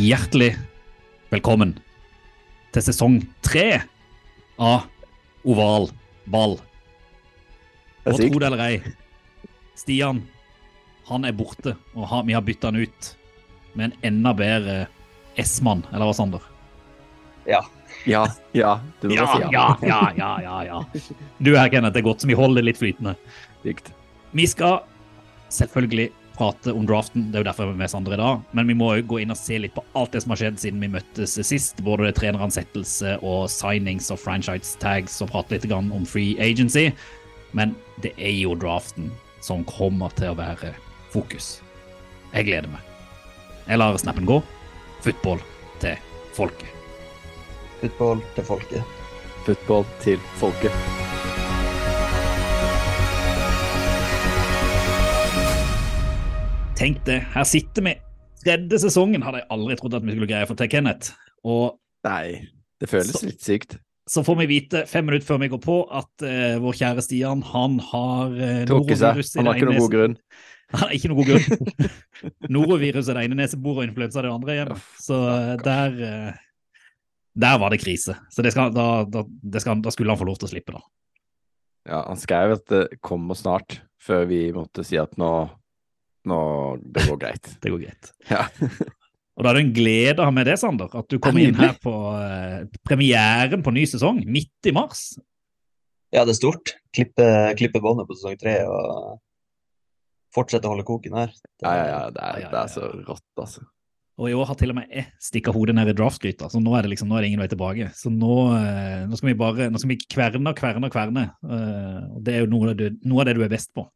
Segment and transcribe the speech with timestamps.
[0.00, 0.54] Hjertelig
[1.28, 1.74] velkommen
[2.72, 3.82] til sesong tre
[4.56, 4.86] av
[5.44, 5.90] Oval
[6.30, 6.54] ball.
[8.08, 8.78] Og tro det eller ei,
[9.76, 10.22] Stian
[11.10, 13.10] han er borte, og har, vi har bytta han ut
[13.74, 14.78] med en enda bedre
[15.42, 16.46] S-mann, eller hva, Sander?
[17.50, 17.60] Ja,
[18.08, 18.24] ja,
[19.02, 19.50] du må Ja, si ja.
[19.52, 20.80] ja, ja, ja, ja, ja.
[21.42, 23.18] Du her, Kenneth, det er godt, så vi holder det litt flytende.
[23.66, 23.92] Sykt.
[24.32, 24.78] Vi skal
[25.52, 26.08] selvfølgelig
[26.40, 28.44] prate om draften, det er jo derfor vi er med Sander i dag.
[28.56, 30.60] Men vi må òg gå inn og se litt på alt det som har skjedd
[30.62, 31.82] siden vi møttes sist.
[31.84, 36.88] Både det treneransettelse og signings og franchise tags, og prate litt grann om free agency.
[37.56, 39.10] Men det er jo draften
[39.44, 40.72] som kommer til å være
[41.12, 41.58] fokus.
[42.32, 42.84] Jeg gleder meg.
[43.66, 44.40] Jeg lar snappen gå.
[45.04, 45.42] Football
[45.82, 46.00] til
[46.36, 46.72] folket.
[47.80, 48.96] Football til folket.
[49.46, 51.29] Football til folket.
[56.80, 57.92] Tenk det, her sitter vi.
[58.40, 61.10] Tredje sesongen hadde jeg aldri trodd at vi skulle greie å få til, Kenneth.
[61.44, 61.74] Og
[62.08, 62.48] Nei,
[62.80, 63.76] det føles Så- litt sykt.
[64.08, 67.42] så får vi vite fem minutter før vi går på at uh, vår kjære Stian
[67.42, 68.72] han har uh, seg.
[68.72, 70.16] norovirus i Han har ikke noen god grunn.
[70.72, 71.92] Han har ikke noen god grunn.
[72.56, 74.74] Norovirus er det ene neseboret og influensa det andre igjen.
[75.04, 76.32] Så uh, der uh,
[77.36, 78.16] Der var det krise.
[78.32, 80.80] Så det skal, da, da, det skal, da skulle han få lov til å slippe,
[80.80, 80.80] da.
[81.90, 85.50] Ja, han skrev at det kommer snart, før vi måtte si at nå,
[86.28, 86.40] nå
[86.82, 87.52] det går greit.
[87.62, 88.10] Det går greit.
[88.30, 88.44] Ja.
[89.38, 90.90] Og da er det en glede å ha med det, Sander.
[90.92, 95.14] At du kommer inn her på uh, premieren på ny sesong, midt i mars.
[96.12, 96.74] Ja, det er stort.
[96.92, 97.24] Klippe,
[97.56, 99.20] klippe båndet på sesong tre og
[100.34, 101.32] fortsette å holde koken her.
[101.32, 103.64] Det, Ja, ja, ja, det er, Ja, ja, det er så rått, altså.
[104.20, 106.74] Og i år har til og med jeg stikka hodet ned i draftgryta, så nå
[106.76, 107.86] er det liksom, nå er det ingen vei tilbake.
[107.96, 111.22] Så nå, eh, nå skal vi bare nå skal vi kverne og kverne og kverne.
[111.48, 113.86] eh, og det er jo noe av, det, noe av det du er best på.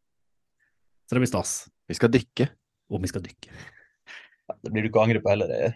[1.04, 1.54] Så det blir stas.
[1.88, 2.48] Vi skal dykke.
[2.92, 3.50] Om vi skal dykke.
[4.62, 5.50] det blir du ikke å angre på heller.
[5.52, 5.74] Øyer.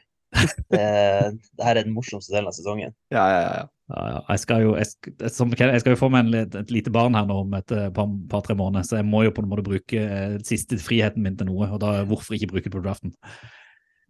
[0.68, 0.84] Det,
[1.56, 2.94] det her er den morsomste delen av sesongen.
[3.14, 3.50] Ja, ja, ja.
[3.62, 3.66] ja.
[3.88, 4.18] Ja, ja.
[4.34, 7.24] Jeg, skal jo, jeg, som, jeg skal jo få meg en, et lite barn her
[7.24, 10.02] nå om et eh, par- par-tre måneder, så jeg må jo på en måte bruke
[10.02, 11.70] eh, siste friheten min til noe.
[11.72, 13.14] Og da hvorfor ikke bruke det på draften?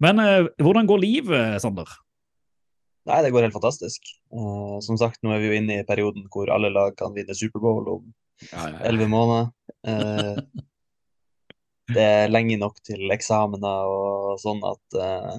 [0.03, 1.95] Men eh, hvordan går livet, Sander?
[3.09, 4.11] Nei, det går helt fantastisk.
[4.35, 7.37] Uh, som sagt, nå er vi jo inne i perioden hvor alle lag kan vinne
[7.37, 8.03] Superbowl om
[8.51, 8.83] ja, ja, ja.
[8.91, 9.49] elleve måneder.
[9.89, 10.43] Eh,
[11.95, 15.39] det er lenge nok til eksamener og sånn at uh,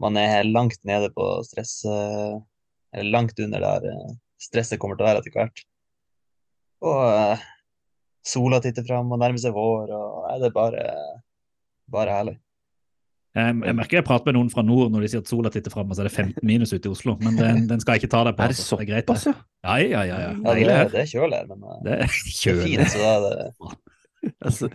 [0.00, 2.36] man er langt nede på stress eh,
[2.96, 5.64] Eller langt under der eh, stresset kommer til å være etter hvert.
[6.80, 7.42] Og
[8.24, 10.86] sola titter fram og nærmer seg vår, og nei, det er bare,
[11.92, 12.34] bare herlig.
[13.36, 15.70] Jeg, jeg merker jeg prater med noen fra nord når de sier at sola titter
[15.70, 17.14] fram, og så er det 15 minus ute i Oslo.
[17.20, 18.42] Men den, den skal jeg ikke ta deg på.
[18.48, 18.80] Er det altså.
[18.80, 19.20] greit, det.
[19.28, 19.36] ja?
[19.60, 20.18] Ja, ja, ja.
[20.24, 20.32] ja.
[20.32, 23.28] Ja, det, det er kjølig her, men Det er det er fint, så da er
[23.28, 23.70] det
[24.44, 24.68] Altså,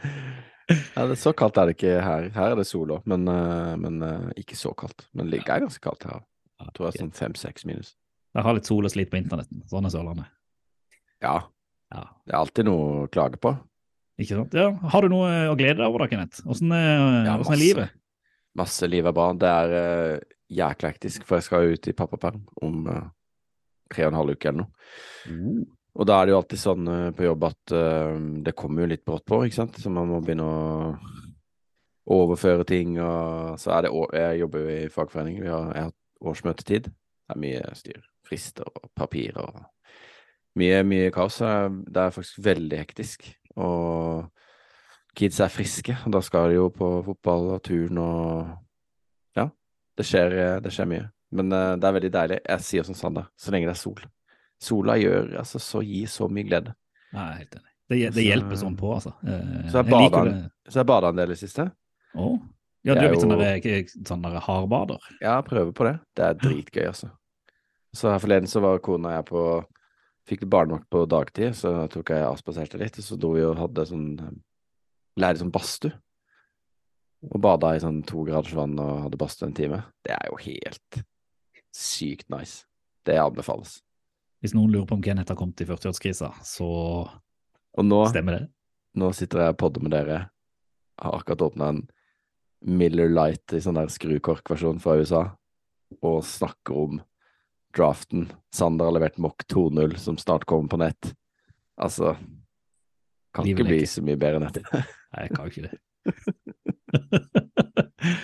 [0.70, 2.30] ja, det så kaldt er det ikke her.
[2.34, 5.06] Her er det sol òg, men, eh, men eh, ikke så kaldt.
[5.14, 6.24] Men det er ganske kaldt her.
[6.64, 7.94] Jeg tror det er sånn fem-seks minus.
[8.36, 9.62] Jeg har litt sol og slit på internetten.
[9.70, 10.32] Sånn er Sørlandet.
[11.24, 11.38] Ja,
[11.94, 13.54] Ja, det er alltid noe å klage på.
[14.20, 14.56] ikke sant?
[14.58, 14.72] Ja.
[14.92, 16.42] Har du noe å glede deg over da, Kenneth?
[16.50, 17.94] Åssen er, Ja, er livet?
[18.58, 19.30] Masse liv er bra.
[19.38, 23.06] Det er uh, jækla hektisk, for jeg skal ut i pappaperm om uh,
[23.94, 24.72] tre og en halv uke eller noe.
[25.96, 28.92] Og da er det jo alltid sånn eh, på jobb at uh, det kommer jo
[28.92, 29.78] litt brått på, ikke sant.
[29.80, 30.96] Så man må begynne å
[32.16, 36.30] overføre ting, og så er det Jeg jobber jo i fagforening, vi har, jeg har
[36.32, 36.90] årsmøtetid.
[36.92, 38.04] Det er mye styr.
[38.26, 39.64] Frister og papirer og
[40.60, 41.40] mye, mye kaos.
[41.40, 43.26] Det er faktisk veldig hektisk.
[43.56, 44.28] Og
[45.16, 48.54] kids er friske, og da skal de jo på fotball og turn og
[49.36, 49.50] Ja,
[49.98, 51.08] det skjer, eh, det skjer mye.
[51.36, 52.40] Men uh, det er veldig deilig.
[52.46, 54.04] Jeg sier som Sander, så lenge det er sol.
[54.62, 56.76] Sola gjør altså så gir så mye glede.
[57.14, 57.72] Nei, er helt enig.
[57.88, 59.14] Det, det Så- hjelper sånn på, altså.
[59.28, 61.72] Eh, Så jeg bada en del i siste.
[62.16, 62.30] Å?
[62.86, 65.00] Ja, du er er blitt sånn ikke sånn hardbader.
[65.22, 66.00] Ja, prøver på det.
[66.16, 67.12] Det er dritgøy, altså.
[67.94, 69.66] Så her forleden så var kona og jeg på
[70.26, 73.86] Fikk barnevakt på dagtid, så tok jeg avspaserte litt, og så dro vi og hadde
[73.86, 74.42] sånn
[75.22, 75.94] Lærte sånn badstue.
[77.32, 79.84] Og bada i sånn to graders vann og hadde badstue en time.
[80.04, 81.06] Det er jo helt
[81.72, 82.66] sykt nice.
[83.06, 83.82] Det anbefales.
[84.46, 86.66] Hvis noen lurer på om Kenneth har kommet i 40-årskrisa, så
[87.82, 88.44] nå, stemmer det.
[89.02, 90.18] nå sitter jeg og podder med dere
[91.02, 91.80] har akkurat åpna en
[92.62, 95.24] Miller Light i sånn der skrukorkversjon fra USA,
[95.98, 97.02] og snakker om
[97.74, 98.30] draften.
[98.54, 101.12] Sander har levert Mock 2.0, som snart kommer på nett.
[101.74, 102.14] Altså
[103.34, 103.94] Kan Livet ikke bli ikke.
[103.98, 104.62] så mye bedre enn dette.
[104.78, 105.74] Nei, jeg kan ikke det.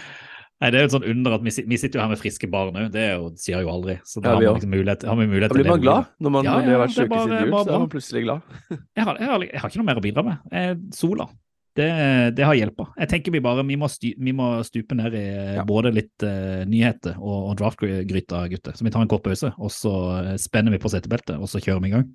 [0.61, 2.47] Nei, Det er jo et sånt under at vi, vi sitter jo her med friske
[2.53, 3.95] barn òg, det jo, sier jo aldri.
[4.05, 6.05] Så da Ja, har vi man liksom mulighet, har vi mulighet Da blir man glad
[6.21, 7.51] når man Ja, når de har vært det syke bare- siden jul.
[7.51, 8.41] bare Så er man plutselig glad.
[8.97, 10.37] Jeg har, jeg, har, jeg har ikke noe mer å bidra med.
[10.51, 11.27] Eh, sola.
[11.73, 11.87] Det,
[12.35, 12.85] det har hjelpa.
[12.99, 15.63] Jeg tenker vi bare vi må, stu, vi må stupe ned i eh, Ja.
[15.65, 18.75] både litt eh, nyheter og, og draftgryta, gutter.
[18.75, 19.93] Så vi tar en kort pause, og så
[20.33, 22.05] eh, spenner vi på setebeltet, og så kjører vi i gang.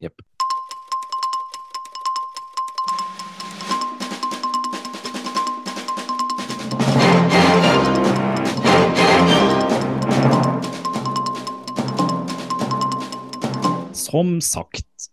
[0.00, 0.22] Jepp.
[14.14, 15.08] Som sagt,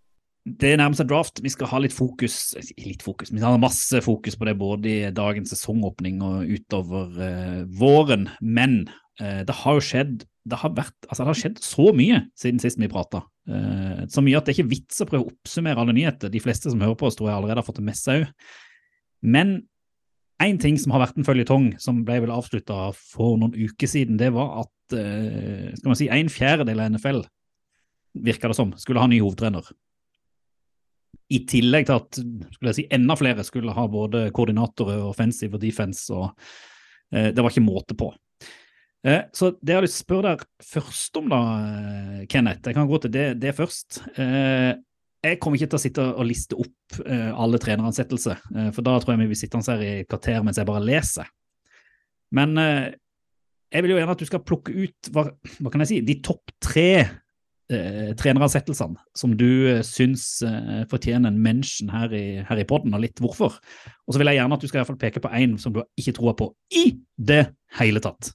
[0.46, 1.42] det nærmer seg draft.
[1.42, 4.92] Vi skal ha litt fokus, litt fokus, vi skal ha masse fokus på det både
[4.92, 8.28] i dagens sesongåpning og utover uh, våren.
[8.42, 8.84] Men
[9.22, 12.62] uh, det har jo skjedd det har, vært, altså det har skjedd så mye siden
[12.62, 13.24] sist vi prata.
[13.50, 16.34] Uh, så mye at det er ikke vits å prøve å oppsummere alle nyheter.
[16.34, 18.56] De fleste som hører på oss, tror jeg allerede har fått det med seg òg.
[19.22, 19.60] Men
[20.42, 24.18] én ting som har vært en føljetong, som ble vel avslutta for noen uker siden,
[24.18, 27.22] det var at eh, skal man si, en fjerdedel av NFL
[28.14, 29.70] virka det som, skulle ha ny hovedtrener.
[31.32, 35.64] I tillegg til at skulle jeg si, enda flere skulle ha både koordinatorer, offensive og
[35.64, 36.32] defense, og
[37.14, 38.12] eh, det var ikke måte på.
[39.08, 42.68] Eh, så det jeg har lyst til å spørre deg først om, da, eh, Kenneth,
[42.68, 44.02] jeg kan gå til det, det først.
[44.20, 44.74] Eh,
[45.22, 48.98] jeg kommer ikke til å sitte og liste opp eh, alle treneransettelser, eh, for da
[49.00, 51.30] tror jeg vi vil sitte her i et kvarter mens jeg bare leser.
[52.32, 55.26] Men jeg vil jo gjerne at du skal plukke ut hva,
[55.60, 56.92] hva kan jeg si, de topp tre
[57.76, 62.94] eh, treneransettelsene som du eh, syns eh, fortjener en mention her i, her i podden,
[62.96, 63.58] og litt hvorfor.
[64.06, 65.76] Og så vil jeg gjerne at du skal i hvert fall peke på én som
[65.76, 66.86] du ikke tror på i
[67.18, 67.44] det
[67.80, 68.34] hele tatt.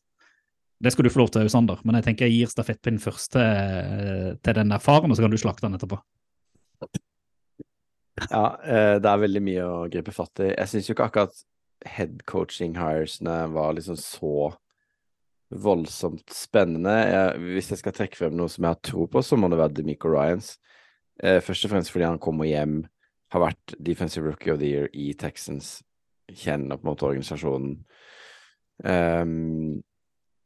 [0.77, 4.37] Det skal du få lov til, Sander, men jeg tenker jeg gir stafettpinnen først til,
[4.44, 4.83] til den og
[5.17, 6.03] så kan du slakte den etterpå.
[8.31, 10.50] Ja, eh, det er veldig mye å gripe fatt i.
[10.55, 11.43] Jeg syns jo ikke akkurat
[11.87, 14.53] headcoaching hiresene var liksom så
[15.51, 16.93] voldsomt spennende.
[17.07, 19.61] Jeg, hvis jeg skal trekke frem noe som jeg har tro på, så må det
[19.61, 20.57] være Demico Ryans.
[21.23, 22.81] Eh, først og fremst fordi han kommer hjem,
[23.33, 25.81] har vært defensive rookie of the year i Texans,
[26.31, 27.79] kjenner på en måte organisasjonen.
[28.85, 29.83] Um,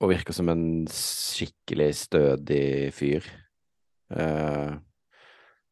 [0.00, 3.26] og virker som en skikkelig stødig fyr.
[4.12, 4.78] Uh,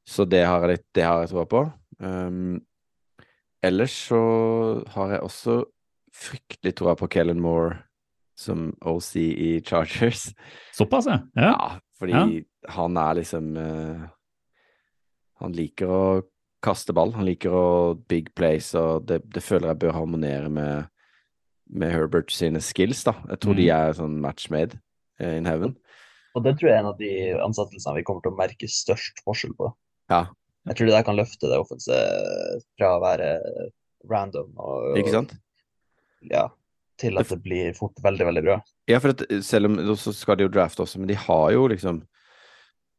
[0.09, 1.63] så det har jeg, det har på.
[2.01, 2.59] Um,
[3.63, 4.21] ellers så
[4.95, 5.59] har jeg også
[6.15, 7.88] fryktelig troa på Kellen Moore
[8.39, 10.29] som OC i Chargers.
[10.79, 11.19] Såpass, ja.
[11.35, 11.51] ja.
[11.51, 11.69] Ja,
[11.99, 14.05] fordi han er liksom uh,
[15.43, 16.03] Han liker å
[16.63, 17.67] kaste ball, han liker å
[18.11, 20.89] big place, og det, det føler jeg bør harmonere med,
[21.71, 23.15] med Herbert sine skills, da.
[23.31, 23.75] Jeg tror de Mm.
[23.77, 24.79] er sånn match made
[25.23, 25.77] uh, in heaven.
[26.35, 27.13] Og det tror jeg er en av de
[27.43, 29.71] ansettelsene vi kommer til å merke størst forskjell på.
[30.11, 30.25] Ja,
[30.69, 33.31] Jeg tror det der kan løfte det offensive fra å være
[34.11, 35.33] random og, ikke sant?
[36.31, 36.49] ja,
[36.99, 38.59] til at det blir fort veldig, veldig bra.
[38.91, 41.67] Ja, for at, selv om så skal de jo drafte også, men de har jo
[41.71, 42.03] liksom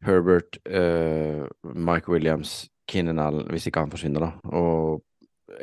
[0.05, 1.43] Herbert, uh,
[1.75, 5.03] Mike Williams, Kinnan Allen, hvis ikke han forsvinner, da, og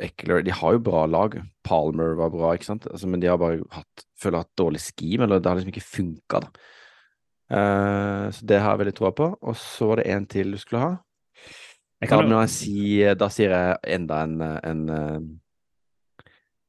[0.03, 1.37] Eckler De har jo bra lag.
[1.63, 5.23] Palmer var bra, ikke sant, altså, men de har bare hatt, føler hatt dårlig scheme,
[5.23, 6.73] eller det har liksom ikke funka, da.
[7.47, 9.29] Uh, så det har jeg veldig troa på.
[9.39, 10.93] Og så var det en til du skulle ha.
[12.01, 15.19] Jeg Da, jo- jeg si, da sier jeg enda en, en, eh,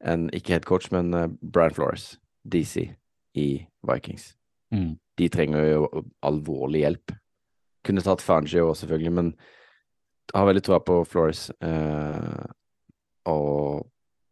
[0.04, 2.88] en ikke head coach, men eh, Brian Flores, DC,
[3.34, 4.34] i Vikings.
[4.74, 4.96] mm.
[5.18, 7.12] De trenger jo alvorlig hjelp.
[7.82, 9.30] Kunne tatt Fangio òg, selvfølgelig, men
[10.34, 11.48] har veldig troa på Flores.
[11.60, 12.44] Eh,
[13.26, 13.88] og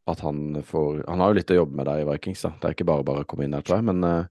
[0.06, 2.52] at han får Han har jo litt å jobbe med der i Vikings, da.
[2.61, 4.28] Det er ikke bare bare å komme inn der, tror jeg, men eh,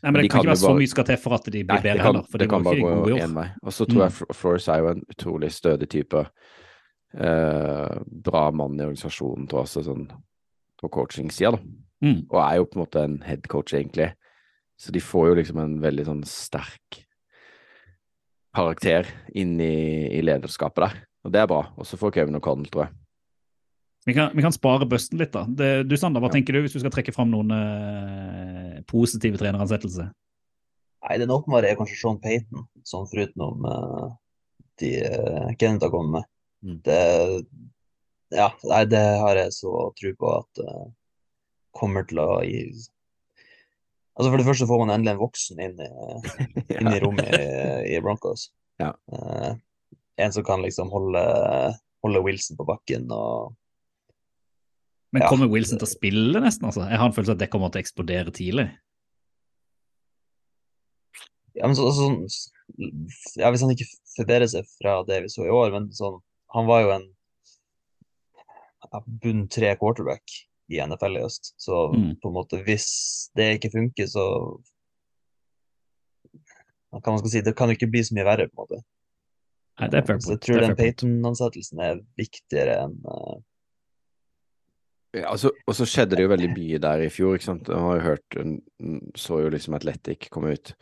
[0.00, 0.72] Nei, men de det kan kan ikke være bare...
[0.72, 2.30] så mye skal til for at de blir Nei, bedre det kan, heller.
[2.32, 3.46] For det de kan bare gå én vei.
[3.62, 4.06] Og så tror Mm.
[4.08, 6.24] jeg Flores er jo en utrolig stødig type.
[7.12, 7.98] Eh,
[8.30, 10.08] bra mann i organisasjonen, tror jeg, også, sånn
[10.78, 11.62] på coaching-sida, da.
[12.04, 12.20] Mm.
[12.30, 14.12] Og er jo på en måte en head coach, egentlig.
[14.78, 17.00] Så de får jo liksom en veldig sånn sterk
[18.54, 20.96] karakter inn i, i lederskapet der.
[21.26, 21.64] Og det er bra.
[21.76, 22.94] Og så får Kevin O'Connell, tror jeg.
[24.08, 25.42] Vi kan, vi kan spare busten litt, da.
[25.44, 26.38] Det, du Sander, hva Ja.
[26.38, 30.08] tenker du hvis du skal trekke fram noen eh, positive treneransettelser?
[31.04, 34.08] Nei, den åpenbare er kanskje Sean Payton, sånn foruten uh,
[34.80, 36.30] de uh, Kenneth har kommet med.
[36.64, 36.78] Mm.
[36.86, 37.02] Det,
[38.34, 40.86] ja, nei, det har jeg så tro på at uh,
[41.76, 42.62] kommer til å gi
[44.18, 45.88] Altså For det første får man endelig en voksen inn i,
[46.80, 47.44] inn i rommet i,
[47.94, 48.48] i Broncos.
[48.82, 48.90] Ja.
[49.14, 49.52] Uh,
[50.18, 51.22] en som kan liksom holde,
[52.02, 53.54] holde Wilson på bakken og
[55.14, 55.28] Men Ja.
[55.30, 56.66] kommer Wilson til å spille nesten?
[56.66, 56.82] altså?
[56.90, 58.66] Jeg har en følelse at det kommer til å eksplodere tidlig.
[61.56, 62.10] Ja, men så, så,
[63.38, 63.86] ja, hvis han ikke
[64.18, 66.18] forbedrer seg fra det vi så i år, men sånn,
[66.54, 67.17] han var jo en ja,
[69.06, 70.34] bunn tre quarterback
[70.68, 71.54] i NFL i høst.
[71.60, 72.16] Så Mm.
[72.20, 74.24] på en måte, hvis det ikke funker, så
[76.88, 78.64] hva kan man skal si, det kan jo ikke bli så mye verre, på en
[78.64, 78.84] måte.
[79.78, 80.78] Nei, det er fair Så jeg tror den point.
[80.80, 83.36] Payton-ansettelsen er viktigere enn uh...
[85.16, 87.68] Ja, altså, og så skjedde det jo veldig mye der i fjor, ikke sant.
[87.68, 88.36] Jeg har jo hørt
[89.16, 90.74] Så jo liksom Athletic komme ut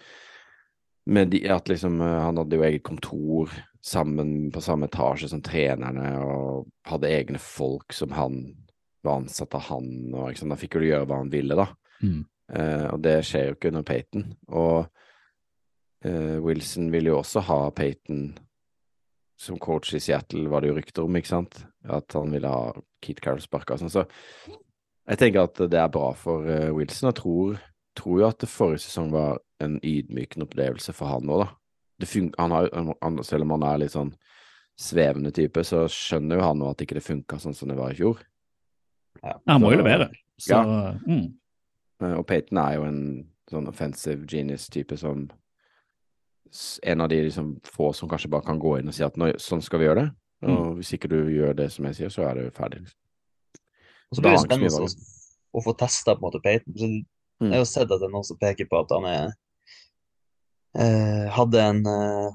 [1.06, 3.52] med de, at liksom eh, Han hadde jo eget kontor
[3.86, 8.40] sammen på samme etasje som trenerne, og hadde egne folk som han
[9.06, 11.68] var ansatt av han, og liksom, da fikk jo gjøre hva han ville, da.
[12.02, 12.24] Mm.
[12.46, 14.26] Uh, og det skjer jo ikke under Payton.
[14.50, 14.88] Og
[16.06, 18.28] uh, Wilson ville jo også ha Payton
[19.38, 21.60] som coach i Seattle, var det jo rykter om, ikke sant?
[21.84, 22.72] At han ville ha
[23.04, 23.92] Keith Carroll sparka og sånn.
[23.92, 24.06] Så
[25.06, 27.10] jeg tenker at det er bra for uh, Wilson.
[27.12, 27.60] Jeg tror,
[27.98, 31.52] tror jo at det forrige sesong var en ydmykende opplevelse for han òg, da.
[31.98, 32.68] Det fun han har,
[33.02, 34.12] han, selv om han er litt sånn
[34.76, 37.94] svevende type, så skjønner jo han nå at ikke det funka sånn som det var
[37.94, 38.20] i fjor.
[39.22, 39.38] ja.
[39.48, 40.10] Han må jo levere.
[40.38, 40.92] Så Ja.
[41.06, 41.32] mm.
[42.02, 43.00] Eh, Og Peyton er jo en
[43.50, 45.30] sånn offensive genius-type som
[46.82, 49.32] En av de liksom få som kanskje bare kan gå inn og si at nå,
[49.40, 50.10] sånn skal vi gjøre det.
[50.46, 52.80] Og hvis ikke du gjør det som jeg sier, så er det ferdig.
[52.84, 52.98] liksom.
[54.10, 54.88] Og så blir det ikke spennende å,
[55.58, 56.72] å få testa på en måte Peyton.
[57.40, 57.50] Mm.
[57.50, 59.32] Jeg har jo sett at det er noen som peker på at han er
[60.76, 62.34] hadde en eh,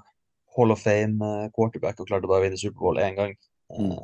[0.56, 3.38] Hall of Fame eh, quarterback og klarte bare å vinne Superbowl én gang.
[3.78, 4.02] Eh,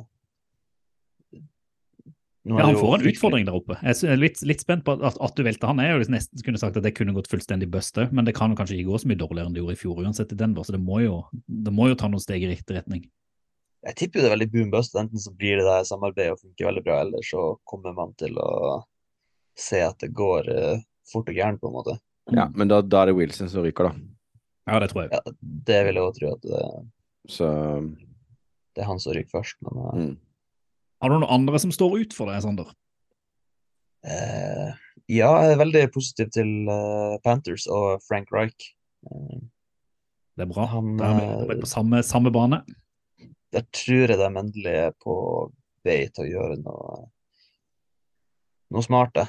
[2.48, 3.76] er Ja, han får en utfordring der oppe.
[3.82, 5.82] Jeg er litt, litt spent på at, at du velte han.
[5.84, 8.56] Jeg liksom nesten kunne sagt at det kunne gått fullstendig bust òg, men det kan
[8.56, 10.72] kanskje ikke gå så mye dårligere enn det gjorde i fjor uansett i Denver, så
[10.72, 13.04] det må jo, det må jo ta noen steg i riktig retning.
[13.84, 14.96] Jeg tipper jo det er veldig boom bust.
[14.98, 18.40] Enten så blir det der samarbeidet og funker veldig bra, eller så kommer man til
[18.40, 18.48] å
[19.58, 20.80] se at det går eh,
[21.12, 21.98] fort og gærent, på en måte.
[22.32, 24.17] Ja, men da, da er det Wilson som ryker, da.
[24.68, 25.10] Ja, det tror jeg.
[25.16, 25.36] Ja,
[25.70, 26.62] det vil jeg også tro at det,
[27.32, 27.48] Så
[28.76, 30.16] det er han som ryker først, men eh, mm.
[31.02, 32.70] Har du noen andre som står ut for deg, Sander?
[34.06, 34.70] Eh,
[35.10, 38.72] ja, jeg er veldig positiv til uh, Panthers og Frank Reich.
[39.06, 39.38] Eh,
[40.38, 40.66] Det er bra.
[40.70, 42.62] Han, Da er vi- på samme, samme bane.
[43.52, 45.50] der tror jeg de endelig er på
[45.84, 47.08] vei til å gjøre noe,
[48.70, 49.14] noe smart.
[49.14, 49.28] det.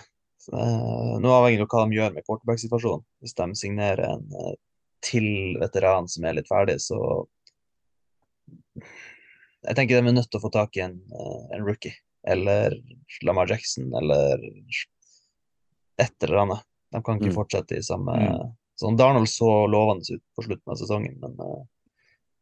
[0.54, 3.06] Eh, nå avhengig av hva de gjør med quarterback-situasjonen.
[3.22, 4.26] Hvis de signerer en
[5.02, 7.28] til veteran som er litt ferdig, så
[9.68, 11.94] Jeg tenker de er nødt til å få tak i en, eh, en rookie.
[12.24, 12.76] Eller
[13.24, 14.40] Lamar Jackson, eller
[16.00, 16.64] et eller annet.
[16.92, 17.36] De kan ikke Mm.
[17.36, 18.56] fortsette i samme Mm.
[18.80, 21.66] Sånn Darnold så lovende ut på slutten av sesongen, men uh,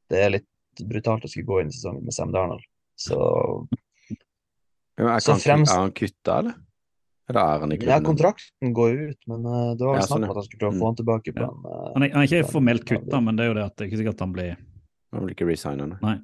[0.08, 0.48] det er litt
[0.88, 2.62] brutalt å skulle gå inn i sesongen med Sam Darnold.
[2.96, 3.68] Så
[5.20, 6.54] Så fremst- er han kutta, eller?
[7.27, 10.24] Eller er han i ja, kontrakten går ut, men eh, det var Ja, snakk sånn,
[10.24, 11.50] om at han skulle prøve å få han tilbake på Ja.
[11.51, 13.75] en eh, Han er, han er ikke formelt kutta, men det er jo det at
[13.75, 14.53] det er ikke sikkert at han blir
[15.12, 15.88] Han blir ikke resigna.
[16.01, 16.17] Nei.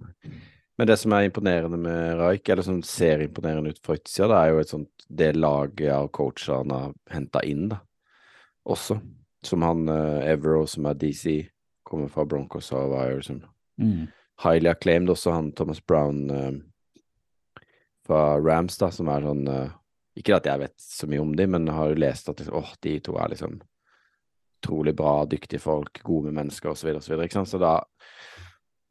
[0.77, 4.39] Men det som er imponerende med Raik, eller som ser imponerende ut fra utsida, det
[4.39, 7.81] er jo et sånt det laget av coacher han har henta inn, da.
[8.65, 8.97] Også.
[9.43, 11.43] Som han uh, Evero, som er DC,
[11.83, 13.41] kommer fra Broncos, og var jo liksom
[13.77, 14.07] mm.
[14.45, 15.11] highly acclaimed.
[15.13, 16.53] Også han Thomas Brown eh,
[18.07, 19.73] fra Rams, da, som er sånn eh,
[20.19, 22.73] Ikke at jeg vet så mye om dem, men har jo lest at liksom, åh,
[22.85, 23.57] de to er liksom
[24.63, 26.91] utrolig bra, dyktige folk, gode med mennesker osv.
[27.01, 27.49] Så, videre, ikke sant?
[27.49, 27.79] så da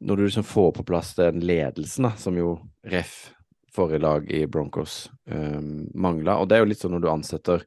[0.03, 3.31] Når du liksom får på plass den ledelsen, da, som jo ref
[3.73, 7.63] forrige lag i Broncos um, mangla, og det er jo litt sånn når du ansetter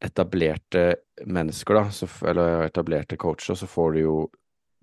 [0.00, 0.84] etablerte
[1.26, 4.18] mennesker, da, så, eller etablerte coacher, så får du jo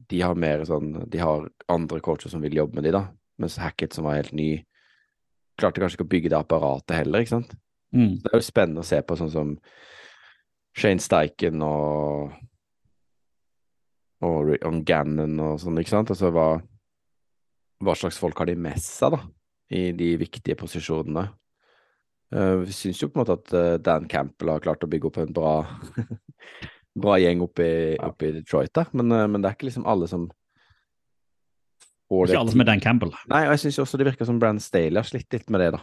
[0.09, 3.05] De har mer sånn De har andre coacher som vil jobbe med de, da.
[3.39, 4.59] Mens Hackett, som var helt ny,
[5.59, 7.55] klarte kanskje ikke å bygge det apparatet heller, ikke sant.
[7.95, 8.17] Mm.
[8.23, 9.53] Det er jo spennende å se på sånn som
[10.75, 12.35] Shane Steichen og
[14.25, 16.11] og, Rion Gannon og sånn, ikke sant.
[16.13, 16.49] Altså hva,
[17.83, 19.21] hva slags folk har de med seg, da,
[19.75, 21.27] i de viktige posisjonene.
[22.35, 25.11] Eh, vi syns jo på en måte at eh, Dan Campbell har klart å bygge
[25.11, 25.51] opp en bra
[27.03, 29.85] bra gjeng oppe i, oppe i Detroit der, men, eh, men det er ikke liksom
[29.89, 30.25] alle som
[32.11, 33.11] Ikke alle som er Dan Campbell.
[33.31, 35.71] Nei, og jeg syns også det virker som Brann Staley har slitt litt med det,
[35.77, 35.81] da.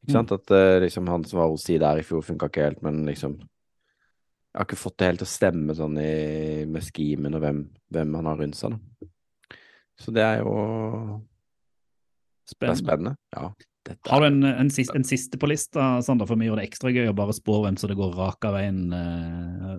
[0.00, 0.14] Ikke Mm.
[0.16, 0.32] sant?
[0.32, 3.02] At uh, liksom han som var hos de der i fjor, funka ikke helt, men
[3.06, 7.40] liksom Jeg har ikke fått det helt til å stemme sånn i, med skimen og
[7.44, 7.58] hvem,
[7.94, 9.06] hvem han har rundt seg, da.
[10.00, 10.54] Så det er jo
[12.48, 12.80] Det er Spennende.
[12.82, 13.12] spennende.
[13.36, 13.52] Ja.
[13.86, 16.66] Dette Har du en, en, siste, en siste på lista, Sander, for vi gjør det
[16.66, 19.78] ekstra gøy å bare spå hvem så det går raka veien uh,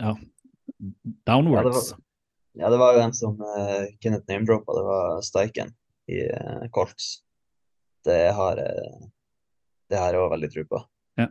[0.00, 0.14] ja,
[1.28, 1.90] downwards?
[1.92, 1.98] Ja,
[2.56, 5.74] det var jo en som uh, Kenneth name-droppa, det var Steichen
[6.08, 7.18] i uh, Colts.
[8.06, 9.10] Det har jeg
[9.90, 10.80] det her òg veldig tro på.
[11.20, 11.28] Ja.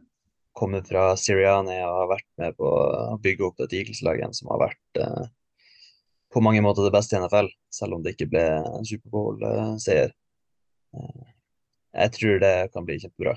[0.56, 4.62] Kommer fra Siriani og har vært med på å bygge opp et Eagles-lag som har
[4.68, 5.26] vært uh,
[6.36, 8.46] på mange måter det beste i NFL, selv om det ikke ble
[8.88, 10.14] Superbowl-seier.
[10.96, 11.26] Uh,
[11.96, 13.36] jeg tror det kan bli kjempebra.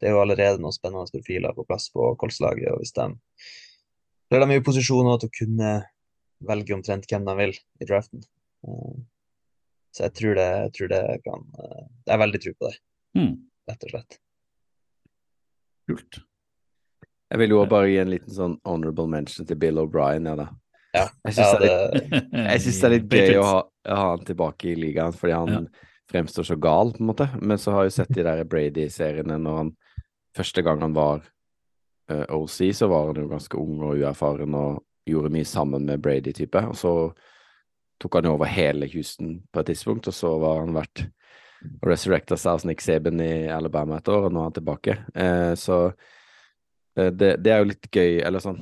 [0.00, 3.06] Det er jo allerede noen spennende profiler på plass på Colts-laget, og hvis de
[4.32, 5.72] gjør dem i posisjon til å kunne
[6.48, 8.22] velge omtrent hvem de vil i draften.
[8.68, 9.00] Eh,
[9.92, 12.78] Så jeg tror det, jeg tror det kan eh, Jeg er veldig tro på det,
[13.14, 13.32] Mm,
[13.68, 14.18] rett og slett.
[15.88, 16.18] kult.
[17.32, 20.46] Jeg vil jo bare gi en liten sånn honorable mention til Bill O'Brien, ja da.
[20.92, 21.70] Ja, Jeg ja syns er det,
[22.20, 25.68] det er litt gøy å ha, å ha han tilbake i ligaen, fordi han
[26.12, 27.28] fremstår så gal, på en måte.
[27.40, 29.72] Men så har jeg sett de der Brady-seriene når han
[30.32, 31.18] Første gang han var
[32.08, 34.78] uh, OC, så var han jo ganske ung og uerfaren og
[35.08, 36.62] gjorde mye sammen med Brady-type.
[36.70, 36.92] Og så
[38.02, 41.06] tok han jo over hele Houston på et tidspunkt, og så var han vært
[41.62, 44.96] og resurrecta seg hos Nick Saban i Alabama et år, og nå er han tilbake.
[45.14, 45.76] Eh, så
[46.98, 48.58] eh, det, det er jo litt gøy, eller sånn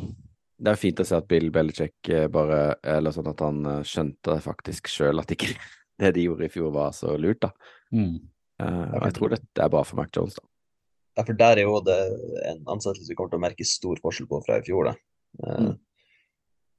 [0.60, 3.78] Det er fint å se at Bill Belichick eh, bare Eller sånn at han eh,
[3.88, 5.54] skjønte faktisk sjøl at ikke
[6.02, 7.50] det de gjorde i fjor var så lurt, da.
[7.96, 8.18] Mm.
[8.60, 10.44] Eh, og jeg tror det er bra for Mac Jones, da.
[11.16, 11.96] ja, for der er jo det
[12.52, 14.92] en ansettelse vi kommer til å merke stor forskjell på fra i fjor.
[14.92, 14.98] Da.
[15.46, 15.78] Eh, Mm.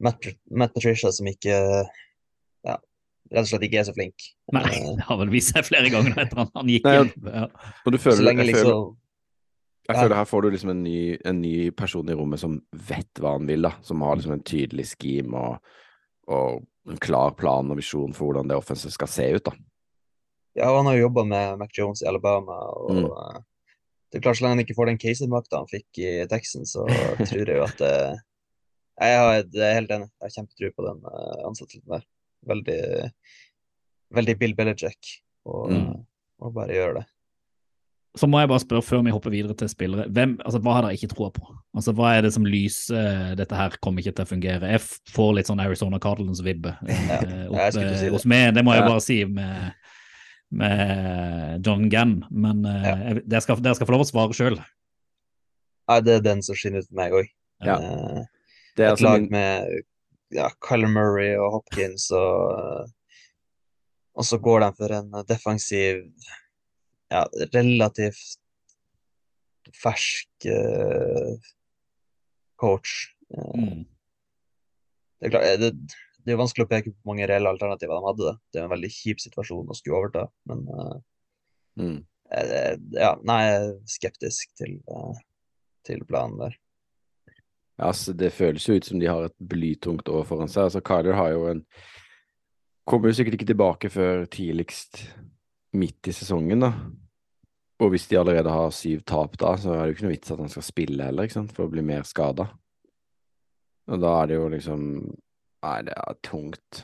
[0.01, 1.53] Matt, Matt Patricia som ikke
[2.65, 2.75] ja,
[3.31, 4.25] rett og slett ikke er så flink.
[4.55, 7.11] Nei, Eh, det har vel vist seg flere ganger etter at han gikk Nei, inn.
[7.27, 7.45] Ja.
[7.85, 8.65] Du føler, så lenge liksom...
[8.65, 10.97] jeg, føler, jeg føler her får du liksom en ny,
[11.31, 12.57] en ny person i rommet som
[12.89, 13.73] vet hva han vil, da.
[13.85, 15.75] Som har liksom en tydelig scheme og,
[16.31, 19.53] og en klar plan og visjon for hvordan det offensive skal se ut, da.
[20.59, 23.05] Ja, han har jo jobba med Mac Jones i Alabama, og Mm.
[23.05, 23.39] eh,
[24.11, 26.83] det er klart så lenge han ikke får den casermakta han fikk i Texans, så
[27.29, 27.93] tror jeg jo at det
[28.99, 30.09] Jeg har- jeg er helt enig.
[30.19, 32.03] Jeg har kjempetro på den eh, ansettelsen der.
[32.47, 33.11] Veldig,
[34.13, 36.05] veldig Bill Belichick å Mm.
[36.53, 37.05] bare gjøre det.
[38.17, 40.81] Så må jeg bare spørre før vi hopper videre til spillere, hvem, altså, hva har
[40.83, 41.45] dere ikke troa på?
[41.73, 44.67] Altså, Hva er det som lyser dette her kommer ikke til å fungere?
[44.69, 48.11] Jeg får litt sånn Arizona Cardinals-vibbe ja, eh, si det.
[48.11, 48.87] hos meg, det må jeg Ja.
[48.89, 49.73] bare si med,
[50.51, 52.25] med John Gann.
[52.29, 52.95] Men eh, Ja.
[53.13, 54.59] jeg- dere, skal, dere skal få lov å svare sjøl.
[55.87, 57.29] Ja, det er den som skinner ut for meg òg.
[57.63, 57.77] Ja.
[58.77, 59.81] Det er et altså lag med
[60.35, 62.91] ja, Kyler Murray og Hopkins, og,
[64.15, 66.05] og så går de for en defensiv,
[67.11, 68.37] ja, relativt
[69.81, 71.51] fersk uh,
[72.59, 73.09] coach.
[73.31, 73.85] Eh, Mm.
[75.19, 75.69] Det er klart, det,
[76.25, 78.31] det er vanskelig å peke på mange reelle alternativer de hadde.
[78.33, 80.97] Det Det er en veldig kjip situasjon å skulle overta, men uh,
[81.79, 81.99] mm.
[82.35, 85.15] eh, ja, nei, jeg er skeptisk til, uh,
[85.87, 86.57] til planen der.
[87.81, 90.67] Altså, det føles jo ut som de har et blytungt år foran seg.
[90.69, 91.65] Altså, Kyler har jo en
[92.89, 94.97] Kommer jo sikkert ikke tilbake før tidligst
[95.77, 96.71] midt i sesongen, da.
[97.81, 100.31] Og hvis de allerede har syv tap da, så er det jo ikke noe vits
[100.33, 102.47] at han skal spille heller, ikke sant, for å bli mer skada.
[103.91, 104.81] Og da er det jo liksom
[105.61, 106.81] Nei, det er tungt.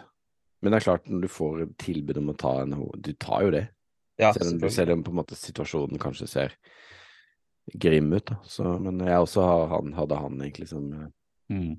[0.62, 3.48] Men det er klart, når du får tilbud om å ta en ho- Du tar
[3.48, 3.64] jo det.
[4.22, 6.54] Ja, Selv om, selv om på en måte situasjonen kanskje ser
[7.74, 8.38] grim ut, da.
[8.48, 11.08] Så, men jeg også han, hadde han egentlig som eh,
[11.50, 11.78] Mm.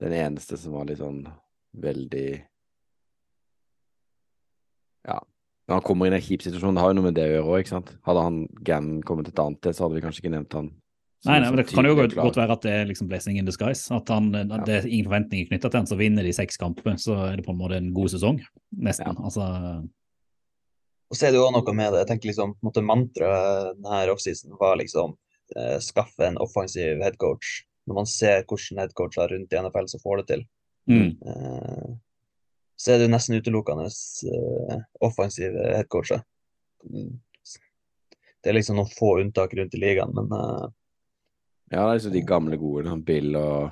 [0.00, 1.26] den eneste som var litt sånn
[1.76, 2.42] veldig
[5.06, 5.20] Ja.
[5.68, 7.32] Når han kommer inn i en kjip situasjon, det har jo noe med det å
[7.34, 7.92] gjøre òg, ikke sant.
[8.06, 10.70] Hadde han Gann kommet et annet sted, så hadde vi kanskje ikke nevnt han.
[11.26, 13.44] Nei, nei, men Det kan jo godt, godt være at det er liksom blessing in
[13.48, 13.90] disguise.
[13.94, 16.94] At han, at det er ingen forventninger knytta til han, så vinner de seks kamper,
[17.02, 18.38] så er det på en måte en god sesong.
[18.78, 19.16] Nesten.
[19.18, 19.42] Altså,
[21.10, 22.02] Og så er det jo også noe med det.
[22.02, 25.14] Jeg tenker liksom, på en måte Mantraet denne offseason var liksom
[25.56, 27.60] eh, skaffe en offensiv headcoach.
[27.86, 30.42] Når man ser hvordan headcoacher rundt i NFL som får det til,
[30.90, 31.10] mm.
[31.30, 31.92] eh,
[32.76, 36.24] så er det jo nesten utelukkende eh, offensive headcoacher.
[36.86, 40.66] Det er liksom noen få unntak rundt i ligaen, men eh,
[41.70, 43.70] Ja, det er liksom de gamle gode, sånn Bill og,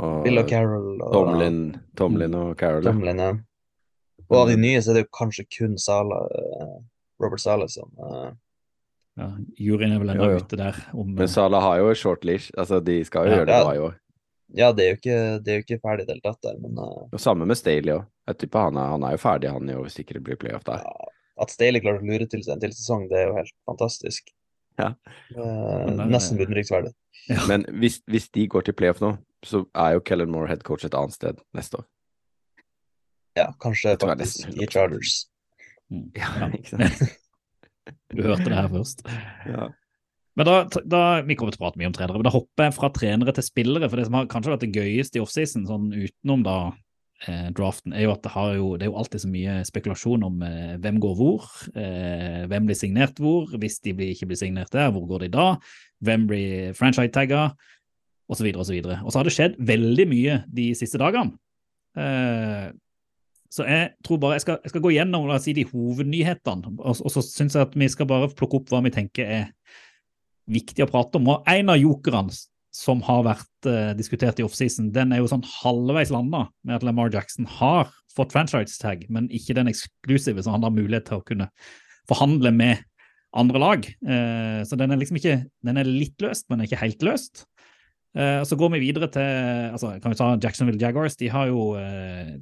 [0.00, 1.62] og Bill og Carroll og Tomlin,
[1.96, 2.88] Tomlin og Carroll.
[2.88, 3.30] Tomlin, ja.
[4.30, 6.76] Og av de nye så er det jo kanskje kun Sala, eh,
[7.22, 8.30] Robert Sala som uh...
[9.18, 12.78] ja, juryen er vel ennå ute der om Men Sala har jo short leash, altså
[12.84, 13.40] de skal jo Ja.
[13.40, 13.98] gjøre det bra i år.
[14.54, 16.58] Ja, det er jo ikke, det er jo ikke ferdig i det hele tatt der,
[16.62, 17.06] men uh...
[17.10, 18.06] Og samme med Staley òg.
[18.54, 20.82] Han han er jo ferdig han i år hvis ikke det blir playoff der.
[20.86, 21.10] Ja,
[21.42, 24.30] at Staley klarer å lure til seg en til sesong, det er jo helt fantastisk.
[24.78, 24.92] Ja.
[25.34, 26.92] Uh, Men, eh, nesten beundringsverdig.
[27.28, 27.42] Ja.
[27.50, 29.16] Men hvis, hvis de går til playoff nå,
[29.46, 31.86] så er jo Kellen Moore headcoach et annet sted neste år.
[33.38, 35.24] Ja, kanskje faktisk i Chargers.
[35.90, 36.08] Mm.
[36.16, 37.18] Ja, ikke sant?
[38.10, 39.04] Du hørte det her først.
[39.48, 39.70] Ja.
[40.38, 42.76] Men da, da, Vi kommer til å prate mye om trenere, men da hopper jeg
[42.76, 43.90] fra trenere til spillere.
[43.90, 46.56] For det som har kanskje vært det gøyeste i offseason, sånn utenom da
[47.26, 50.26] eh, draften, er jo at det, har jo, det er jo alltid så mye spekulasjon
[50.28, 54.40] om eh, hvem går hvor, eh, hvem blir signert hvor, hvis de blir, ikke blir
[54.40, 55.48] signert der, hvor går de da,
[56.06, 57.50] hvem blir franchise-tagga,
[58.30, 58.46] osv.
[58.70, 61.34] videre, Og så har det skjedd veldig mye de siste dagene.
[63.50, 66.70] Så jeg tror bare jeg skal, jeg skal gå gjennom la oss si, de hovednyhetene,
[66.78, 69.48] og, og så syns jeg at vi skal bare plukke opp hva vi tenker er
[70.50, 71.32] viktig å prate om.
[71.34, 72.34] Og en av jokerne
[72.74, 76.86] som har vært uh, diskutert i offseason, den er jo sånn halvveis landa med at
[76.86, 81.26] Lamar Jackson har fått franchise-tag, men ikke den eksklusive, så han har mulighet til å
[81.26, 81.50] kunne
[82.10, 82.84] forhandle med
[83.34, 83.90] andre lag.
[84.06, 87.44] Uh, så den er liksom ikke Den er litt løst, men ikke helt løst.
[88.10, 89.22] Uh, så går vi videre til
[89.70, 91.14] altså kan vi ta Jacksonville Jaguars.
[91.16, 92.32] De har jo uh,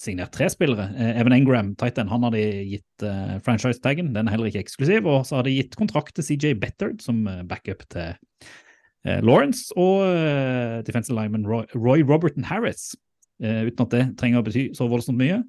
[0.00, 0.88] signert tre spillere.
[0.96, 3.06] Uh, Evan Engram, Titan, han har de gitt
[3.46, 4.10] franchise-taggen.
[4.16, 5.06] Den er heller ikke eksklusiv.
[5.06, 8.16] Og så har de gitt kontrakt til CJ Bettard som backup til
[9.22, 9.70] Lawrence.
[9.78, 10.02] Og
[10.86, 12.92] defensive lineman Roy, Roy Roberton Harris,
[13.42, 15.40] uten at det trenger å bety så voldsomt mye.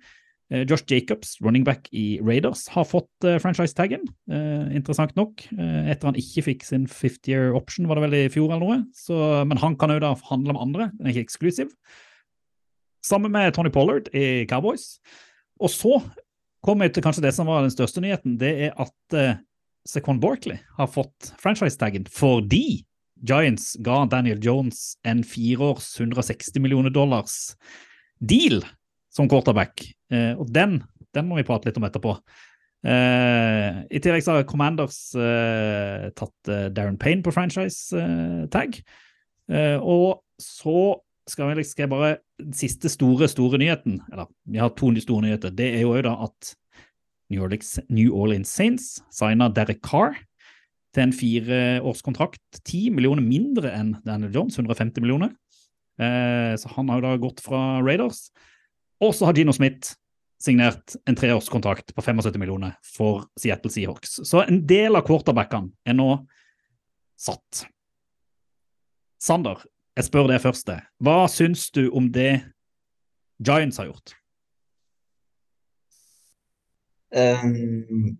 [0.52, 5.46] Eh, Josh Jacobs, running back i Raiders, har fått uh, franchise-taggen, uh, interessant nok.
[5.56, 8.80] Uh, etter han ikke fikk sin 50-year option, var det vel i fjor eller noe.
[8.98, 9.18] Så,
[9.50, 11.72] men han kan jo da handle med andre, den er ikke eksklusiv.
[13.04, 14.98] Sammen med Tony Pollard i Cowboys.
[15.64, 15.98] Og så
[16.64, 18.38] kommer vi til kanskje det som var den største nyheten.
[18.40, 19.40] Det er at uh,
[19.88, 22.84] Secon Borkley har fått franchise-taggen fordi
[23.24, 27.56] Giants ga Daniel Jones en fireårs 160 millioner dollars
[28.20, 28.62] deal
[29.14, 29.86] som quarterback.
[30.14, 30.82] Eh, og den,
[31.14, 32.18] den, må vi prate litt om etterpå.
[32.84, 38.82] Eh, I tillegg så har Commanders eh, tatt eh, Darren Payne på franchise-tag.
[39.54, 40.98] Eh, og så
[41.30, 45.54] skal, vi, skal bare Den siste store, store nyheten, eller vi har to store nyheter,
[45.56, 46.54] det er jo da at
[47.32, 50.18] New Orleans, New Orleans Saints signa Derek Carr
[50.94, 52.42] til en fireårskontrakt.
[52.68, 55.32] Ti millioner mindre enn Daniel Jones, 150 millioner.
[56.02, 58.28] Eh, så han har jo da gått fra Raiders.
[59.02, 59.96] Og så har Gino Smith
[60.44, 64.20] signert en treårskontrakt på 75 millioner for Seattle Seahawks.
[64.28, 66.10] Så en del av quarterbackene er nå
[67.20, 67.64] satt.
[69.24, 69.62] Sander,
[69.96, 70.74] jeg spør deg først.
[71.04, 72.42] Hva syns du om det
[73.44, 74.18] Giants har gjort?
[77.14, 78.18] Um,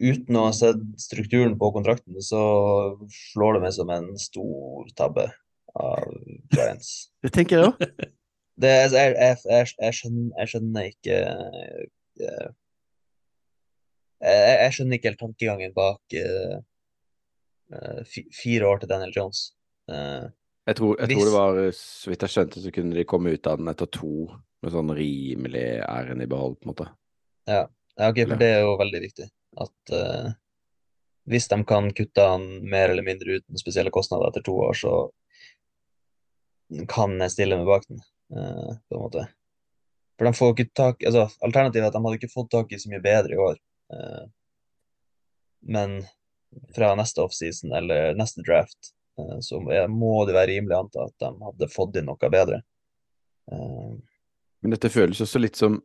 [0.00, 2.42] uten å ha sett strukturen på kontrakten, så
[3.30, 5.28] slår det meg som en stor tabbe
[5.74, 6.08] av
[6.54, 6.94] Giants.
[7.22, 7.84] Det tenker jeg òg.
[8.54, 11.16] Det, jeg, jeg, jeg, jeg, skjønner, jeg skjønner ikke
[12.22, 12.52] uh,
[14.24, 16.60] jeg, skjønner ikke helt tankegangen bak uh,
[18.38, 19.48] fire år til Daniel Jones.
[19.90, 20.30] Uh,
[20.70, 21.16] jeg, tror, hvis...
[21.16, 23.90] tror, det var, så vidt jeg skjønte, så kunne de komme ut av den etter
[23.90, 24.14] to
[24.64, 26.88] med sånn rimelig æren i behold, på en måte.
[27.50, 27.66] Ja,
[27.98, 29.26] ja ok, for det er jo veldig viktig.
[29.60, 29.94] At
[31.28, 34.94] hvis de kan kutte han mer eller mindre uten spesielle kostnader etter to år, så
[36.90, 38.00] kan jeg stille meg bak den.
[38.36, 39.28] Eh, på en måte.
[40.18, 42.80] For de får ikke tak altså Alternativet er at de hadde ikke fått tak i
[42.82, 43.60] så mye bedre i år.
[43.94, 44.24] Eh,
[45.74, 45.96] men
[46.74, 51.16] fra neste offseason eller neste draft eh, så må det være rimelig å anta at
[51.22, 52.62] de hadde fått inn noe bedre.
[53.44, 55.76] Men dette føles også litt som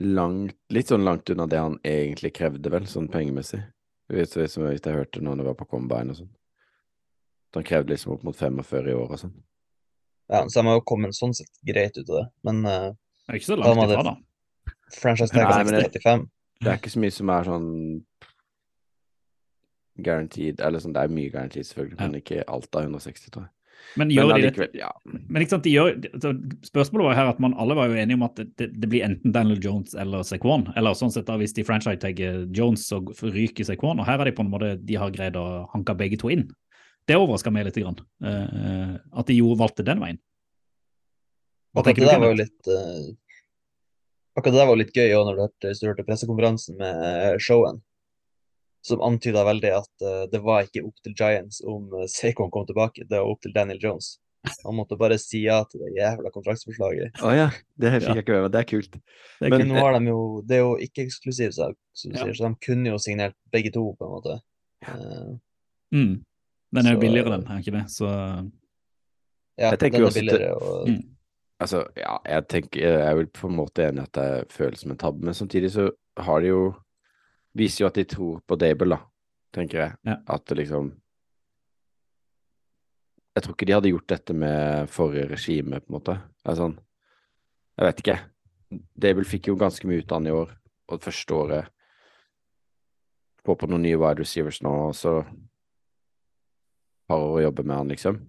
[0.00, 3.60] langt, litt sånn langt unna det han egentlig krevde, vel, sånn pengemessig.
[4.10, 6.32] Du vet, som jeg, jeg hørte når det var på Combine og sånn.
[7.54, 9.36] Han krevde liksom opp mot 45 i år og sånn.
[10.30, 12.90] Ja, så de har jo kommet sånn sett greit ut av det, men uh,
[13.26, 14.74] Det er ikke så langt ifra, da.
[14.94, 16.28] Franchise tag 35.
[16.60, 17.70] Det er ikke så mye som er sånn
[20.00, 22.06] guaranteed, eller sånn, det er mye guaranteed selvfølgelig, ja.
[22.06, 23.54] men ikke alt av 160, tror jeg.
[23.98, 24.66] Men gjør men, de det?
[24.78, 24.90] Ja.
[25.04, 26.32] Men ikke sant, de gjør, altså,
[26.68, 29.34] spørsmålet var her at man alle var jo enige om at det, det blir enten
[29.34, 30.68] Daniel Jones eller Sequan.
[30.78, 33.98] Eller sånn sett da, hvis de franchise-tagger Jones, så ryker Sequan.
[33.98, 36.46] Og her er de på en måte, de har greid å hanke begge to inn.
[37.08, 37.78] Det overraska meg litt.
[37.80, 40.20] Grann, uh, at de jo valgte den veien.
[41.74, 42.10] Hva tenker du?
[42.10, 43.10] Var litt, uh,
[44.36, 47.36] akkurat det der var litt gøy òg, når du hørte, du hørte pressekonferansen med uh,
[47.42, 47.82] showen.
[48.86, 53.04] Som antyda veldig at det var ikke opp til Giants om uh, Saquon kom tilbake,
[53.04, 54.14] det var opp til Daniel Jones.
[54.64, 57.18] Han måtte bare si ja til det jævla kontraktsforslaget.
[57.20, 58.52] Å oh, ja, det fikk jeg ikke med meg.
[58.54, 58.96] Det er kult.
[58.96, 61.68] Det er, Men nå har de jo, det er jo ikke eksklusivt, så,
[62.08, 62.24] ja.
[62.24, 64.38] så de kunne jo signert begge to, på en måte.
[64.86, 64.96] Ja.
[65.92, 66.14] Mm.
[66.70, 67.86] Den er jo billigere, den, er ikke det?
[67.90, 68.06] Så
[69.58, 70.54] Ja, den er billigere.
[70.54, 70.88] Og...
[70.88, 71.16] Mm.
[71.60, 74.80] Altså, ja, jeg tenker Jeg er vel på en måte enig i at det føles
[74.80, 76.62] som en tabbe, men samtidig så har de jo
[77.58, 79.00] Viser jo at de tror på Dable, da,
[79.52, 79.94] tenker jeg.
[80.06, 80.20] Ja.
[80.30, 80.92] At det liksom
[83.34, 86.16] Jeg tror ikke de hadde gjort dette med forrige regime, på en måte.
[86.44, 86.72] Altså,
[87.78, 88.16] jeg vet ikke.
[89.02, 90.50] Dable fikk jo ganske mye ut av han i år,
[90.88, 91.76] og det første året
[93.40, 95.22] Få på noen nye wide receivers nå, og så
[97.10, 98.20] par år å jobbe med han, liksom.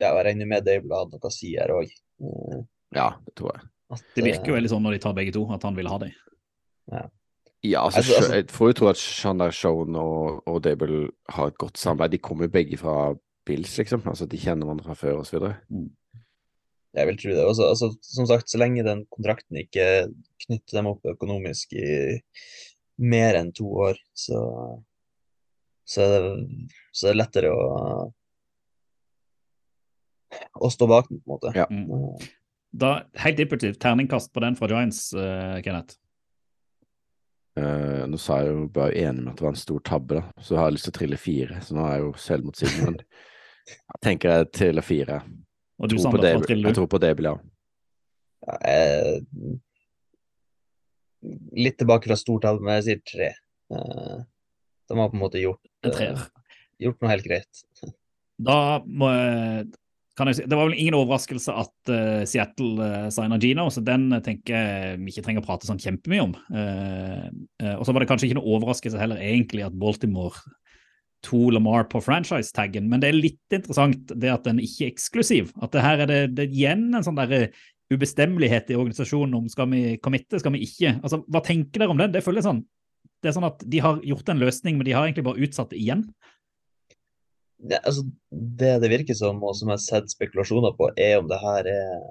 [0.00, 1.92] Ja, jeg regner med Dable hadde noe å si her òg.
[2.24, 2.66] Mm.
[2.96, 3.68] Ja, det tror jeg.
[3.90, 5.90] At, Det virker jo eh, veldig sånn når de tar begge to, at han vil
[5.90, 6.12] ha dem.
[7.62, 11.48] Ja, altså, Altså- altså- jeg får jo tro at Shandar Shone og, og Dable har
[11.48, 12.12] et godt samarbeid.
[12.12, 13.14] De kommer jo begge fra
[13.46, 14.02] Bills, liksom.
[14.06, 15.56] Altså, de kjenner hverandre fra før, og så videre.
[16.94, 17.44] Jeg vil tro det.
[17.46, 20.08] Også, altså, som sagt, så lenge den kontrakten ikke
[20.46, 22.20] knytter dem opp økonomisk i
[22.98, 24.40] mer enn to år, så,
[25.90, 27.64] så, er, det, så er det lettere å,
[30.60, 31.54] å stå bak den, på en måte.
[31.58, 31.66] Ja.
[31.70, 31.88] Mm.
[31.96, 32.28] Eh,
[32.70, 35.96] Da, helt impulsivt, terningkast på den fra Giants, uh, Kenneth.
[37.58, 40.44] Uh, nå sa jeg jo bare enig med at det var en stor tabbe, da.
[40.46, 42.92] Så har jeg lyst til å trille fire, så nå er jeg jo selvmotsigende.
[42.92, 43.00] Men
[43.74, 45.18] jeg tenker jeg triller fire.
[45.80, 46.68] Og du, Tror på Sander, hva Dable- du?
[46.68, 47.34] jeg tror på Debil, ja.
[48.46, 49.58] ja, jeg,
[51.66, 53.32] litt tilbake fra stortall, men jeg sier tre.
[53.74, 54.18] Eh,
[54.90, 56.26] de har på en måte gjort, treer.
[56.82, 57.64] gjort noe helt greit.
[58.40, 59.70] Da må jeg
[60.20, 63.82] kan jeg si, Det var vel ingen overraskelse at uh, Seattle uh, signa Gino, så
[63.84, 66.34] den tenker jeg vi ikke trenger å prate sånn kjempemye om.
[66.52, 67.28] Uh,
[67.62, 70.42] uh, og så var det kanskje ikke noe overraskelse heller egentlig at Baltimore
[71.24, 75.50] to Lamar på franchise-taggen, men det er litt interessant det at den ikke er eksklusiv.
[75.60, 77.50] At det her er det, det er igjen en sånn der
[77.90, 80.94] ubestemmelighet i organisasjonen om skal vi committe, skal vi ikke.
[81.00, 82.12] Altså, Hva tenker dere om det?
[82.14, 82.62] Det føles sånn
[83.20, 85.72] det er sånn at De har gjort en løsning, men de har egentlig bare utsatt
[85.72, 86.06] det igjen.
[87.60, 91.28] Ja, altså, det det virker som, og som jeg har sett spekulasjoner på, er om
[91.28, 92.06] det her er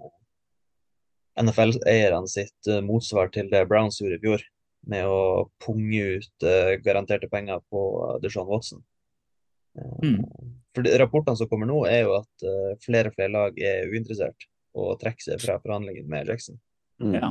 [1.39, 4.45] NFL-eierne sitt eh, motsvar til det Browns gjorde i fjor,
[4.89, 7.81] med å punge ut uh, garanterte penger på
[8.23, 8.85] Deshaun Watson.
[9.77, 10.23] Eh, Mm.
[10.75, 13.89] For de, Rapportene som kommer nå, er jo at uh, flere og flere lag er
[13.89, 14.45] uinteressert
[14.77, 16.59] og trekker seg fra forhandlingene med Jackson.
[17.01, 17.15] Mm.
[17.17, 17.29] Ja.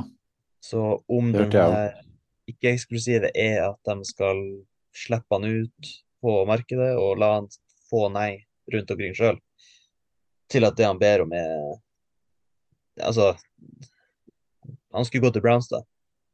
[0.63, 2.08] Så om Det den hørte
[2.49, 4.39] jeg her ikke-eksklusive er at de skal
[4.95, 7.47] slippe han ut på markedet og la han
[7.89, 9.37] få nei rundt omkring sjøl,
[10.49, 11.77] til at det han ber om er
[12.99, 13.31] Altså,
[14.91, 15.79] han skulle gå til Browns, da.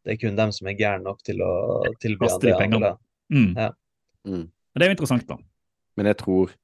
[0.02, 2.86] Det er kun dem som er gærne nok til å tilby han det han vil
[2.88, 2.96] ha.
[3.30, 3.52] Mm.
[3.54, 3.68] Ja.
[4.26, 4.48] Mm.
[4.50, 5.38] Men Det er jo interessant, da.
[5.96, 6.56] Men jeg tror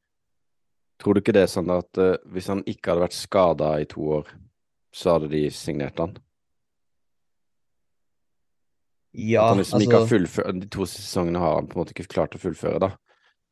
[1.01, 3.87] Tror du ikke det er sånn at uh, hvis han ikke hadde vært skada i
[3.89, 4.27] to år,
[4.93, 6.13] så hadde de signert han?
[9.13, 11.81] Ja, At han liksom ikke har altså fullført De to sesongene har han på en
[11.81, 12.91] måte ikke klart å fullføre, da.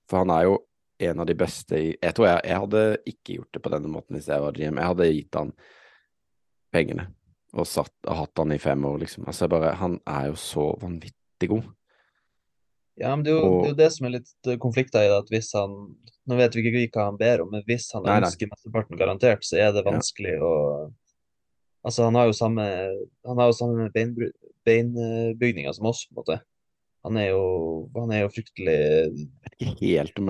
[0.09, 0.53] For han er jo
[1.03, 3.91] en av de beste i Jeg tror jeg, jeg hadde ikke gjort det på denne
[3.91, 4.79] måten hvis jeg var GM.
[4.79, 5.51] Jeg hadde gitt han
[6.73, 7.09] pengene
[7.55, 9.25] og, satt, og hatt han i fem år, liksom.
[9.27, 11.67] Altså, bare Han er jo så vanvittig god.
[12.99, 15.09] Ja, men det er, jo, det er jo det som er litt eh, konflikter i
[15.09, 15.75] det, at hvis han
[16.29, 18.27] Nå vet vi ikke hva han ber om, men hvis han Nei, nei.
[18.27, 19.89] ønsker mesteparten garantert, så er det Ja.
[19.91, 20.51] vanskelig å
[21.85, 22.63] Altså, han har jo samme
[23.25, 23.89] Han har jo samme
[24.65, 26.39] beinbygninger som oss, på en måte.
[27.07, 27.43] Han er jo
[27.95, 28.75] Han er jo fryktelig
[29.63, 30.25] Ikke helt jeg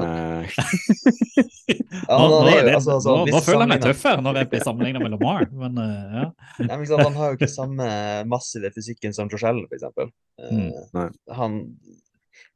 [2.10, 4.38] Ja, han- nå, han jo- det, altså, altså, nå, nå føler jeg meg tøffere når
[4.40, 6.26] jeg blir sammenlignet med Lamar, men uh, ja.
[6.66, 7.88] Nei, men sant, Han har jo ikke samme
[8.30, 9.84] massive fysikken som Josh f.eks.
[9.84, 11.08] Eh, Mm, nei.
[11.36, 11.58] han,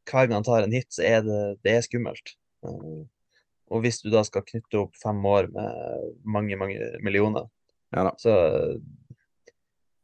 [0.09, 2.33] hver gang han tar en hit, så er det, det er skummelt.
[2.65, 3.03] Eh,
[3.73, 7.49] og hvis du da skal knytte opp fem år med mange, mange millioner,
[7.93, 8.33] Ja så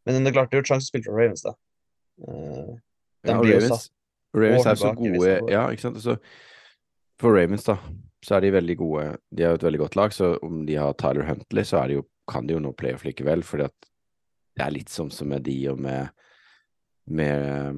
[0.05, 1.55] Men det er klart, det jo et sjansespill fra Ravens, da.
[2.27, 2.77] Eh,
[3.27, 3.89] Ja, og Ravens,
[4.33, 5.33] Ravens er så gode.
[5.51, 5.99] Ja, ikke sant.
[6.01, 6.15] Så
[7.19, 7.75] for Ravens, da,
[8.23, 9.03] så er de veldig gode.
[9.35, 11.99] De har jo et veldig godt lag, så om de har Tyler Huntley, så de
[11.99, 13.89] jo, kan de jo nå playoff likevel, fordi at
[14.55, 16.09] det er litt sånn som med de og med
[17.09, 17.75] med,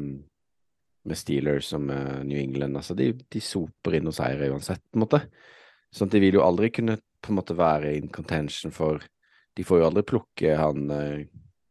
[1.08, 2.78] med Steelers og med New England.
[2.78, 5.22] Altså, de, de soper inn noen seire uansett, på en måte.
[5.92, 9.04] Sånn at de vil jo aldri kunne på en måte være in contention for
[9.58, 11.22] De får jo aldri plukke han uh,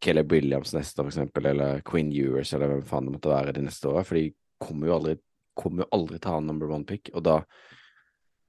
[0.00, 3.64] Caleb Williams neste år, eksempel, eller Quinn Ewers, eller hvem faen det måtte være de
[3.66, 5.18] neste åra, for de kommer jo aldri
[5.60, 7.40] kommer jo aldri til å ha number one pick, og da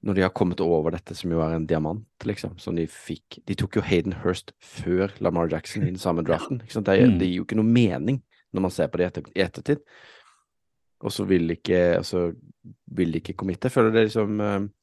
[0.02, 3.38] når de har kommet over dette, som jo er en diamant, liksom, som de fikk
[3.46, 6.58] De tok jo Hayden Hurst før Lamar Jackson i den samme draften.
[6.64, 6.88] Ikke sant?
[6.90, 8.18] Det, det gir jo ikke noe mening
[8.52, 9.84] når man ser på det etter, i ettertid.
[11.06, 12.24] Og så vil de ikke altså,
[12.98, 13.70] vil de ikke committe.
[13.70, 14.81] Føler det liksom eh, det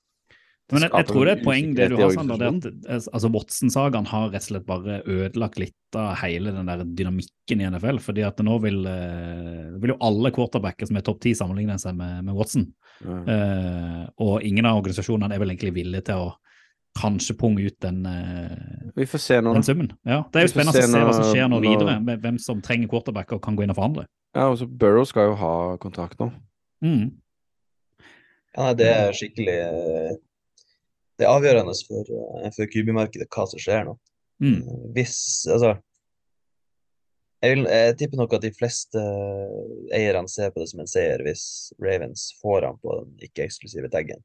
[0.70, 2.42] Men jeg, jeg tror det er et poeng det du har, Sander.
[2.42, 6.70] Det at, eh, altså Watson-sagaen har rett og slett bare ødelagt litt av hele den
[6.70, 8.02] der dynamikken i NFL.
[8.06, 11.98] fordi at nå vil, eh, vil jo alle quarterbacker som er topp ti, sammenligne seg
[11.98, 12.68] med, med Watson.
[13.00, 13.24] Mm.
[13.32, 16.34] Uh, og ingen av organisasjonene er vel egentlig villige til å
[17.00, 19.94] kanskje punge ut den, uh, Vi får se nå, den summen.
[20.04, 22.38] Ja, Det er jo spennende se å se hva som skjer nå videre, med hvem
[22.44, 24.06] som trenger quarterbacker og kan gå inn og forhandle.
[24.36, 26.30] Ja, og så Burrow skal jo ha kontrakt nå.
[26.84, 27.16] Mm.
[28.58, 29.58] Ja, det er skikkelig
[31.20, 33.96] Det er avgjørende for, eh, for QB-markedet hva som skjer nå.
[34.40, 34.60] Mm.
[34.96, 35.20] Hvis
[35.52, 35.76] Altså
[37.44, 39.02] jeg, vil, jeg tipper nok at de fleste
[39.96, 41.44] eierne ser på det som en seier hvis
[41.80, 44.20] Ravens får han på den ikke-eksklusive taggen.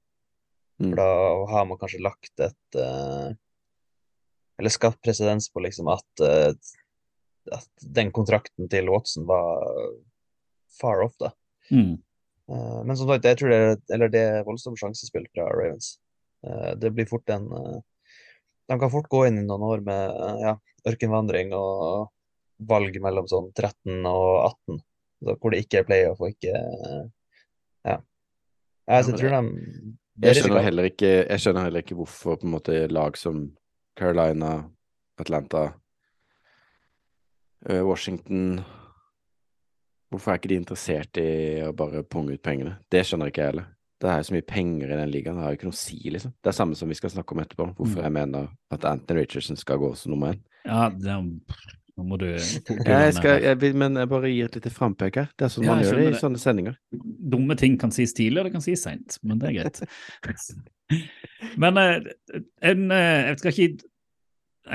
[0.83, 0.89] Mm.
[0.89, 1.11] For da
[1.53, 3.31] har man kanskje lagt et uh,
[4.59, 6.51] Eller skapt presedens på liksom at uh,
[7.53, 9.63] at den kontrakten til Watson var
[10.81, 11.31] far off, da.
[11.71, 11.99] Mm.
[12.51, 15.95] Uh, men som sagt, jeg tror det er, eller det er voldsomt sjansespill fra Ravens.
[16.45, 17.81] Eh, det blir fort en eh,
[18.69, 20.55] De kan fort gå inn i noen år med eh, ja,
[20.89, 22.11] ørkenvandring og
[22.69, 24.29] valg mellom sånn 13 og
[24.69, 24.81] 18,
[25.25, 26.55] så hvor det ikke er playoff og ikke
[27.85, 27.99] Ja.
[28.85, 32.47] Jeg, så jeg tror de Jeg skjønner, heller ikke, jeg skjønner heller ikke hvorfor på
[32.47, 33.49] en måte lag som
[33.99, 34.55] Carolina,
[35.21, 35.67] Atlanta,
[37.65, 38.61] Washington
[40.13, 41.29] Hvorfor er ikke de interessert i
[41.67, 42.77] å bare punge ut pengene?
[42.93, 43.74] Det skjønner ikke jeg heller.
[44.05, 45.81] Det er jo så mye penger i den ligaen, det har jo ikke noe å
[45.81, 46.35] si, liksom.
[46.45, 48.05] Det er samme som vi skal snakke om etterpå, hvorfor Mm.
[48.05, 50.43] jeg mener at Anthony Richardson skal gå som nummer én.
[50.69, 51.15] Ja, det,
[51.97, 55.29] nå må du Jeg skal, jeg, men jeg bare gir et lite frampek her.
[55.39, 56.21] Det er sånn Ja, man gjør det i det.
[56.21, 56.77] sånne sendinger.
[57.31, 59.81] Dumme ting kan sies tidlig, og det kan sies seint, men det er greit.
[61.57, 62.01] Men eh,
[62.61, 63.85] en, eh, jeg skal ikke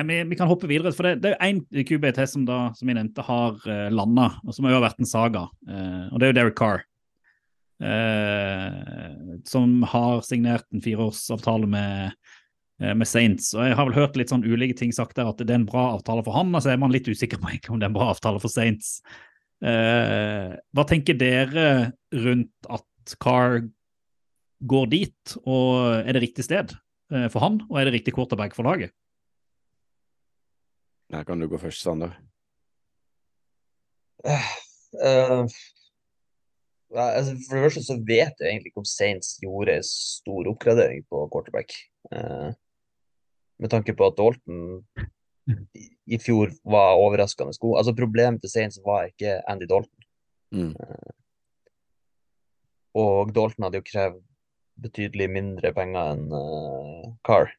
[0.05, 2.97] vi, vi kan hoppe videre, for det, det er én QBT som, da, som jeg
[2.97, 5.47] nevnte har uh, landa, og som har vært en saga.
[5.65, 6.83] Uh, og det er jo Derek Carr.
[7.83, 12.11] Eh, som har signert en fireårsavtale med,
[12.81, 13.53] eh, med Saints.
[13.55, 15.69] Og jeg har vel hørt litt sånn ulike ting sagt der, at det er en
[15.69, 17.97] bra avtale for han, og så er man litt usikker på om det er en
[17.97, 18.99] bra avtale for Saints.
[19.59, 21.67] Eh, hva tenker dere
[22.15, 23.61] rundt at Carr
[24.69, 26.73] går dit, og er det riktig sted
[27.13, 28.93] eh, for han, og er det riktig quarterback for laget?
[31.09, 32.11] Her kan du gå først, Sander.
[34.19, 34.49] Uh,
[34.93, 35.45] ja,
[36.95, 41.05] altså, for det første så vet jeg egentlig ikke om Saints gjorde en stor oppgradering
[41.09, 41.75] på quarterback.
[42.11, 42.49] Eh,
[43.59, 44.83] med tanke på at Dalton
[45.77, 47.77] i, i fjor var overraskende god.
[47.81, 50.07] Altså Problemet til Saints var ikke Andy Dalton.
[50.55, 50.73] Mm.
[52.97, 54.21] Og Dalton hadde jo krevd
[54.79, 57.51] betydelig mindre penger enn uh, Carr.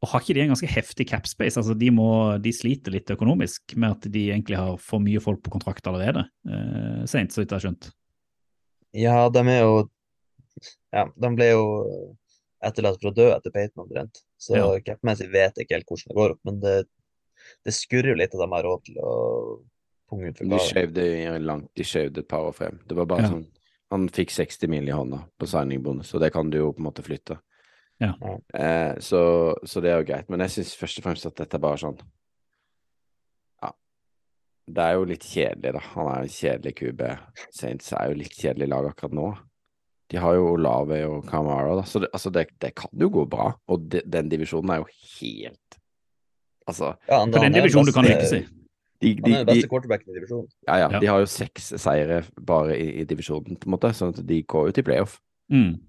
[0.00, 1.58] Og har ikke de en ganske heftig capspace?
[1.60, 2.08] Altså, de, må,
[2.40, 6.24] de sliter litt økonomisk med at de egentlig har for mye folk på kontrakt allerede.
[6.48, 7.90] Eh, Saints, så vidt jeg har skjønt.
[8.96, 9.90] Ja, de er jo
[10.92, 11.64] Ja, de ble jo
[12.62, 14.18] etterlatt for å dø etter Peyton omtrent.
[14.38, 14.80] Så Ja.
[14.84, 16.74] capmessig vet jeg ikke helt hvordan det går opp, men det,
[17.64, 19.14] det skurrer jo litt at de har råd til å
[20.10, 21.68] punge ut for De gave.
[21.74, 22.80] de skjøvde et par år frem.
[22.86, 23.28] Det var bare Ja.
[23.30, 23.46] sånn
[23.92, 26.84] Han fikk 60 mil i hånda på signingbonus, og det kan du jo på en
[26.84, 27.40] måte flytte.
[28.00, 28.14] Ja.
[28.54, 30.28] Eh, så, så det er jo greit.
[30.30, 31.98] Men jeg syns først og fremst at dette er bare sånn.
[34.70, 35.80] Det er jo litt kjedelig, da.
[35.94, 37.00] Han er en kjedelig QB.
[37.56, 39.28] Saints er jo litt kjedelig lag akkurat nå.
[40.10, 41.82] De har jo Olave og Camara, da.
[41.86, 43.52] Så det, altså det, det kan jo gå bra.
[43.70, 44.88] Og de, den divisjonen er jo
[45.20, 45.76] helt
[46.68, 48.40] Altså Ja, han, For den divisjonen du kan lykkes i.
[49.00, 50.48] de, Han er den beste quarterbacken i divisjonen.
[50.68, 50.98] ja, ja, Ja.
[51.00, 54.42] de har jo seks seire bare i, i divisjonen, på en måte, sånn at de
[54.44, 55.16] går jo til playoff.
[55.50, 55.80] Mm.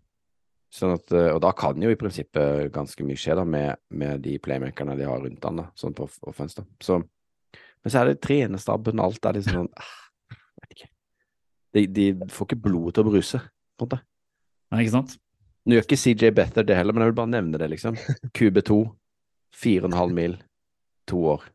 [0.73, 4.21] Sånn at, eh, og da kan jo i prinsippet ganske mye skje da med, med
[4.23, 6.55] de playmakerne de har rundt han, da, sånn på off- offense.
[6.55, 6.63] da.
[6.81, 7.01] Så,
[7.81, 9.91] men så er det trenerstaben, alt er liksom sånn ah,
[10.61, 10.89] vet ikke.
[11.71, 14.01] De, de får ikke blodet til å bruse, på en måte.
[14.71, 15.15] Nei, ikke sant?
[15.65, 17.97] Nå gjør ikke CJ Better det heller, men jeg vil bare nevne det, liksom.
[18.37, 18.77] QB2,
[19.61, 20.37] 4,5 mil,
[21.09, 21.49] to år.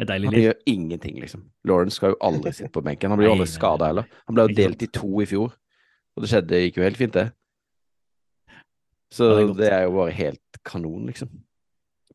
[0.00, 1.42] Han gjør ingenting, liksom.
[1.68, 3.12] Lawrence skal jo aldri sitte på benken.
[3.12, 4.08] Han blir jo aldri skada heller.
[4.28, 5.52] Han ble jo delt i to i fjor,
[6.16, 7.26] og det skjedde gikk jo helt fint, det.
[9.12, 11.32] Så det det er jo bare helt kanon, liksom.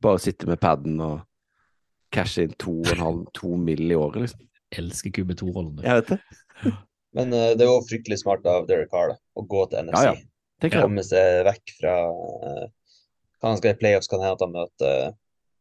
[0.01, 1.19] Bare sitte med paden og
[2.15, 3.83] cashe inn to og en halv, to mill.
[3.91, 4.45] i året, liksom.
[4.75, 5.83] Elsker QB2-rollen.
[5.85, 6.71] Jeg vet det.
[7.15, 10.07] Men uh, det er jo fryktelig smart av Derek Carr å gå til NFC.
[10.09, 10.15] Ja,
[10.65, 10.71] ja.
[10.81, 12.65] Komme seg vekk fra uh,
[13.45, 14.95] han skal i playoffs, kan hende at han møter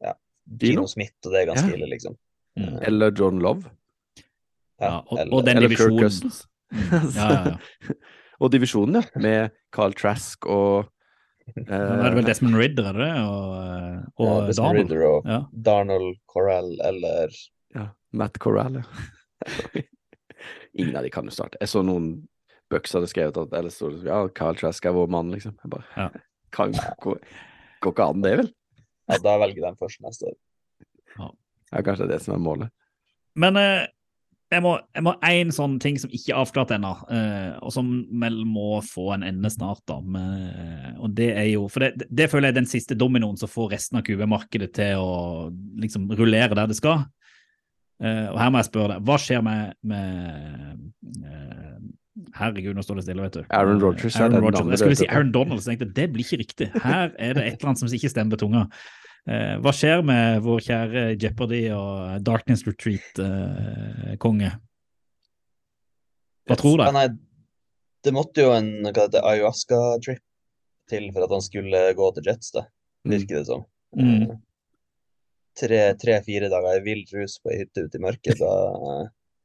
[0.03, 0.15] ja,
[0.47, 0.85] Dino?
[0.85, 1.77] Gino Smith, og det er ganske Ja.
[1.77, 2.17] ille, liksom.
[2.57, 2.79] Mm.
[2.89, 3.69] Eller John Love.
[4.81, 6.01] Ja, og, eller- og den Eller Kirk divisjonen.
[6.01, 6.41] Cousins.
[6.73, 7.11] Mm.
[7.15, 7.95] Ja, ja, ja.
[8.43, 9.21] Og divisjonen, ja.
[9.23, 10.89] Med Carl Trask og
[11.45, 13.25] Nå er det vel Desmond Ridder, er det det?
[13.29, 14.79] Og, eh, og ja, Desmond Darnold.
[14.93, 15.39] Ridder og Ja.
[15.69, 17.35] Darnold Corell eller
[17.75, 19.83] ja, Matt Corell, ja.
[20.75, 21.59] Ingen av de kan jo starte.
[21.61, 22.09] Jeg så noen
[22.73, 25.55] Bucks hadde skrevet at eller så, ja, Carl Trask er vår mann, liksom.
[25.63, 26.09] Jeg bare, Ja.
[26.55, 26.73] kan
[27.05, 27.21] går,
[27.85, 28.51] går ikke an, det, vel?
[29.11, 30.39] Ja, da velger de først neste år.
[31.19, 32.71] Ja, kanskje det er det som er målet.
[33.37, 33.87] Men eh,
[34.53, 37.89] jeg må jeg må én sånn ting som ikke er avklart ennå, eh, og som
[38.23, 39.83] vel må få en ende snart.
[39.89, 39.99] da.
[40.01, 43.51] Men, og det er jo, For det, det føler jeg er den siste dominoen som
[43.51, 45.51] får resten av QB-markedet til å
[45.81, 47.07] liksom rullere der det skal.
[48.03, 51.77] Eh, og her må jeg spørre deg, hva skjer med, med eh,
[52.35, 53.47] Herregud, nå står det stille, vet du.
[53.55, 54.75] Aaron Rodgers, Aaron er Rodgers.
[54.75, 56.69] Jeg skulle si Aaron Donald, så tenkte det blir ikke riktig.
[56.85, 58.69] Her er det et eller annet som ikke stemmer på tunga.
[59.25, 64.51] Eh, hva skjer med vår kjære Jeopardy og Darkness Retreat-konge?
[66.45, 66.85] hva tror du?
[66.93, 67.07] Nei,
[68.05, 70.21] det måtte jo en hva heter ayahuasca-trip
[70.93, 72.67] til for at han skulle gå til Jets, da,
[73.05, 73.11] Mm.
[73.15, 73.65] virker det som.
[73.97, 74.31] Mm.
[75.65, 78.53] Eh, tre-fire dager i vill rus på ei hytte ute i mørket, da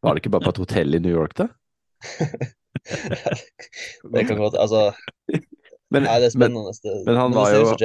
[0.04, 1.48] Var det ikke bare på et hotell i New York, da?
[4.14, 4.94] Det kan godt Altså,
[5.92, 6.72] Men, nei, det er spennende.
[6.84, 7.76] Men, men han var jo-.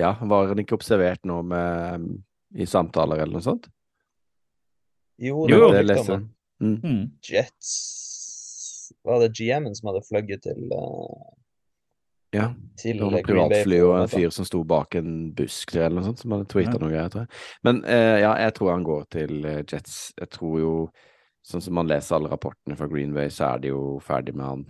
[0.00, 2.08] Ja, var han ikke observert nå med,
[2.56, 3.68] i samtaler eller noe sånt?
[5.20, 6.22] Jo, Jo, det var det jeg.
[6.60, 7.04] Mm.
[7.24, 11.30] Jets Var det GM-en som hadde fløyet til, uh,
[12.36, 12.50] Ja.
[12.76, 16.04] til Det var noe privatfly og en fyr som sto bak en busk eller noe
[16.10, 16.78] sånt, som hadde tweeta Ja.
[16.82, 17.40] noe greier, tror jeg.
[17.64, 20.12] Men uh, ja, jeg tror han går til uh, Jets.
[20.20, 20.74] Jeg tror jo,
[21.46, 24.46] sånn som man leser alle rapportene fra Green Bay, så er de jo ferdig med
[24.46, 24.66] han.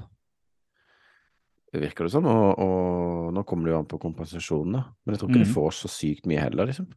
[1.70, 4.82] Det virker det som, og, og nå kommer det jo an på kompensasjonen, da.
[5.04, 5.44] Men jeg tror ikke mm.
[5.46, 6.88] de får så sykt mye heller, liksom.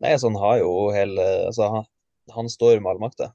[0.00, 1.84] Nei, altså, han har jo hele Altså, han,
[2.32, 3.30] han står med all makta.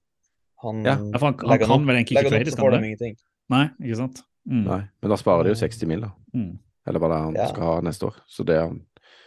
[0.65, 2.89] Han, Ja, for han, han kan opp- vel egentlig ikke han trades, så kan han
[3.01, 3.11] det?
[3.51, 4.23] Nei, ikke sant?
[4.49, 4.63] Mm.
[4.65, 4.81] Nei.
[5.01, 6.11] Men da sparer de jo 60 mil, da.
[6.37, 6.51] Mm.
[6.89, 7.47] Eller hva det er han Ja.
[7.51, 8.17] skal ha neste år.
[8.29, 8.57] Så det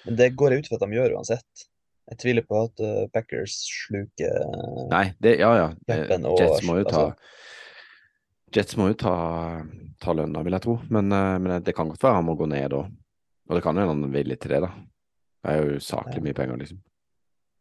[0.04, 1.66] Men det går jeg ut fra at de gjør uansett.
[2.10, 5.68] Jeg tviler på at eh, Packers sluker Nei, det Ja, ja.
[5.88, 7.16] Eh, Jets må jo ta altså-
[8.54, 9.14] Jets må jo ta,
[10.02, 10.78] ta lønna, vil jeg tro.
[10.94, 12.90] Men, eh, men det kan godt være han må gå ned òg.
[13.48, 14.72] Og det kan jo hende han er villig til det, da.
[15.44, 16.80] Det er jo saklig mye penger, liksom.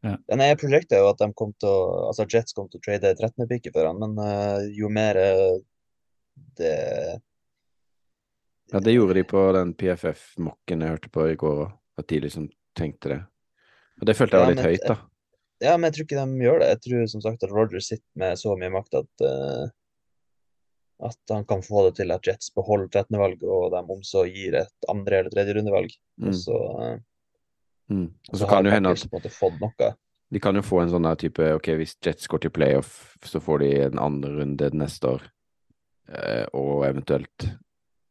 [0.03, 2.83] Ja, nei, Prosjektet er jo at de kom til å, altså Jets kom til å
[2.83, 3.45] trade 13.
[3.47, 5.61] picket for han, men uh, jo mer uh,
[6.59, 6.73] det
[8.73, 11.71] Ja, det gjorde de på den PFF-mokken jeg hørte på i går òg,
[12.01, 13.19] at de liksom tenkte det.
[14.01, 14.97] Og det følte jeg var litt men høyt, da.
[15.63, 16.69] Ja, men jeg tror ikke de gjør det.
[16.73, 19.67] Jeg tror som sagt at Roger sitter med så mye makt at eh,
[21.01, 23.17] at han kan få det til at Jets beholder 13.
[23.19, 25.91] valg, og de om så gir et andre- eller tredje rundevalg.
[26.19, 26.27] Mm.
[26.27, 26.99] Og så, eh,
[27.91, 28.13] Mm.
[28.31, 29.95] Og så kan jo hende at på en måte fått noe.
[30.31, 33.59] de kan jo få en sånn type Ok, hvis Jets går til playoff, så får
[33.59, 35.21] de en andre runde neste år,
[36.07, 37.57] eh, og eventuelt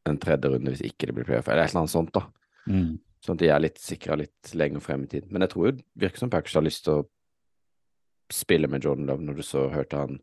[0.06, 2.26] en tredje runde hvis ikke det blir playoff, eller et eller annet sånt, da.
[2.68, 2.98] Mm.
[3.24, 5.30] Sånn at de er litt sikra litt lenger frem i tid.
[5.32, 7.08] Men jeg tror jo virker som Packers har lyst til å
[8.30, 10.20] spille med Jordan Love, når du så hørte han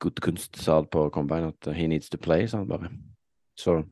[0.00, 2.90] Gudkunst sa på Combine, at he needs to play, sa han bare.
[3.58, 3.84] Så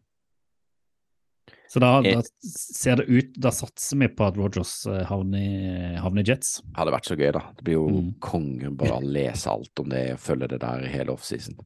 [1.68, 2.14] Så da, Eh.
[2.14, 6.62] da ser det ut Da satser vi på at Rogers eh, havner, i- havner Jets.
[6.76, 7.40] hadde vært så gøy, da.
[7.56, 8.14] Det blir jo Mm.
[8.20, 11.56] konge bare å lese alt om det og følge det der hele offseason.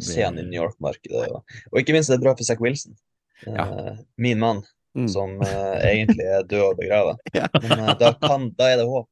[0.00, 1.28] Se han i New York-markedet.
[1.30, 2.96] Og, og ikke minst det er bra for Zack Wilson.
[3.46, 3.96] Eh, Ja.
[4.16, 4.62] Min mann,
[4.96, 5.08] Mm.
[5.08, 7.16] som uh, egentlig er død og begrava.
[7.34, 7.46] Ja.
[7.60, 9.08] Men uh, da, kan, da er det håp.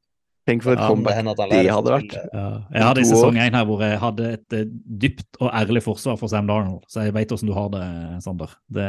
[0.49, 2.14] Tenk for et det comeback han det hadde vært.
[2.32, 2.45] Ja.
[2.74, 4.64] Jeg hadde i sesong én her hvor jeg hadde et eh,
[5.05, 7.84] dypt og ærlig forsvar for Sam Darnold, så jeg vet hvordan du har det,
[8.24, 8.55] Sander.
[8.72, 8.86] Det,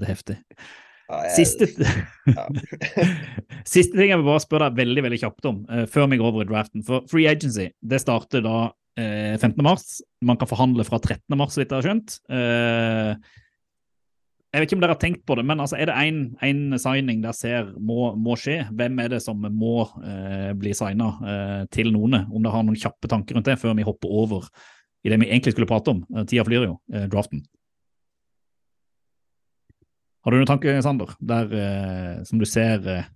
[0.00, 0.36] det er heftig.
[1.10, 1.68] Ja, jeg- Siste,
[2.36, 2.44] ja.
[3.74, 6.30] Siste ting jeg vil bare spørre deg veldig veldig kjapt om, eh, før vi går
[6.32, 6.84] over i draften.
[6.86, 8.56] For Free Agency det starter da
[8.98, 9.56] eh, 15.
[9.66, 10.00] mars.
[10.26, 11.22] Man kan forhandle fra 13.
[11.38, 12.18] mars, så vidt jeg har skjønt.
[14.50, 15.94] Jeg vet ikke om dere har tenkt på det, men altså, er det
[16.42, 18.64] én signing dere ser må, må skje?
[18.74, 22.24] Hvem er det som må eh, bli signa eh, til noen?
[22.26, 24.48] Om dere har noen kjappe tanker rundt det før vi hopper over
[25.06, 26.00] i det vi egentlig skulle prate om.
[26.16, 27.44] Eh, tida flyr jo, eh, draften.
[30.20, 33.06] Har du noen tanker, Sander, der eh, som du ser eh,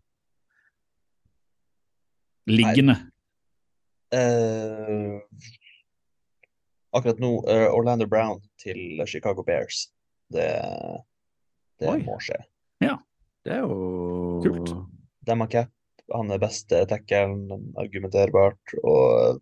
[2.47, 2.95] liggende?
[4.15, 5.19] Uh,
[6.95, 9.89] akkurat nå uh, Orlando Brown til Chicago Bears.
[10.31, 10.47] Det,
[11.85, 12.03] det Oi.
[12.09, 12.41] må skje.
[12.85, 12.97] Ja,
[13.45, 14.73] Det er jo Kult.
[15.25, 15.71] De har cap.
[16.13, 17.47] Han er beste tacklen,
[17.81, 18.75] argumenterbart.
[18.85, 19.41] Og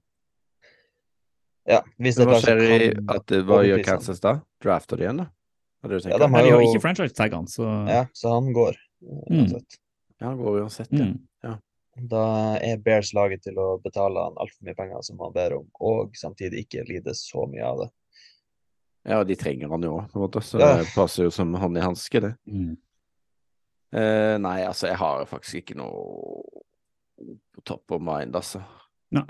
[1.67, 3.83] ja, hvis det Hva som skjer i kan at det, Hva gjør.
[3.87, 4.37] Kansas da?
[4.63, 5.29] Drafter de igjen, da?
[5.83, 8.77] Ja, de har jo- ikke franchise-taggene, så Ja, så han går.
[9.03, 9.67] uansett.
[9.67, 9.79] Mm.
[10.21, 11.05] Ja, han går uansett, ja.
[11.05, 11.59] mm.
[12.09, 15.67] Da er Bears laget til å betale han altfor mye penger som han ber om,
[15.79, 17.89] og samtidig ikke lide så mye av det.
[19.09, 20.77] Ja, de trenger han jo òg, på en måte, så Ja.
[20.79, 22.37] det passer jo som hånd i hanske, det.
[22.47, 22.77] Mm.
[23.93, 26.63] Eh, nei, altså, jeg har faktisk ikke noe
[27.53, 28.63] på top of mind, altså.
[29.13, 29.27] Nei.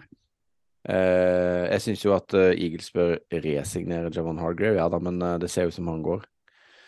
[0.89, 5.39] Eh, jeg syns jo at uh, Eagles bør resignere Javon Hargrave, ja da, men uh,
[5.39, 6.25] det ser ut som han går.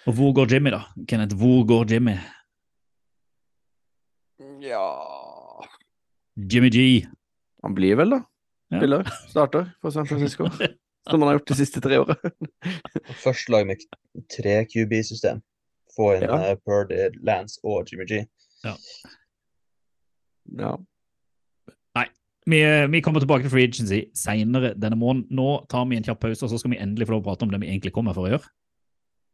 [0.07, 0.83] Og hvor går Jimmy, da?
[1.09, 2.19] Kenneth, hvor går Jimmy?
[4.61, 4.83] Ja
[6.37, 7.07] Jimmy G.
[7.63, 8.21] Han blir vel, da.
[8.75, 9.03] Ja.
[9.31, 10.51] Starter for San Francisco.
[11.11, 12.33] som man har gjort de siste tre årene.
[13.25, 13.83] Først lag med
[14.33, 15.43] tre QB-system.
[15.95, 16.39] Få inn ja.
[16.51, 18.25] Eh, Purdy, Lance og Jimmy G.
[18.65, 18.75] Ja.
[20.59, 20.73] ja.
[21.99, 22.09] Nei.
[22.47, 25.29] Vi, vi, kommer tilbake til Free Agency senere denne måneden.
[25.31, 27.47] Nå tar vi en kjapp pause, og så skal vi endelig få lov å prate
[27.47, 28.47] om det vi egentlig kommer for å gjøre.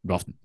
[0.07, 0.39] God aften.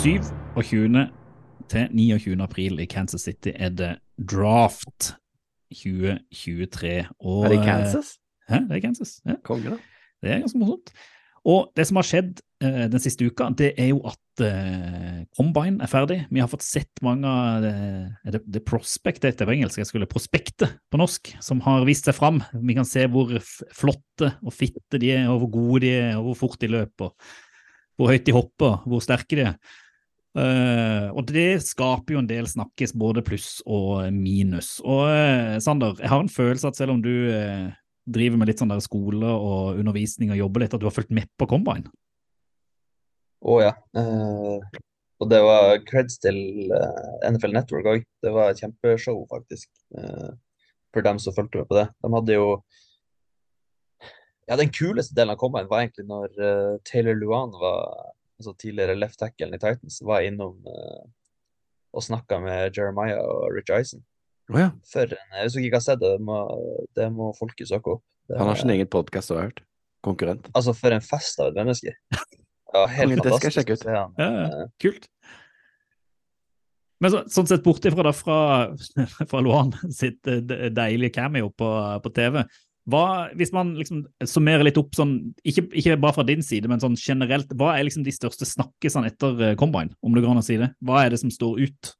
[0.00, 1.10] 27.
[1.68, 2.36] til 29.
[2.40, 5.10] april i Kansas City er det draft
[5.76, 6.92] 2023.
[7.20, 8.14] Og, er det Kansas?
[8.48, 9.18] Hæ, det er Kansas.
[9.28, 9.34] Ja.
[9.44, 9.76] Konge, da.
[10.22, 10.88] Det er ganske morsomt.
[11.44, 15.84] Og det som har skjedd eh, den siste uka, det er jo at eh, Combine
[15.84, 16.18] er ferdig.
[16.32, 19.82] Vi har fått sett mange av Er det, det Prospect det heter på engelsk?
[19.82, 22.40] Jeg skulle Prospektet på norsk, som har vist seg fram.
[22.56, 23.36] Vi kan se hvor
[23.76, 27.12] flotte og fitte de er, og hvor gode de er, og hvor fort de løper.
[28.00, 29.86] Hvor høyt de hopper, hvor sterke de er.
[30.38, 34.76] Eh, og det skaper jo en del snakkes, både pluss og minus.
[34.84, 37.70] Og uh, Sander, jeg har en følelse at selv om du uh,
[38.06, 41.10] driver med litt sånn der skole og undervisning og jobber litt, at du har fulgt
[41.14, 41.90] med på Combine?
[43.40, 43.72] Å ja.
[43.96, 44.80] Eh,
[45.20, 46.36] og det var creds til
[47.24, 48.02] NFL Network òg.
[48.20, 49.68] Det var et kjempeshow, faktisk.
[50.92, 51.86] for dem som fulgte med på det.
[52.02, 52.46] De hadde jo
[54.48, 59.20] Ja, den kuleste delen av Combine var egentlig når Taylor Luan, var, altså tidligere left
[59.20, 61.02] tackle i Titans, var innom uh,
[61.94, 64.04] og snakka med Jeremiah og Rich Eisen.
[64.50, 64.70] Oh, ja.
[64.90, 66.38] For Hvis dere ikke har sett det, det må,
[66.98, 68.04] det må folket søke opp.
[68.26, 69.62] Det, Han har sin egen podkast, har jeg hørt.
[70.06, 70.48] Konkurrent.
[70.56, 71.94] Altså, for en fest av et menneske.
[72.70, 73.86] Ja, helt Det skal jeg fantastisk sjekke ut.
[73.86, 74.42] Ja, ja.
[74.46, 75.08] Eh, Kult.
[77.00, 78.38] Men så, sånn sett bort ifra da fra,
[79.30, 80.42] fra Luan sitt eh,
[80.74, 81.70] deilige cameo på,
[82.04, 82.42] på TV,
[82.88, 86.80] hva, hvis man liksom summerer litt opp sånn, ikke, ikke bare fra din side, men
[86.82, 90.42] sånn generelt, hva er liksom de største snakkesene etter eh, Combine, om det går an
[90.42, 90.72] å si det?
[90.80, 91.94] Hva er det som står ut?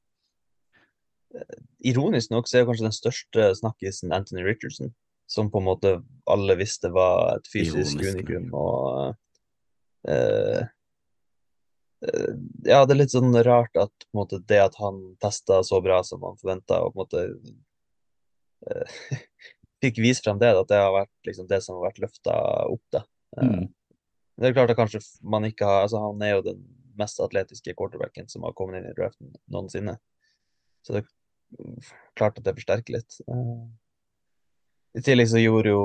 [1.79, 4.93] ironisk nok så er kanskje den største snakkisen Anthony Richardson,
[5.29, 5.95] som på en måte
[6.29, 8.49] alle visste var et fysisk Ironisk, unikum.
[8.57, 9.15] Og
[10.09, 10.61] uh,
[12.05, 12.33] uh,
[12.67, 15.81] Ja, det er litt sånn rart at på en måte, det at han testa så
[15.83, 17.25] bra som han forventa, og på en måte
[18.69, 19.17] eh,
[19.81, 22.35] fikk vise frem det, at det har vært liksom, det som har vært løfta
[22.71, 22.83] opp.
[22.91, 23.03] da.
[23.37, 23.67] Eh, Mm.
[24.41, 26.61] Det er klart at kanskje man ikke har altså Han er jo den
[26.97, 29.97] mest atletiske quarterbacken som har kommet inn i draften noensinne.
[30.83, 33.19] Så det er klart at det forsterker litt.
[33.27, 33.67] Eh,
[34.97, 35.83] I tillegg så gjorde jo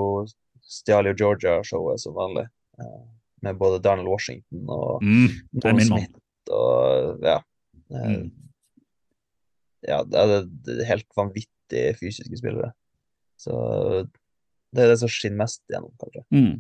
[0.62, 2.46] stjal jo Georgia-showet som vanlig.
[2.80, 3.04] eh,
[3.42, 5.28] Med både Darnell Washington og Mm,
[5.62, 5.80] mann.
[5.80, 7.40] Smith og ja.
[7.90, 8.30] Mm.
[9.86, 12.72] Ja, det er, helt vanvittig fysiske spillere.
[13.40, 13.54] Så
[14.74, 16.24] det er det som skinner mest gjennom, kanskje.
[16.34, 16.52] Mm.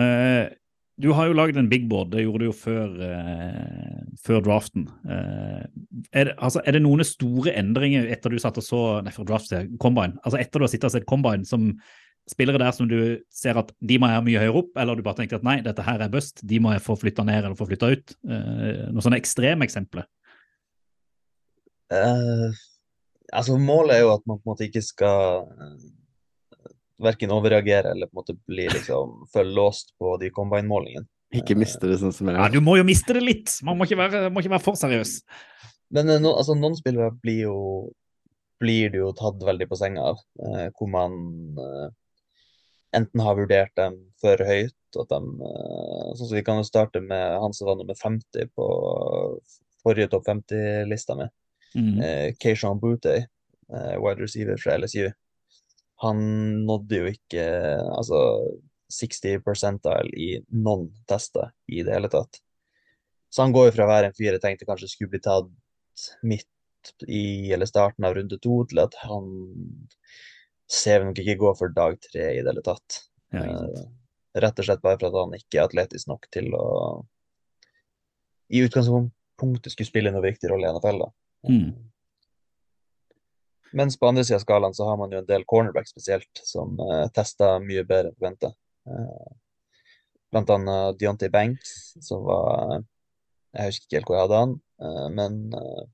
[0.00, 0.56] Eh,
[1.00, 4.84] du har jo lagd en big board, det gjorde du jo før, eh, før draften.
[5.08, 5.62] Eh,
[6.12, 9.28] er, det, altså, er det noen store endringer etter du satt og så Nei, for
[9.28, 10.20] draft, Combine.
[10.24, 11.70] Altså etter du har sittet og sett Combine, som
[12.30, 15.04] spillere der som du ser at de må jeg ha mye høyere opp, eller du
[15.06, 17.58] bare tenkte at nei, dette her er bust, de må jeg få flytta ned eller
[17.58, 18.14] få flytta ut?
[18.28, 20.06] Eh, noen sånne ekstremeksempler?
[21.96, 22.60] Eh,
[23.32, 25.88] altså Målet er jo at man på en måte ikke skal uh,
[27.02, 31.08] verken overreagere eller på en måte bli liksom for låst på de combine-målingene.
[31.36, 33.52] Ikke miste det sånn som jeg Ja, du må jo miste det litt!
[33.66, 35.20] Man må ikke være, må ikke være for seriøs.
[35.94, 37.56] Men eh, no, altså, noen spillere blir jo
[38.60, 41.14] blir du jo tatt veldig på senga av, eh, hvor man
[41.56, 41.86] eh,
[42.98, 47.00] enten har vurdert dem for høyt, at de eh, sånn som Vi kan jo starte
[47.00, 48.66] med han som var nummer 50 på
[49.80, 51.30] forrige topp 50-lista mi.
[51.70, 52.00] Mm.
[52.02, 53.24] eh, Keishon Butey,
[53.72, 55.06] eh, wide receiver fra LSU,
[56.00, 56.20] han
[56.66, 57.44] nådde jo ikke
[57.92, 58.20] altså
[58.90, 62.40] 60 percentile i noen tester i det hele tatt.
[63.30, 66.08] Så han går jo fra å være en fyr jeg tenkte kanskje skulle bli tatt
[66.26, 66.48] midt
[67.06, 69.28] i eller starten av runde to, til at han
[70.70, 73.02] ser nok ikke gå for dag tre i det hele tatt.
[73.34, 73.44] Ja.
[73.44, 73.86] Eh,
[74.40, 76.66] rett og slett bare for at han ikke er atletisk nok til å
[78.50, 81.04] i utgangspunktet skulle spille noen viktig rolle i NFL.
[81.04, 81.10] da.
[81.50, 81.68] Mm.
[83.76, 86.74] Mens på andre sida av skalaen så har man jo en del cornerback spesielt, som
[86.80, 88.54] uh, tester mye bedre enn forventa.
[90.30, 92.80] blant annet Deontay Banks, som var
[93.54, 94.52] Jeg husker ikke helt hvor jeg hadde han,
[94.82, 95.84] uh, men eh,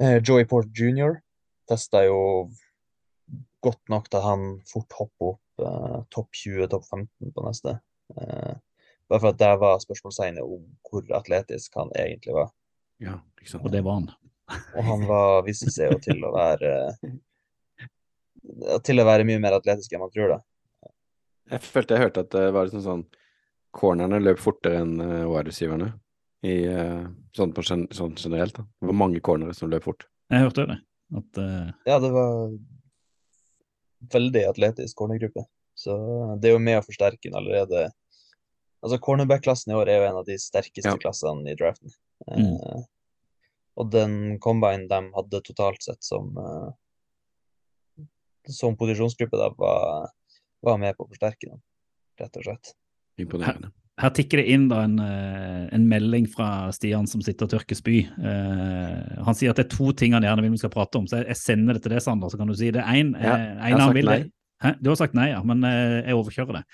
[0.00, 1.18] eh, Joey Port jr.
[1.68, 2.20] testa jo
[3.64, 7.76] godt nok til han fort hopper opp eh, topp 20, topp 15 på neste.
[8.16, 8.54] Eh,
[9.08, 12.52] bare for at der var spørsmålstegnet om hvor atletisk han egentlig var.
[13.02, 13.64] Ja, ikke sant.
[13.64, 14.10] Og det var han.
[14.48, 17.16] Og han var, viste seg jo til å være eh,
[18.86, 20.92] Til å være mye mer atletisk enn man tror, da.
[21.52, 23.06] Jeg følte jeg hørte at det var liksom sånn
[23.78, 25.90] Cornerne løp fortere enn uh, wide receiverne.
[26.42, 27.02] Eh,
[27.36, 27.52] sånn,
[27.92, 28.56] sånn generelt.
[28.56, 28.64] da.
[28.64, 30.06] Det var mange cornere som løp fort.
[30.32, 30.78] Jeg hørte det.
[31.20, 31.68] At, uh...
[31.86, 32.48] Ja, det var
[34.16, 35.44] veldig atletisk cornergruppe.
[35.78, 35.94] Så
[36.40, 37.90] det er jo med å forsterke den allerede.
[38.82, 41.00] Altså Cornerback-klassen i år er jo en av de sterkeste Ja.
[41.04, 41.92] klassene i draften.
[42.26, 42.56] Mm.
[43.78, 46.68] Eh, og den combine de hadde totalt sett som eh,
[48.48, 50.08] som posisjonsgruppe, da, var,
[50.64, 51.60] var med på å forsterke dem,
[52.20, 52.72] rett og slett.
[53.20, 53.70] Imponerende.
[53.98, 57.74] Her tikker det inn da en, eh, en melding fra Stian som sitter og tørker
[57.74, 58.04] spy.
[58.14, 61.08] Uh, han sier at det er to ting han gjerne vil vi skal prate om,
[61.10, 62.84] så jeg, jeg sender det til deg, Sander, så kan du si det.
[62.86, 64.20] Én Ja, eh, han sagt vil nei.
[64.62, 64.72] Hæ?
[64.82, 66.64] Du har sagt nei, ja, men eh, jeg overkjører det.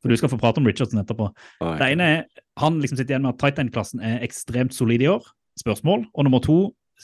[0.00, 1.30] For du skal få prate om Richardson etterpå.
[1.64, 2.24] Nei, Det ene er
[2.60, 5.24] han liksom sitter igjen med at tight end-klassen er ekstremt solid i år.
[5.60, 6.08] Spørsmål.
[6.14, 6.58] Og nummer to,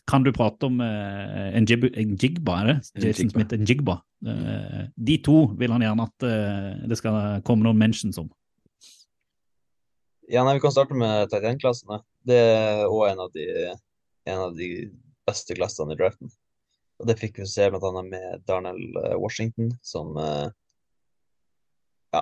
[0.09, 2.77] kan du prate om uh, en, jib en jigba, er det?
[3.05, 3.31] Jason.
[3.33, 4.01] Smith, en jigba.
[4.27, 8.29] Uh, de to vil han gjerne at uh, det skal komme noen mentions om.
[10.31, 12.03] Ja, nei, Vi kan starte med Titan-klassene.
[12.27, 13.25] Det er òg en,
[14.31, 14.91] en av de
[15.27, 16.31] beste klassene i draften.
[17.01, 18.03] Og Det fikk vi se bl.a.
[18.05, 18.83] med Darnell
[19.19, 20.15] Washington, som
[22.11, 22.21] Ja,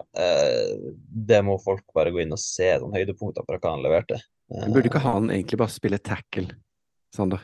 [1.29, 4.21] det må folk bare gå inn og se noen høydepunkter fra hva han leverte.
[4.55, 6.57] Eh, Men Burde ikke han egentlig bare spille tackle,
[7.15, 7.43] Sander?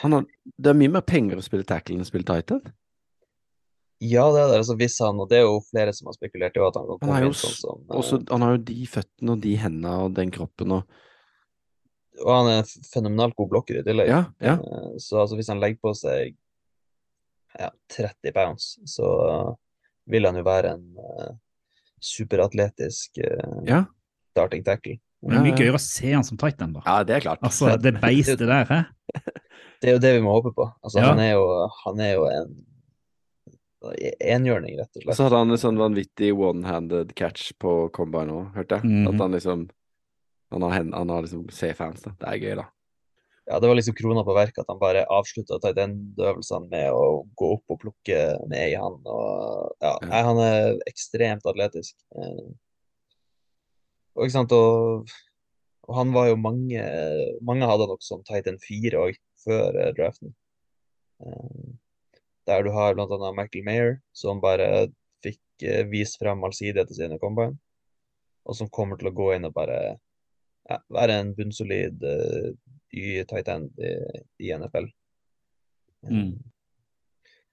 [0.00, 0.24] Han har,
[0.56, 2.70] det er mye mer penger å spille tackle enn å spille tight end.
[4.02, 4.58] Ja, det er det.
[4.62, 6.98] Altså, hvis han, og det er jo flere som har spekulert i at han kan
[6.98, 9.92] komme har inn sånn som eh, Også, han har jo de føttene og de hendene
[10.02, 10.96] og den kroppen og
[12.24, 14.10] Og han er en fenomenalt god blokker i tillegg.
[14.10, 14.56] Ja, ja.
[14.58, 16.34] Eh, Så altså, hvis han legger på seg
[17.60, 19.06] ja, 30 pounds, så
[20.10, 21.34] vil han jo være en uh,
[22.00, 23.82] superatletisk uh, Ja,
[24.32, 24.98] starting tackle.
[25.22, 26.82] Det er mye gøyere å se han som tight end, da.
[26.88, 27.42] ja det er klart.
[27.46, 28.80] Altså, det beistet der, hæ?
[29.82, 30.64] Det er jo det vi må håpe på.
[30.86, 31.08] Altså, Ja.
[31.10, 31.46] han, er jo,
[31.84, 32.50] han er jo en
[34.22, 35.16] enhjørning, rett og slett.
[35.18, 38.86] så hadde han en sånn vanvittig one-handed catch på combine òg, hørte jeg.
[38.86, 39.08] Mm.
[39.10, 39.64] At han liksom
[40.52, 42.10] Han har, han har liksom C-fans, da.
[42.20, 42.66] Det er gøy, da.
[43.48, 47.06] Ja, det var liksom krona på verket at han bare avslutta tight end-øvelsene med å
[47.40, 48.18] gå opp og plukke
[48.52, 48.98] med i han.
[49.02, 50.08] Og, ja, Ja.
[50.10, 51.96] nei, han er ekstremt atletisk.
[54.16, 55.12] Og, ikke sant, og,
[55.88, 56.82] og han var jo mange
[57.44, 60.34] Mange hadde nok som tight end 4 òg, før eh, draften.
[61.22, 61.70] Eh,
[62.46, 64.88] Der du har annet Michael Mayer, som bare
[65.22, 67.58] fikk eh, vist fram allsidigheten sin i combine,
[68.44, 69.78] og som kommer til å gå inn og bare
[70.68, 72.50] ja, være en bunnsolid uh,
[72.90, 73.92] y tight end i,
[74.46, 74.88] i NFL.
[76.10, 76.34] Mm.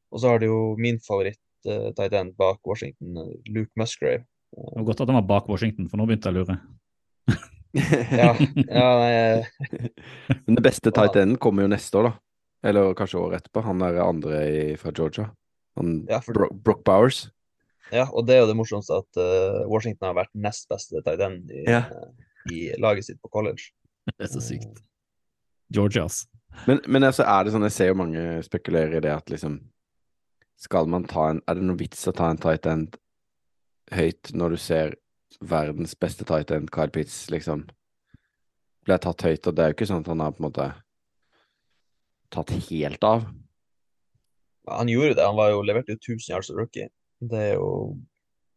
[0.10, 4.26] Og så har du jo min favoritt uh, tight end bak Washington, Luke Musgrave.
[4.60, 6.60] Det var godt at han var bak Washington, for nå begynte jeg å lure.
[7.70, 8.32] Ja,
[8.66, 9.89] ja nei,
[10.47, 12.14] Men det beste tight enden kommer jo neste år, da.
[12.70, 13.62] Eller kanskje året etterpå.
[13.68, 15.28] Han er andre i, fra Georgia.
[15.78, 17.20] Han, Ja, for- Bro Brock Bowers.
[17.93, 21.22] ja, og det er jo det morsomste at uh, Washington har vært nest beste tight
[21.28, 21.84] end i, Ja.
[21.93, 22.10] uh,
[22.51, 23.70] i laget sitt på college.
[24.18, 24.82] Det er så sykt.
[25.70, 26.26] Georgia, altså.
[26.66, 29.60] Men, men altså, er det sånn, jeg ser jo mange spekulerer i det at liksom
[30.57, 32.97] Skal man ta en Er det noe vits å ta en tight end
[33.96, 34.96] høyt når du ser
[35.40, 37.68] verdens beste tight end, Kyle Pitts, liksom
[38.88, 40.70] ble tatt høyt, og det er jo ikke sånn at han har på en måte
[42.34, 43.28] tatt helt av.
[44.70, 46.90] Han gjorde det, han var jo leverte jo 1000 yards som rookie.
[47.20, 47.70] Det er jo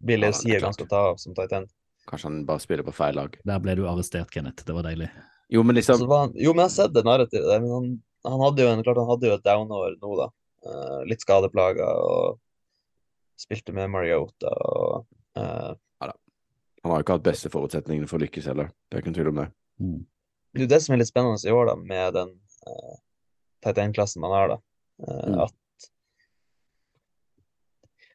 [0.03, 1.71] vil å jeg si er ganske å ta av som tight end.
[2.09, 3.37] Kanskje han bare spiller på feil lag.
[3.47, 4.67] Der ble du arrestert, Kenneth.
[4.67, 5.09] Det var deilig.
[5.53, 7.91] Jo, men liksom var han, jo, men jeg har sett det narrativet der, men han,
[8.27, 10.29] han hadde jo en, klart han hadde jo et downår nå, da.
[10.63, 12.39] Uh, litt skadeplaga og
[13.41, 15.09] spilte med Mariota og
[15.39, 15.73] eh,
[16.83, 18.73] Han har jo ikke hatt beste forutsetningene for å lykkes heller.
[18.91, 19.49] Det er ikke noen tvil om det.
[19.79, 19.99] Mm.
[20.53, 22.33] Det er det som er litt spennende i år, da, med den
[22.67, 22.97] uh,
[23.63, 24.59] tight end-klassen man har, da.
[25.03, 25.39] Uh, Mm.
[25.47, 25.55] At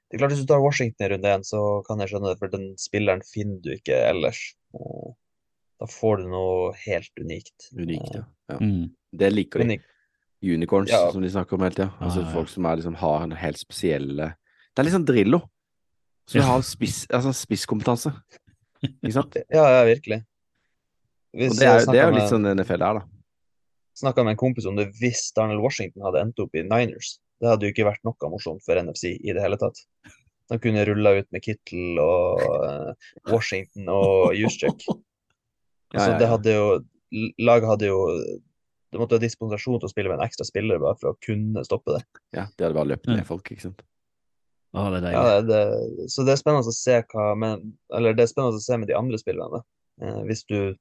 [0.07, 2.39] Det er klart, hvis du tar Washington i runde én, så kan jeg skjønne det,
[2.39, 4.39] for den spilleren finner du ikke ellers.
[4.77, 5.09] Eh,
[5.81, 7.67] da får du noe helt unikt.
[7.75, 8.23] Unikt, ja.
[8.53, 8.59] ja.
[8.61, 8.93] Mm.
[9.19, 9.79] Det liker de.
[10.47, 11.11] Unicorns, Ja.
[11.11, 11.89] som de snakker om hele tida.
[11.99, 12.33] Altså ah, ja.
[12.37, 15.41] folk som er, liksom, har en helt spesielle Det er litt sånn Drillo.
[16.27, 16.47] Som Ja.
[16.51, 18.11] har spiss, altså spisskompetanse.
[18.83, 19.37] Ikke sant?
[19.57, 20.21] ja, ja, virkelig.
[21.37, 23.03] Hvis Og det er, det er jo litt sånn NFL er, da.
[23.97, 27.17] snakka med en kompis om det hvis Darnell Washington hadde endt opp i Niners.
[27.41, 29.77] Det hadde jo ikke vært noe morsomt for NFC i det hele tatt.
[30.49, 34.87] De kunne rulla ut med Kittle og eh, Washington og Juszczyk.
[35.95, 36.63] Altså, det hadde jo
[37.39, 37.99] Laget hadde jo
[38.91, 41.63] Det måtte ha dispensasjon til å spille med en ekstra spiller bare for å kunne
[41.63, 42.01] stoppe det.
[42.35, 43.85] Ja, de hadde bare løpt ned folk, ikke sant.
[44.77, 45.11] Å, det.
[45.11, 45.61] Ja, det,
[46.13, 47.63] så det er spennende å se hva med,
[47.93, 49.63] Eller det er spennende å se med de andre spillerne.
[50.01, 50.75] Eh, hvis du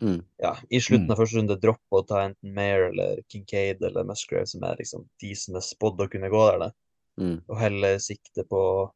[0.00, 0.20] Mm.
[0.38, 1.10] ja, i slutten Mm.
[1.10, 5.08] av første runde dropper å ta enten Mayer eller Kincaid eller Musgrave, som er liksom
[5.18, 6.72] de som er spådd å kunne gå der, det,
[7.18, 7.42] Mm.
[7.48, 8.92] og heller sikte på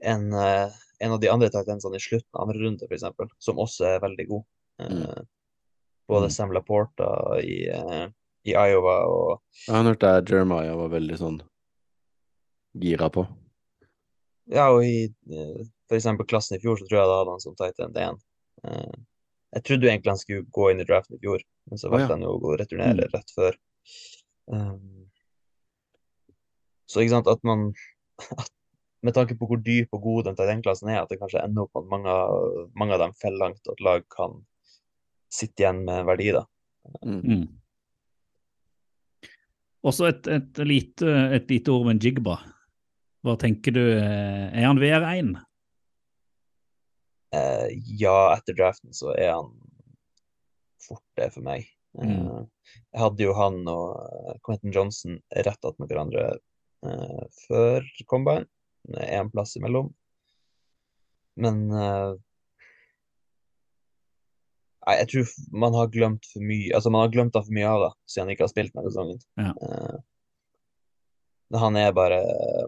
[0.00, 0.70] en, eh,
[1.00, 3.04] en av de andre tendensene i slutten av andre runde, f.eks.,
[3.38, 4.44] som også er veldig god.
[4.80, 5.26] Eh, Mm.
[6.08, 6.32] Både Mm.
[6.32, 8.08] Sam Laporta i, eh,
[8.46, 11.40] i Iowa og Jeg har hørt det Jeremiah var veldig sånn
[12.72, 13.26] gira på.
[14.52, 17.44] Ja, og i eh, for eksempel klassen i fjor, så tror jeg da hadde han
[17.44, 18.22] som tight end 1.
[18.68, 18.94] Eh,
[19.52, 22.06] jeg trodde jo egentlig han skulle gå inn i draften i fjor, men så valgte
[22.06, 22.16] oh, ja.
[22.16, 23.12] han jo å returnere Mm.
[23.12, 23.58] rett før.
[24.52, 25.06] Um,
[26.88, 27.70] så ikke sant, at man
[28.40, 28.50] at,
[29.02, 31.64] Med tanke på hvor dyp og god den tight end-klassen er, at det kanskje ender
[31.64, 32.12] opp med at mange,
[32.78, 34.36] mange av dem faller langt, og at lag kan
[35.26, 36.44] sitte igjen med verdi, da.
[37.02, 37.16] Mm.
[37.26, 37.48] Mm.
[39.82, 42.36] Også et, et, lite, et lite ord om en Jigba.
[43.22, 45.36] Hva tenker du, eh, er han VR1?
[47.32, 49.52] Uh, ja, etter draften så er han
[50.82, 51.68] fort det for meg.
[51.96, 52.10] Mm.
[52.26, 56.26] Uh, jeg hadde jo han og Quentin Johnson rett attmed hverandre
[56.84, 58.48] uh, før Combine,
[59.06, 59.92] én plass imellom.
[61.40, 62.12] Men eh,
[64.98, 67.92] jeg tror man har glemt for mye Altså, man har glemt for mye av det,
[68.10, 69.22] siden han ikke har spilt denne sesongen.
[69.40, 69.52] Ja.
[71.60, 72.18] Han er bare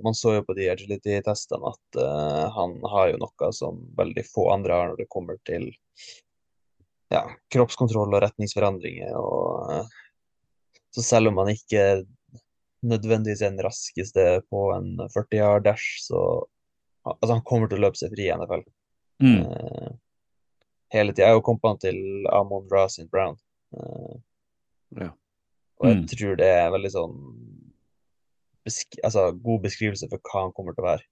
[0.05, 4.51] Man så jo på de agility-testene at uh, han har jo noe som veldig få
[4.53, 5.71] andre har når det kommer til
[7.13, 7.23] ja,
[7.55, 9.15] kroppskontroll og retningsforandringer.
[9.17, 12.05] Og, uh, så selv om han ikke
[12.85, 16.45] nødvendigvis er den raskeste på en 40 yard dash, så
[17.05, 18.63] Altså, han kommer til å løpe seg fri i NFL.
[19.21, 19.43] Mm.
[19.45, 19.91] Uh,
[20.95, 21.35] hele tida.
[21.35, 21.99] Jeg kom på han til
[22.33, 23.37] Amon Rasin Brown.
[23.77, 24.17] Uh,
[24.97, 25.11] Ja.
[25.81, 26.07] Og jeg Mm.
[26.07, 27.54] tror det er veldig sånn
[28.65, 31.07] besk altså, god beskrivelse for hva han kommer til å være.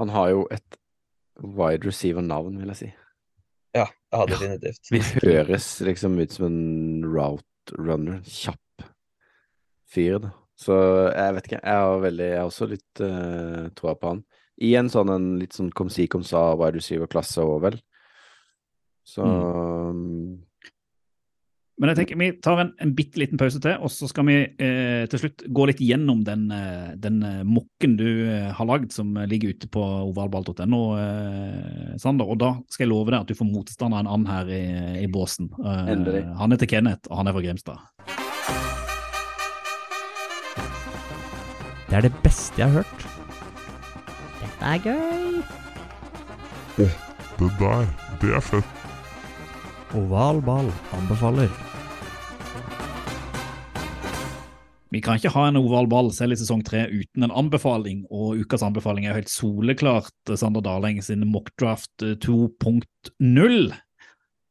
[0.00, 0.78] Han har jo et
[1.42, 2.90] wide receiver-navn, vil jeg si.
[3.74, 4.90] Ja, ja definitivt.
[4.90, 8.20] Det høres liksom ut som en route runner.
[8.26, 8.86] Kjapp
[9.90, 10.34] fyr, da.
[10.58, 10.76] Så
[11.10, 11.62] jeg vet ikke.
[11.62, 14.22] Jeg har veldig Jeg har også litt uh, troa på han.
[14.62, 17.80] I en sånn en litt sånn kom si kom sa wide receiver-klasse òg, vel.
[19.04, 20.38] Så um,
[21.74, 24.36] Men jeg tenker vi tar en, en bitte liten pause til, og så skal vi
[24.46, 28.92] eh, til slutt gå litt gjennom den, eh, den eh, mokken du eh, har lagd,
[28.94, 32.30] som ligger ute på ovalball.no, eh, Sander.
[32.30, 34.62] Og da skal jeg love deg at du får motstander en annen her i,
[35.02, 35.50] i båsen.
[35.66, 35.90] Eh.
[36.38, 37.82] Han heter Kenneth, og han er fra Grimstad.
[41.90, 43.04] Det er det beste jeg har hørt.
[44.44, 45.42] Dette er gøy.
[46.78, 48.83] Det der, det er fett.
[49.94, 51.50] Oval ball anbefaler.
[54.90, 58.40] Vi kan ikke ha en oval ball selv i sesong tre uten en anbefaling, og
[58.42, 63.58] ukas anbefaling er helt soleklart Sander Daleng sin Mockdraft 2.0.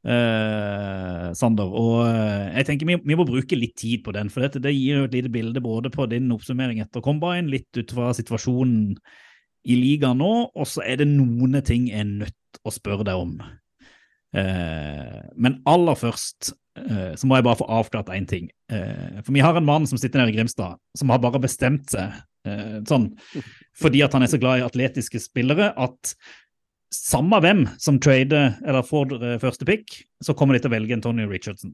[0.04, 4.44] Eh, Sander, og eh, jeg tenker vi, vi må bruke litt tid på den, for
[4.44, 7.96] dette, det gir jo et lite bilde både på din oppsummering etter Combine, litt ut
[7.96, 8.96] fra situasjonen
[9.64, 13.28] i ligaen nå, og så er det noen ting jeg er nødt å spørre deg
[13.28, 13.38] om.
[14.34, 18.50] Eh, men aller først eh, så må jeg bare få avklart én ting.
[18.72, 21.94] Eh, for vi har en mann som sitter nede i Grimstad, som har bare bestemt
[21.94, 23.06] seg sånn
[23.80, 26.10] fordi at han er så glad i atletiske spillere, at
[26.92, 31.30] samme hvem som trader eller får første pick, så kommer de til å velge Antonio
[31.32, 31.72] Richardson.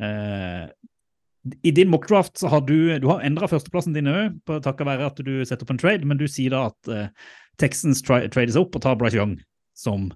[0.00, 5.20] I din mockdraft så har du, du har endra førsteplassen din òg, takket være at
[5.20, 7.12] du setter opp en trade, men du sier da at
[7.60, 9.36] Texans tra trades opp og tar Bryce Young
[9.76, 10.08] som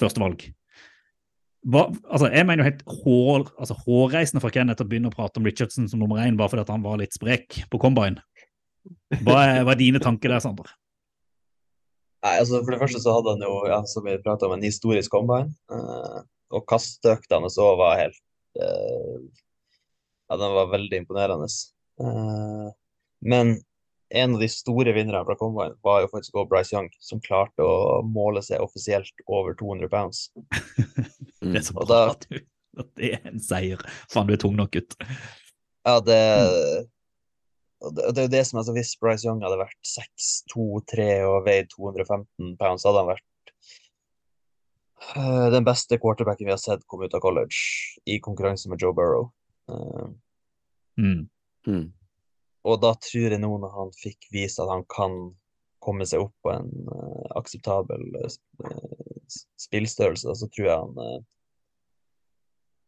[0.00, 0.48] førstevalg.
[1.62, 5.38] Hva, altså, jeg mener jo helt hår, altså, hårreisende fra Kenneth å begynne å prate
[5.38, 8.22] om Richardson som nummer én bare fordi han var litt sprek på combine.
[9.22, 10.72] Hva er, hva er dine tanker der, Sander?
[12.22, 14.66] Nei, altså For det første så hadde han jo, ja, som vi pratet om, en
[14.66, 15.54] historisk combine.
[15.70, 16.18] Eh,
[16.52, 18.20] og kasteøktene så var helt
[18.58, 19.22] eh,
[20.30, 21.48] Ja, den var veldig imponerende.
[22.02, 22.68] Eh,
[23.26, 23.56] men
[24.12, 27.64] en av de store vinnerne fra combine var jo faktisk også Bryce Young, som klarte
[27.64, 30.26] å måle seg offisielt over 200 pounds.
[31.42, 32.38] Det er så bra da- at, du,
[33.00, 33.80] det er en seier.
[34.12, 34.94] Faen, du er tung nok, gutt.
[35.88, 36.18] Ja, det
[37.82, 41.06] og det, det er jo det som er så Hvis Bryce Young hadde vært 6-2-3
[41.26, 43.52] og veid 215 pounds, hadde han vært
[45.16, 47.58] eh, den beste quarterbacken vi har sett komme ut av college,
[48.06, 49.32] i konkurranse med Joe Burrow.
[49.70, 50.12] Uh,
[51.00, 51.22] Mm.
[51.66, 51.86] mm.
[52.62, 55.32] Og da tror jeg nå når han fikk vist at han kan
[55.82, 58.28] komme seg opp på en uh, akseptabel uh,
[59.60, 61.16] spillstørrelse, da, så tror jeg han uh,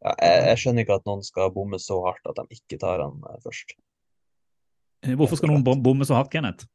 [0.04, 3.02] ja, jeg, jeg skjønner ikke at noen skal bomme så hardt at de ikke tar
[3.02, 3.74] han først.
[5.16, 6.68] Hvorfor skal noen bomme så hardt, Kenneth?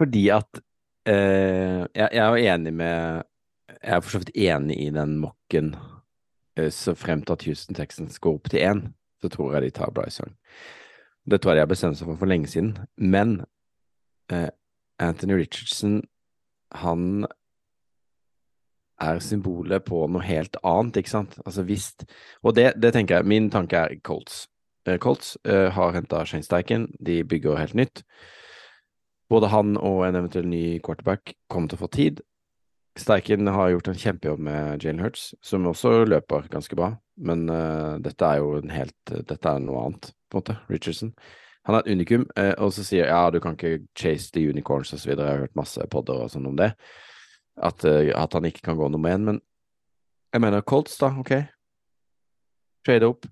[0.00, 0.60] Fordi at
[1.08, 3.22] eh, jeg, jeg er jo enig med
[3.68, 5.74] Jeg er for så vidt enig i den mokken
[6.54, 8.80] så frem til at Houston Texans går opp til én,
[9.24, 10.36] så tror jeg de tar Bryce Young.
[11.30, 12.74] Det tror jeg bestemte seg for for lenge siden.
[12.96, 13.38] Men
[14.32, 14.50] eh,
[15.00, 16.02] Anthony Richardson,
[16.72, 17.24] han
[19.00, 21.38] er symbolet på noe helt annet, ikke sant?
[21.44, 21.92] Altså hvis
[22.42, 24.48] Og det, det tenker jeg Min tanke er Colts.
[24.86, 28.04] Eh, Colts eh, har henta Shane Steichen, de bygger helt nytt.
[29.28, 32.20] Både han og en eventuell ny quarterback kommer til å få tid.
[32.98, 36.92] Steichen har gjort en kjempejobb med Jalen Hurts, som også løper ganske bra.
[37.16, 40.56] Men uh, dette er jo en helt Dette er noe annet, på en måte.
[40.70, 41.14] Richardson.
[41.66, 44.94] Han er et unikum, uh, og så sier ja, du kan ikke chase the unicorns
[44.94, 45.10] osv.
[45.10, 46.70] Jeg har hørt masse podder og sånn om det.
[47.58, 49.26] At, uh, at han ikke kan gå nummer én.
[49.26, 49.42] Men
[50.34, 51.10] jeg mener Colts, da.
[51.18, 51.34] Ok.
[52.86, 53.26] Trade opp.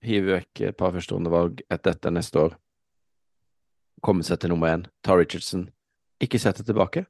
[0.00, 2.54] hive vekk et par førsterundevalg etter dette neste år,
[4.00, 5.66] komme seg til nummer én, ta Richardson,
[6.24, 7.04] ikke sette tilbake.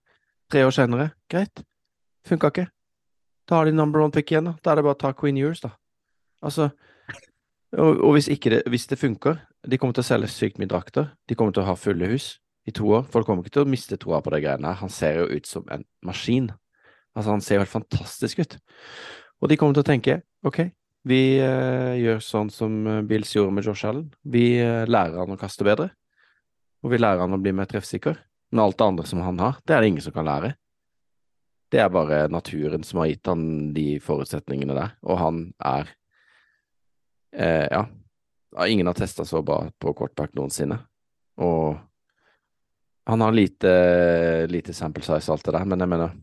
[0.50, 1.62] Tre år senere, greit,
[2.26, 2.66] funka ikke.
[3.48, 4.54] Da har de number one pick igjen, da.
[4.62, 5.72] Da er det bare å ta Queen Years, da.
[6.46, 6.70] Altså,
[7.76, 9.36] og, og hvis, ikke det, hvis det funker
[9.68, 11.10] De kommer til å selge sykt mye drakter.
[11.28, 12.32] De kommer til å ha fulle hus
[12.68, 13.06] i to år.
[13.12, 14.80] Folk kommer ikke til å miste troa på de greiene her.
[14.80, 16.48] Han ser jo ut som en maskin.
[17.14, 18.56] Altså, han ser jo helt fantastisk ut.
[19.40, 20.62] Og de kommer til å tenke OK,
[21.08, 24.10] vi eh, gjør sånn som eh, Bills gjorde med Josh Allen.
[24.20, 25.90] Vi eh, lærer han å kaste bedre,
[26.84, 28.18] og vi lærer han å bli mer treffsikker.
[28.50, 30.54] Men alt det andre som han har, det er det ingen som kan lære.
[31.70, 33.42] Det er bare naturen som har gitt han
[33.74, 35.92] de forutsetningene der, og han er
[37.32, 37.86] eh, Ja.
[38.66, 40.80] Ingen har testa så bra på quarterback noensinne.
[41.38, 41.78] Og
[43.06, 43.70] han har lite,
[44.50, 46.16] lite sample size alt det der, men jeg mener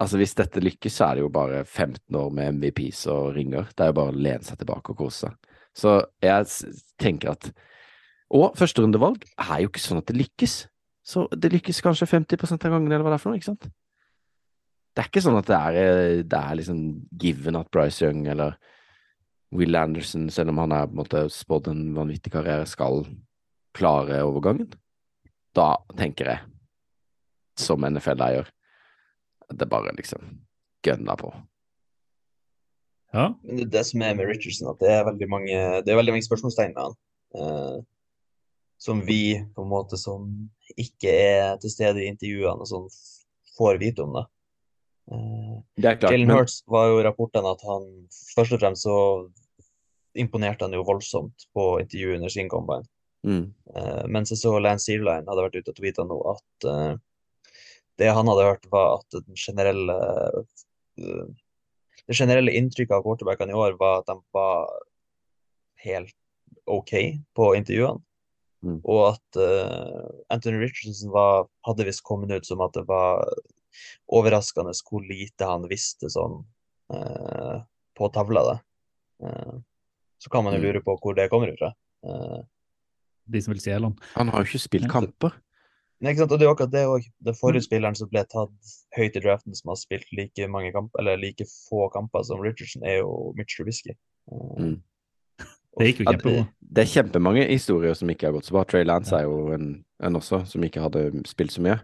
[0.00, 3.66] Altså, hvis dette lykkes, så er det jo bare 15 år med MVPs og ringer.
[3.76, 5.50] Det er jo bare å lene seg tilbake og kose seg.
[5.76, 6.46] Så jeg
[7.00, 7.50] tenker at
[8.30, 10.54] Og førsterundevalg er jo ikke sånn at det lykkes.
[11.02, 13.66] Så det lykkes kanskje 50% av gangene, eller hva det er for noe, ikke sant?
[14.90, 16.80] Det er ikke sånn at det er, eh, det er liksom
[17.22, 18.56] given at Bryce Young eller
[19.54, 23.04] Will Anderson, selv om han er på en måte spådd en vanvittig karriere, skal
[23.74, 24.70] klare overgangen.
[25.54, 26.40] Da tenker jeg,
[27.58, 28.50] som NFL-eier,
[29.50, 30.40] at det bare liksom
[30.86, 31.32] gønner på.
[33.14, 33.32] Ja.
[33.42, 35.98] Men det er det som er med Richardson, at det er veldig mange, det er
[35.98, 36.98] veldig mange spørsmålstegn med han.
[37.38, 37.80] eh,
[38.80, 40.30] som vi, på en måte, som
[40.72, 42.86] ikke er til stede i intervjuene, og sånn,
[43.58, 44.14] får vite om.
[44.16, 44.22] da.
[45.10, 47.86] Eh, Det er klart, Jalen Hurts var jo i rapportene at han
[48.36, 48.96] først og fremst så
[50.18, 52.86] imponerte han jo voldsomt på intervjuet under sin combine.
[53.26, 56.96] mm, Uh, mens jeg så Lance Searline hadde vært ute og tweeta nå at uh,
[58.00, 59.94] det han hadde hørt, var at den generelle
[60.98, 61.28] uh,
[62.10, 64.70] det generelle inntrykket av quarterbackene i år var at de var
[65.84, 66.16] helt
[66.66, 66.92] OK
[67.38, 68.02] på intervjuene.
[68.66, 68.80] Mm.
[68.84, 73.22] Og at eh, Anthony Richardson var, hadde visst kommet ut som at det var
[74.10, 76.44] overraskende hvor lite han visste sånn
[76.92, 77.60] eh,
[77.96, 78.42] på tavla.
[78.52, 78.56] da.
[79.26, 79.58] Eh,
[80.18, 80.64] så kan man jo Mm.
[80.66, 81.72] lure på hvor det kommer fra.
[82.04, 82.42] Eh,
[83.30, 83.96] De som vil stjele han.
[84.14, 85.32] han har jo ikke spilt kamper.
[86.00, 86.32] Nei, ikke sant?
[86.32, 87.02] Og det er jo akkurat det òg.
[87.22, 87.38] Den Mm.
[87.38, 88.50] forrige spilleren som ble tatt
[88.96, 92.82] høyt i draften, som har spilt like mange kamper, eller like få kamper som Richardson,
[92.84, 93.90] er jo Mitch Trubisky.
[94.32, 94.82] Eh, Mm.
[95.78, 96.48] Det gikk jo Ja, kjempebra.
[96.72, 98.64] Det er kjempemange historier som ikke har gått så bra.
[98.64, 101.80] Trey Lance er jo en, en også, som ikke hadde spilt så mye.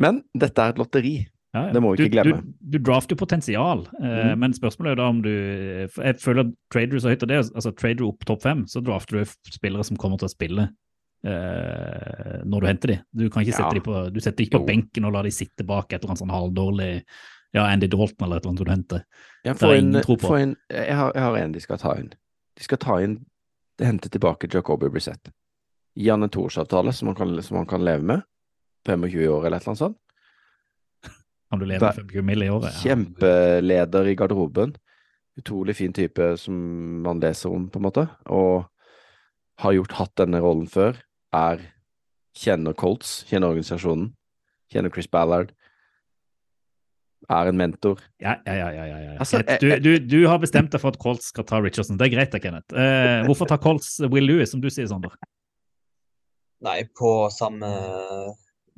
[0.00, 1.14] Men dette er et lotteri.
[1.54, 1.72] Ja, ja.
[1.76, 2.40] Det må vi ikke glemme.
[2.42, 4.40] Du, du drafter potensial, eh, mm.
[4.42, 7.44] men spørsmålet er da om du Jeg føler at trader så høyt, og det er
[7.44, 10.64] altså trader opp topp fem, så drafter du spillere som kommer til å spille
[11.22, 12.98] eh, når du henter de.
[13.14, 13.60] Du kan ikke Ja.
[13.62, 14.70] sette de på Du setter ikke på Jo.
[14.72, 16.90] benken og lar de sitte bak et eller annet sånn halvdårlig
[17.54, 19.04] ja, Andy Dalton eller et eller annet du henter.
[19.46, 20.26] Er inn, tro på.
[20.26, 22.10] får inn jeg, har, jeg har en de skal ta inn.
[22.58, 23.20] De skal ta inn
[23.82, 25.32] Hente tilbake Jacobi Brissett.
[25.98, 28.22] Gi han en toårsavtale som han kan, som han kan leve med.
[28.86, 30.00] 25 år eller et eller annet sånt.
[31.50, 32.42] Kan du lede 25 mill.
[32.42, 32.72] i året?
[32.72, 32.80] Ja.
[32.82, 34.74] Kjempeleder i garderoben.
[35.38, 36.54] Utrolig fin type som
[37.02, 38.06] man leser om, på en måte.
[38.26, 38.64] Og
[39.62, 40.98] har gjort hatt denne rollen før.
[41.34, 41.62] Er
[42.34, 44.08] Kjenner Colts, kjenner organisasjonen.
[44.72, 45.52] Kjenner Chris Ballard.
[47.30, 48.02] Er en mentor.
[48.20, 48.70] Ja, ja, ja.
[48.74, 49.12] ja, ja.
[49.22, 51.96] Altså, du, du, du har bestemt deg for at Colts skal ta Richardson.
[52.00, 52.74] Det er greit, det, Kenneth.
[52.74, 55.14] Eh, hvorfor tar Colts Will Lewis, som du sier, Sander?
[56.64, 57.70] Nei, på samme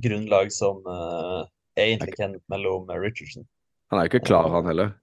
[0.04, 3.44] grunnlag som Er egentlig Kenneth mellom Richardson.
[3.90, 4.94] Han er jo ikke klar, han heller.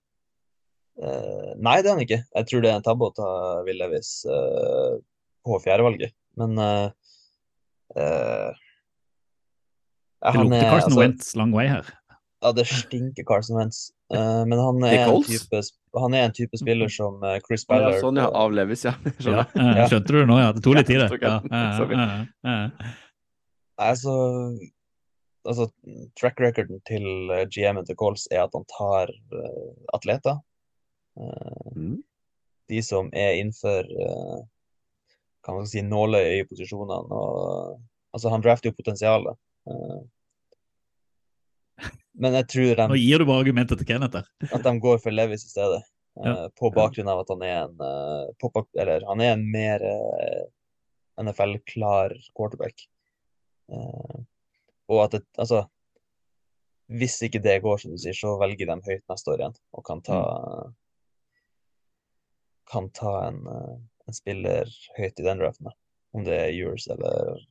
[0.93, 2.19] Uh, nei, det er han ikke.
[2.21, 3.29] Jeg tror det er en tabbe å ta
[3.65, 4.99] Will Levis eh,
[5.45, 6.13] på fjerdevalget.
[6.39, 6.89] Men uh,
[7.97, 8.61] eh,
[10.21, 11.89] Det han lukter er- Carson altså, Wentz lang vei her.
[12.43, 13.87] Ja, det stinker Carson Wentz.
[14.13, 15.61] Eh, men han er, en type,
[15.97, 17.95] han er en type spiller som eh, Chris Ballard.
[17.95, 18.27] ja, sånn, ja.
[18.27, 18.93] eh, Av Levis, ja.
[19.23, 20.39] Ja, eh, skjønte du det nå?
[20.41, 21.21] Ja, det tok litt tid, det.
[21.23, 22.07] Ja, ja, ja,
[22.43, 22.93] ja.
[23.81, 24.13] Nei, så
[25.45, 25.67] altså,
[26.19, 30.41] track recorden til eh, GM-en til Coles er at han tar uh, atleter.
[31.19, 31.99] Uh, Mm.
[32.69, 34.39] de som er innenfor uh,
[35.43, 37.03] kan man si, nåløyet i posisjonene.
[37.11, 37.79] Og,
[38.15, 39.37] altså, han drafter jo potensialet.
[39.67, 40.01] Eh,
[42.23, 44.29] men jeg tror Nå de, gir du bare argumentet til Kenneth der.
[44.55, 45.81] at de går for Levis i stedet.
[46.21, 46.35] eh, Ja.
[46.59, 50.43] På bakgrunn av at han er en, eh, pop-up, eller, han er en mer eh,
[51.23, 52.85] NFL-klar quarterback.
[53.73, 54.19] Eh,
[54.93, 55.63] og at det, altså
[56.93, 59.85] Hvis ikke det går, som du sier, så velger de høyt neste år igjen og
[59.87, 60.19] kan ta
[62.71, 63.77] Kan ta en, eh,
[64.07, 65.71] en spiller høyt i den draften.
[66.13, 67.41] Om det er yours eller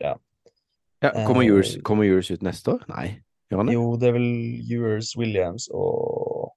[0.00, 0.14] Ja,
[1.26, 2.84] kommer yours, kommer Yours ut neste år?
[2.88, 3.20] Nei,
[3.50, 3.74] gjør han det?
[3.76, 4.30] Jo, det er vel
[4.70, 6.54] Yours, Williams og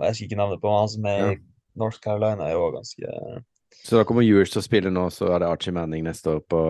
[0.00, 1.36] Jeg husker ikke navnet på han som er Ja.
[1.76, 3.44] North Carolina er jo også ganske
[3.84, 6.40] Så da kommer Yours til å spille nå, så er det Archie Manning neste år
[6.50, 6.62] på,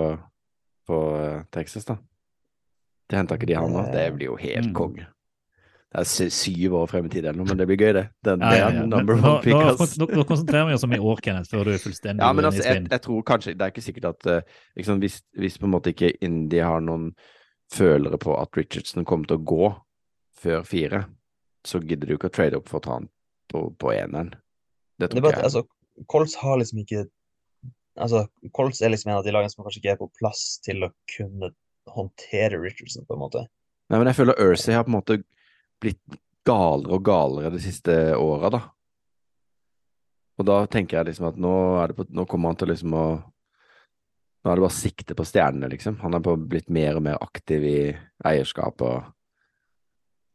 [0.87, 1.97] på eh, Texas, da.
[3.11, 3.83] Det henter ikke de han nå.
[3.93, 4.75] Det blir jo helt Mm.
[4.77, 5.07] konge.
[5.91, 8.05] Det er syv år frem i tid eller noe, men det blir gøy, det.
[8.23, 8.81] Den, Ja, det ja, er ja.
[8.85, 9.97] Men number one pick, nå, ass.
[9.99, 12.45] nå, nå konsentrerer vi oss om i år, Kenneth, før du er fullstendig Ja, men
[12.47, 14.45] altså, jeg, jeg tror kanskje Det er ikke sikkert at
[14.79, 17.09] ikke hvis, hvis på en måte ikke Indy har noen
[17.75, 19.75] følere på at Richardson kommer til å gå
[20.41, 21.03] før fire,
[21.67, 23.09] så gidder du ikke å trade opp for å ta han
[23.51, 24.31] på, på eneren.
[24.99, 25.45] Det Det er bare, jeg.
[25.51, 25.65] altså,
[26.07, 27.09] Colts har liksom ikke
[27.99, 30.87] Altså, Colts er liksom en av de lagene som kanskje ikke er på plass til
[30.87, 31.51] å kunne
[31.95, 33.47] håndtere Richardson, på en måte.
[33.91, 35.21] Nei, men jeg føler Ursay har på en måte
[35.83, 38.63] blitt galere og galere de siste åra, da.
[40.41, 42.97] Og da tenker jeg liksom at nå, er det på, nå kommer han til liksom
[42.97, 43.05] å
[44.41, 45.99] Nå er det bare sikte på stjernene, liksom.
[46.01, 47.81] Han er på blitt mer og mer aktiv i
[48.25, 49.11] eierskap og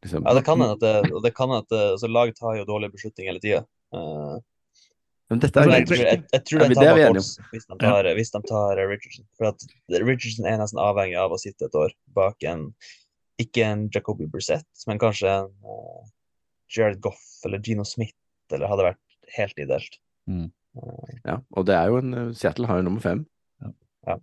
[0.04, 2.68] liksom Ja, det kan hende at det, det kan at det, altså, lag tar jo
[2.68, 3.64] dårlige beslutninger hele tida.
[5.26, 7.22] Men dette er jeg, tror, jeg, jeg tror Ja, det men det er tar enige
[7.22, 7.48] om.
[7.50, 9.26] Hvis de tar, hvis de tar eh, Richardson.
[9.38, 9.64] For at
[10.06, 12.68] Richardson er nesten avhengig av å sitte et år bak en
[13.42, 16.04] Ikke en Jacoby Brissett, men kanskje en uh,
[16.72, 18.16] Jared Goff eller Gino Smith,
[18.54, 19.02] eller hadde vært
[19.36, 19.98] helt ideelt.
[21.26, 23.24] Ja, og det er jo en eh, Seattle har jo nummer fem.
[23.62, 23.72] Ja.
[24.08, 24.16] Ja.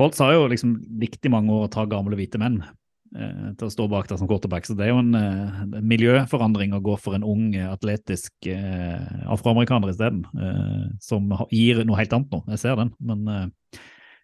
[0.00, 2.74] Bolts har jo liksom likt i mange år å ta gamle hvite menn eh,
[3.12, 6.82] til å stå bak der som quarterback, så det er jo en uh, miljøforandring å
[6.84, 12.32] gå for en ung, eh, atletisk uh, afroamerikaner isteden, Uh, som gir noe helt annet
[12.32, 12.40] nå.
[12.54, 13.80] Jeg ser den, men eh,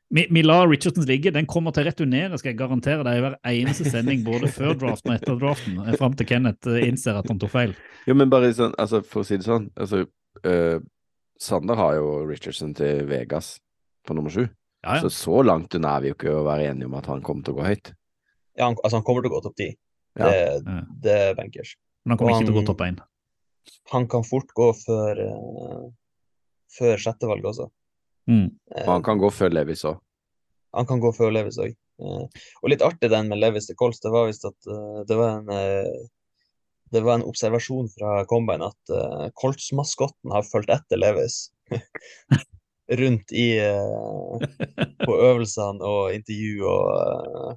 [0.08, 1.32] vi, lar Richardsons ligge.
[1.34, 4.76] Den kommer til å returnere, skal jeg garantere deg, i hver eneste sending, både før
[4.80, 7.74] draften og etter draften, eh, fram til Kenneth eh, innser at han tok feil.
[8.08, 10.06] Jo, men bare sånn, altså for å si det sånn altså,
[10.48, 10.78] eh,
[11.38, 13.58] Sander har jo Richardson til Vegas
[14.08, 14.48] på nummer sju.
[14.82, 15.02] Ja, ja.
[15.04, 17.44] Så så langt unna er vi jo ikke å være enige om at han kommer
[17.44, 17.92] til å gå høyt.
[18.58, 19.68] Ja, han, altså, han kommer til å gå topp ti.
[20.18, 20.26] Ja.
[20.28, 20.80] Det, Ja.
[21.04, 21.76] det er bankers.
[22.04, 23.00] Men han kommer han, ikke til å gå topp én.
[23.92, 25.86] Han kan fort gå før, uh,
[26.78, 27.68] før sjettevalg også.
[28.28, 28.48] Mm.
[28.74, 30.00] Uh, han kan gå før Levis òg.
[30.76, 31.76] Han kan gå før Levis òg.
[31.98, 35.40] og litt artig den med Levis til Kols, det var visst at eh, det var
[35.40, 36.04] en eh,
[36.90, 41.50] det var en observasjon fra Combine at uh, Colts-maskotten har fulgt etter Levis
[43.00, 44.38] rundt i uh,
[45.04, 47.50] på øvelsene og intervju og eh,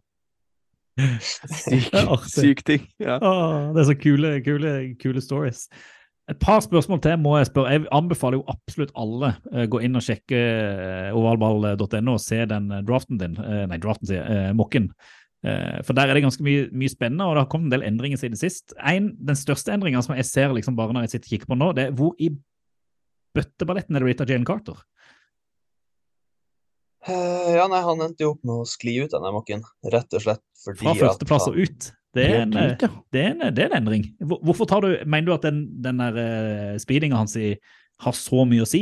[1.00, 1.88] Syk,
[2.28, 2.86] syk ting.
[3.02, 3.18] Ja.
[3.18, 5.66] Åh, det er så kule, kule, kule stories.
[6.30, 7.72] Et par spørsmål til må jeg spørre.
[7.74, 12.70] Jeg anbefaler jo absolutt alle eh, gå inn og sjekke eh, ovalball.no og se den
[12.72, 13.36] eh, draften din.
[13.40, 14.92] Nei, draften sier eh, mokken.
[15.42, 17.88] Eh, for der er det ganske mye, mye spennende, og det har kommet en del
[17.88, 18.76] endringer siden sist.
[18.78, 21.58] En, den største endringen som jeg ser liksom bare når jeg sitter og kikker på
[21.58, 22.30] nå, det er hvor i
[23.36, 24.84] bøtteballetten er det blitt av Jalen Carter?
[27.08, 30.14] Eh, Ja, nei, han endte jo opp med å skli ut av den mokken, rett
[30.14, 31.92] og slett fordi Fra førsteplass og ut.
[32.12, 32.90] Det er, en, ja.
[33.16, 34.04] det, er en, det er en endring.
[34.20, 37.54] Hvorfor tar du, Mener du at den, den der uh, speedinga hans i,
[38.04, 38.82] har så mye å si?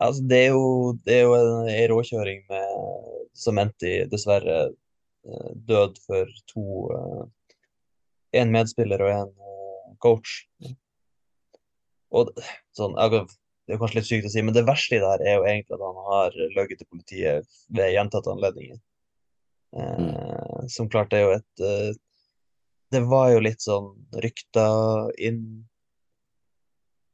[0.00, 4.56] Altså, det er jo, det er jo en, en råkjøring med, som endte i dessverre
[4.70, 6.64] eh, død for to
[8.34, 9.30] En medspiller og en
[10.02, 10.40] coach.
[12.10, 12.32] Og
[12.74, 13.28] sånn, jeg,
[13.64, 15.46] det er kanskje litt sykt å si, men det verste i det her er jo
[15.48, 18.80] egentlig at han har løyet til politiet ved gjentatte anledninger.
[19.74, 21.94] Eh, Som klart det er jo et eh,
[22.94, 23.88] Det var jo litt sånn
[24.22, 25.40] rykter inn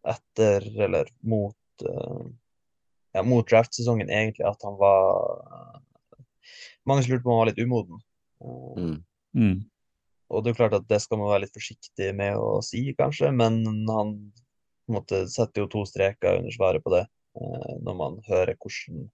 [0.05, 2.27] etter, eller mot eh,
[3.15, 5.81] ja, mot draftsesongen egentlig at han var
[6.89, 8.05] Mange som lurte på om han var litt umoden.
[8.45, 8.95] Eh, Mm.
[9.37, 9.59] Mm.
[10.31, 12.81] Og det er jo klart at det skal man være litt forsiktig med å si,
[12.99, 14.15] kanskje, men han
[14.87, 17.05] på en måte, setter jo to streker under svaret på det,
[17.39, 19.05] eh, når man hører hvordan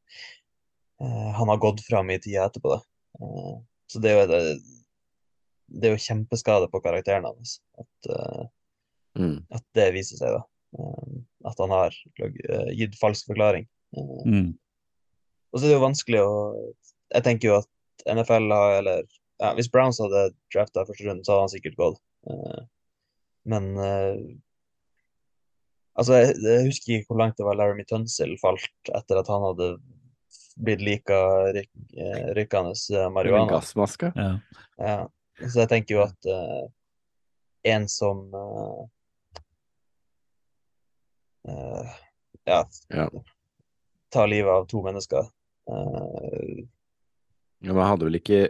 [1.02, 2.82] eh, han har gått fram i tida etterpå det.
[3.20, 3.56] Eh,
[3.92, 4.40] så det er jo det,
[5.68, 8.12] det er jo kjempeskade på karakteren hans at,
[9.16, 9.38] Mm.
[9.48, 10.42] at det viser seg, da.
[11.48, 11.94] At han har
[12.76, 13.64] gitt falsk forklaring.
[13.96, 14.50] Mm.
[15.48, 16.32] og så er det jo vanskelig å
[17.14, 19.06] Jeg tenker jo at NFL har Eller
[19.40, 22.02] ja, hvis Browns hadde drafta første runde, så hadde han sikkert gått.
[23.48, 23.70] Men
[25.96, 29.44] Altså, jeg, jeg husker ikke hvor langt det var Laramie Tunsil falt etter at han
[29.46, 29.68] hadde
[30.56, 31.16] blitt like
[31.56, 33.48] ryk, eh, rykkende eh, en marihuana.
[33.52, 34.12] gassmaske.
[34.16, 34.30] Ja.
[34.80, 34.98] Ja.
[35.40, 36.62] Så jeg tenker jo at uh,
[37.68, 38.84] en som uh,
[41.48, 41.96] uh,
[42.48, 43.08] ja, Ja.
[44.12, 45.26] tar livet av to mennesker
[45.68, 46.62] eh,
[47.60, 48.40] Ja, men han hadde vel ikke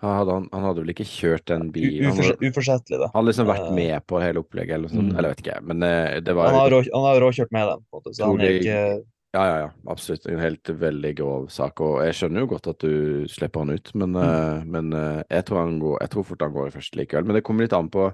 [0.00, 3.10] hadde, han, han hadde vel ikke kjørt den bilen uforsettlig, da.
[3.10, 5.12] han hadde liksom vært Eh, med på hele opplegget, eller noe sånt.
[5.12, 5.18] Mm.
[5.18, 6.60] Eller vet ikke, men eh, det var Han
[7.04, 8.78] har, råkjørt med dem, på en måte, så han er ikke
[9.30, 10.24] Ja, ja, ja, absolutt.
[10.26, 11.80] En helt veldig grov sak.
[11.86, 14.64] Og jeg skjønner jo godt at du slipper han ut, men, mm.
[14.66, 17.28] men eh, jeg, tror han går, jeg tror fort han går i første likevel.
[17.28, 18.08] Men det kommer litt an på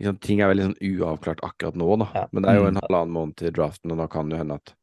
[0.00, 2.08] liksom, Ting er veldig sånn uavklart akkurat nå, da.
[2.14, 2.24] Ja.
[2.32, 2.70] Men det er jo Mm.
[2.72, 4.74] en halvannen måned til draften, og da kan det hende at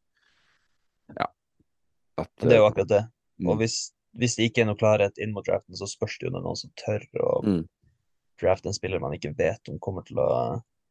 [1.19, 1.27] Ja.
[2.23, 3.03] At det er jo akkurat det.
[3.41, 6.28] mm, Og hvis, hvis det ikke er noe klarhet inn mot draften, så spørs det
[6.28, 7.63] jo om det er noen som tør å Mm.
[8.41, 10.30] drafte en spiller man ikke vet om kommer til å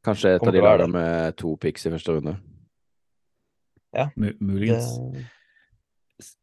[0.04, 2.34] Kanskje et av de lagene med to picks i første runde.
[3.96, 4.10] Ja.
[4.18, 4.98] M Muligens.
[5.14, 5.22] Det...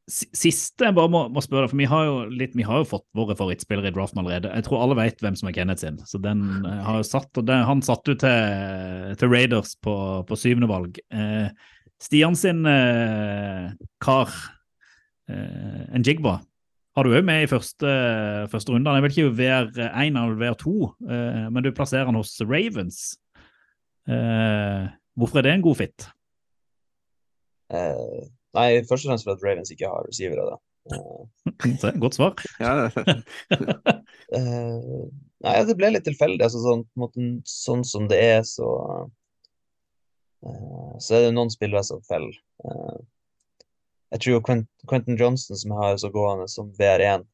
[0.09, 3.05] Siste jeg bare må, må spørre for vi har, jo litt, vi har jo fått
[3.15, 4.49] våre favorittspillere i draften allerede.
[4.57, 7.29] Jeg tror alle vet hvem som er Kenneth sin, så den eh, har jo satt,
[7.37, 9.93] og det, han satt jo til, til Raiders på,
[10.27, 10.99] på syvende valg.
[11.13, 11.47] Eh,
[12.01, 13.71] Stian sin eh,
[14.03, 14.33] kar,
[15.29, 16.39] eh, en Jigba,
[16.97, 17.91] har du òg med i første,
[18.51, 18.89] første runde.
[18.91, 20.73] Han er vel ikke VR1 eller VR2,
[21.07, 23.03] eh, men du plasserer han hos Ravens.
[24.09, 26.07] Eh, hvorfor er det en god fit?
[27.71, 28.27] eh,
[28.57, 30.57] nei, først og fremst fordi Ravens ikke har receivere.
[30.91, 32.35] Eh, Godt svar.
[32.59, 32.89] Ja,
[34.31, 35.07] Eh,
[35.43, 36.39] nei, det ble litt tilfeldig.
[36.45, 38.67] Altså, sånn, på en sånn som det er, så
[40.47, 42.37] eh, Så er det noen spillere som faller.
[44.11, 47.25] Eh, jeg tror jo Quent Quentin Johnson, som har så gående som VR1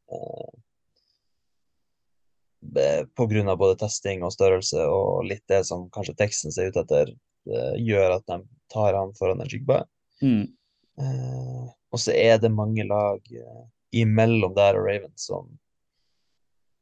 [2.62, 3.06] pga.
[3.16, 6.78] på grunn av både testing og størrelse og litt det som kanskje teksten ser ut
[6.78, 7.10] etter,
[7.50, 8.42] eh, gjør at de
[8.74, 9.86] tar han foran en Jigba.
[10.22, 10.54] Mm.
[11.00, 15.60] Eh, og så er det mange lag eh, imellom der og Ravens som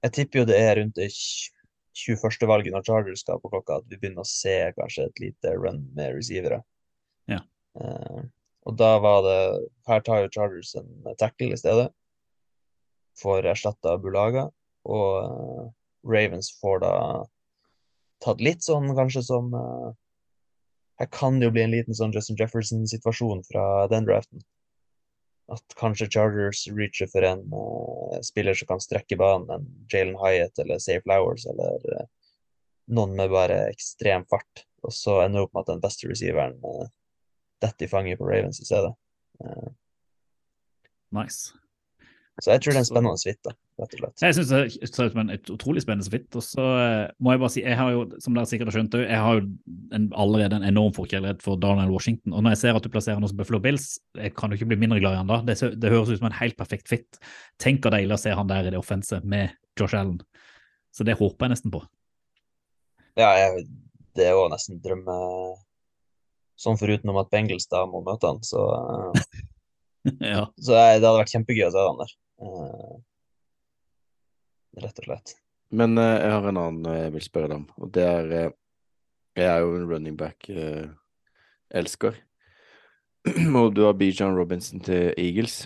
[0.05, 2.47] Jeg tipper jo det er rundt det 21.
[2.47, 5.79] valget når Chargers skal på klokka, at vi begynner å se kanskje et lite run
[5.95, 6.59] med receivere.
[7.31, 7.39] Ja.
[7.79, 8.19] Eh,
[8.65, 9.39] og da var det
[9.85, 11.89] Her tar jo Chargers en tackle i stedet.
[13.21, 14.47] Får erstatta Bulaga.
[14.89, 15.67] Og eh,
[16.05, 16.95] Ravens får da
[18.25, 19.93] tatt litt sånn kanskje som eh,
[20.99, 24.43] her kan det jo bli en liten sånn Justin Jefferson-situasjon fra den draften.
[25.51, 30.63] At kanskje Chargers reacher for en uh, spiller som kan strekke banen, en Jalen Hyatt
[30.63, 32.07] eller Safe Flowers, eller uh,
[32.95, 34.63] noen med bare ekstrem fart.
[34.87, 36.87] Og så ender det opp med at den beste receiveren uh,
[37.63, 38.91] detter i fanget på Ravens i stedet.
[39.39, 39.71] Uh,
[41.15, 41.53] Nice.
[42.41, 44.23] så jeg tror det er en spennende suite, rett og slett.
[44.25, 46.27] Jeg syns det ser ut som en utrolig spennende suite.
[46.35, 48.97] Og så eh, må jeg bare si, jeg har jo, som dere sikkert har skjønt,
[48.99, 49.45] jeg har jo
[49.95, 52.35] en, allerede en enorm forkjærlighet for Darnell Washington.
[52.35, 53.87] Og når jeg ser at du plasserer han hos Buffalo Bills,
[54.19, 55.39] jeg kan jo ikke bli mindre glad i han da.
[55.47, 57.21] Det, det høres ut som en helt perfekt fit.
[57.63, 60.19] Tenk hvor deilig å se han der i det offense med Josh Allen.
[60.95, 61.85] Så det håper jeg nesten på.
[63.15, 63.63] Ja, jeg,
[64.19, 65.15] det er jo nesten drømme
[66.55, 69.39] Sånn foruten om at Bengals da må møte han, så, eh,
[70.33, 70.45] ja.
[70.55, 72.13] så jeg, det hadde vært kjempegøy å se han der.
[72.45, 72.93] Eh,
[74.85, 75.35] rett og slett.
[75.75, 78.31] Men eh, jeg har en annen jeg vil spørre deg om, og det er
[79.35, 82.13] Jeg er jo en running back-elsker.
[83.59, 85.65] og du har Bijan Robinson til Eagles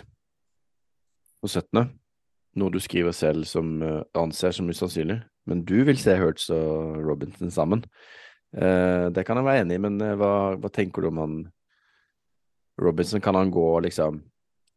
[1.40, 1.86] på 17.,
[2.58, 3.78] noe du skriver selv som
[4.18, 5.20] anser som usannsynlig.
[5.46, 7.84] Men du vil se Hurts og Robinson sammen.
[8.56, 11.34] Eh, det kan jeg være enig i, men eh, hva, hva tenker du om han
[12.80, 13.20] Robinson?
[13.22, 14.22] Kan han gå, liksom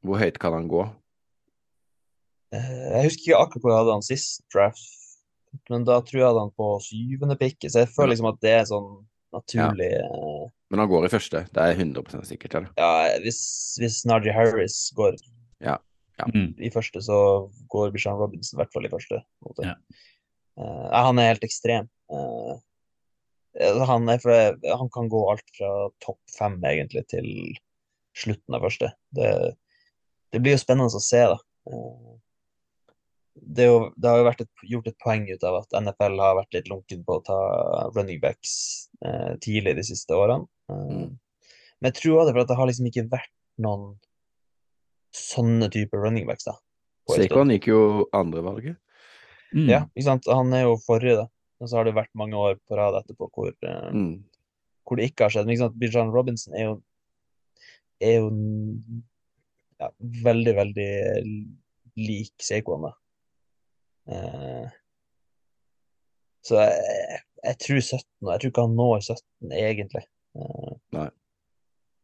[0.05, 0.83] Hvor høyt kan han gå?
[2.53, 4.83] Eh, jeg husker ikke akkurat hvor jeg hadde han sist draft,
[5.71, 8.51] men da tror jeg hadde han på syvende pick, så jeg føler liksom at det
[8.59, 8.91] er sånn
[9.33, 10.09] naturlig ja.
[10.69, 12.55] Men han går i første, det er 100% sikkert.
[12.59, 12.69] Eller?
[12.77, 13.39] Ja, hvis,
[13.81, 15.17] hvis Najee Harris går
[16.29, 16.51] Mm.
[16.61, 17.15] i første, så
[17.73, 19.17] går Bishan Robinson i hvert fall i første.
[19.43, 19.65] måte.
[19.65, 19.73] Ja.
[20.61, 21.87] Eh, han er helt ekstrem.
[22.13, 22.51] Eh,
[23.61, 24.23] han, er
[24.65, 25.71] han kan gå alt fra
[26.03, 27.27] topp fem egentlig til
[28.17, 28.91] slutten av første.
[29.13, 29.29] Det,
[30.33, 31.37] det blir jo spennende å se, da.
[31.69, 32.13] Eh,
[33.33, 36.17] det, er jo, det har jo vært et, gjort et poeng ut av at NFL
[36.21, 37.39] har vært litt lunken på å ta
[37.95, 38.55] running backs
[39.05, 40.47] eh, tidlig de siste årene.
[40.71, 41.19] Eh, Mm.
[41.83, 43.97] Men jeg tror det for at det har liksom ikke vært noen
[45.13, 46.53] sånne typer running backs, da.
[47.43, 47.81] en gikk jo
[48.15, 48.77] andrevalget.
[49.51, 49.67] Mm.
[49.67, 50.29] Ja, ikke sant.
[50.31, 51.27] Han er jo forrige, da.
[51.63, 54.23] Og så har det vært mange år på rad etterpå hvor, eh, Mm.
[54.83, 55.47] hvor det ikke har skjedd.
[55.47, 56.81] Men ikke sant, Bijan Robinson er jo
[58.03, 58.29] er jo
[59.79, 59.89] ja,
[60.25, 60.91] veldig, veldig
[62.03, 62.47] lik
[62.83, 62.91] da.
[64.11, 64.69] Eh,
[66.43, 70.03] så jeg, jeg tror 17, og jeg tror ikke han når 17 egentlig.
[70.35, 71.09] Eh, Nei.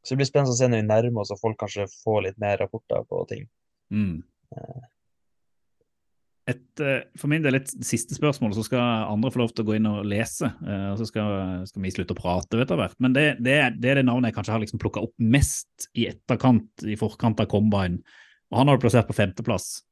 [0.04, 2.40] Så det blir spennende å se når vi nærmer oss og folk kanskje får litt
[2.40, 3.50] mer rapporter på ting.
[3.92, 4.24] Mm.
[6.50, 9.68] Et, eh, for min del et siste spørsmål, så skal andre få lov til å
[9.68, 10.50] gå inn og lese.
[10.66, 12.96] eh, og Så skal, skal vi slutte å prate etter hvert.
[13.04, 16.08] Men det, det, det er det navnet jeg kanskje har liksom plukka opp mest i
[16.10, 18.02] etterkant, i forkant av Combine.
[18.50, 19.84] Og han har du plassert på femteplass.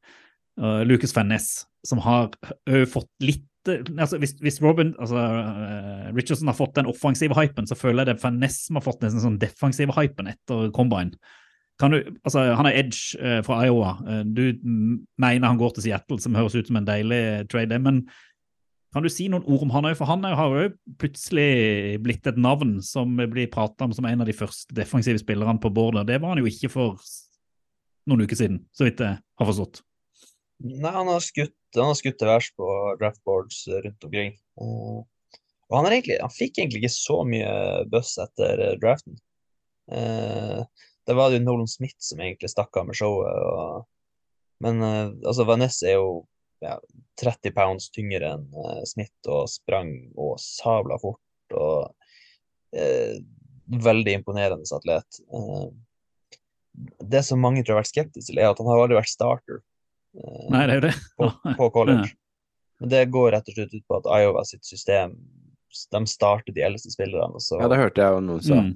[0.58, 2.32] Uh, Lucas Fennes, som har
[2.66, 7.68] ø, fått litt altså hvis, hvis Robin, altså uh, Richardson har fått den offensive hypen,
[7.68, 11.20] så føler jeg det er Fennes som har fått den sånn defensive hypen etter Combine.
[11.78, 13.91] Kan du, altså, han er edge uh, fra Iowa.
[14.02, 14.45] Uh, du
[15.22, 17.22] mener han går til Seattle, som høres ut som en deilig
[17.52, 18.08] trade, men
[18.95, 19.98] Kan du si noen ord om han òg?
[19.99, 24.30] For han har jo plutselig blitt et navn som blir prata om som en av
[24.30, 26.06] de første defensive spillerne på bordet.
[26.08, 27.04] Det var han jo ikke for
[28.08, 29.84] noen uker siden, så vidt jeg har forstått.
[30.64, 32.68] Nei, han har skutt, han har skutt til værs på
[33.02, 34.34] draftboards rundt omkring.
[34.58, 34.99] Eh,
[35.68, 37.52] og han, egentlig, han fikk egentlig ikke så mye
[37.91, 39.20] buss etter eh, draften.
[39.91, 40.64] Eh,
[41.08, 43.32] det var det jo Nolan Smith som egentlig stakk av med showet.
[43.32, 43.86] Og,
[44.64, 46.12] men uh, altså, Vanessa er jo
[46.64, 46.76] ja,
[47.22, 51.56] 30 pounds tyngre enn uh, Smith og sprang og sabla fort.
[51.56, 51.94] og
[52.76, 53.18] uh,
[53.68, 55.18] Veldig imponerende atlet.
[57.04, 59.58] Det som mange tror har vært skeptiske til, er at han har aldri vært starter
[60.52, 60.94] Nei, det er det.
[61.20, 61.28] på,
[61.60, 62.14] på college.
[62.80, 65.18] Men det går rett og slett ut på at Iowa sitt system
[65.92, 67.40] de starter de eldste spillerne.
[67.44, 68.60] Så, Ja, det hørte jeg jo noen sa.
[68.64, 68.72] Mm.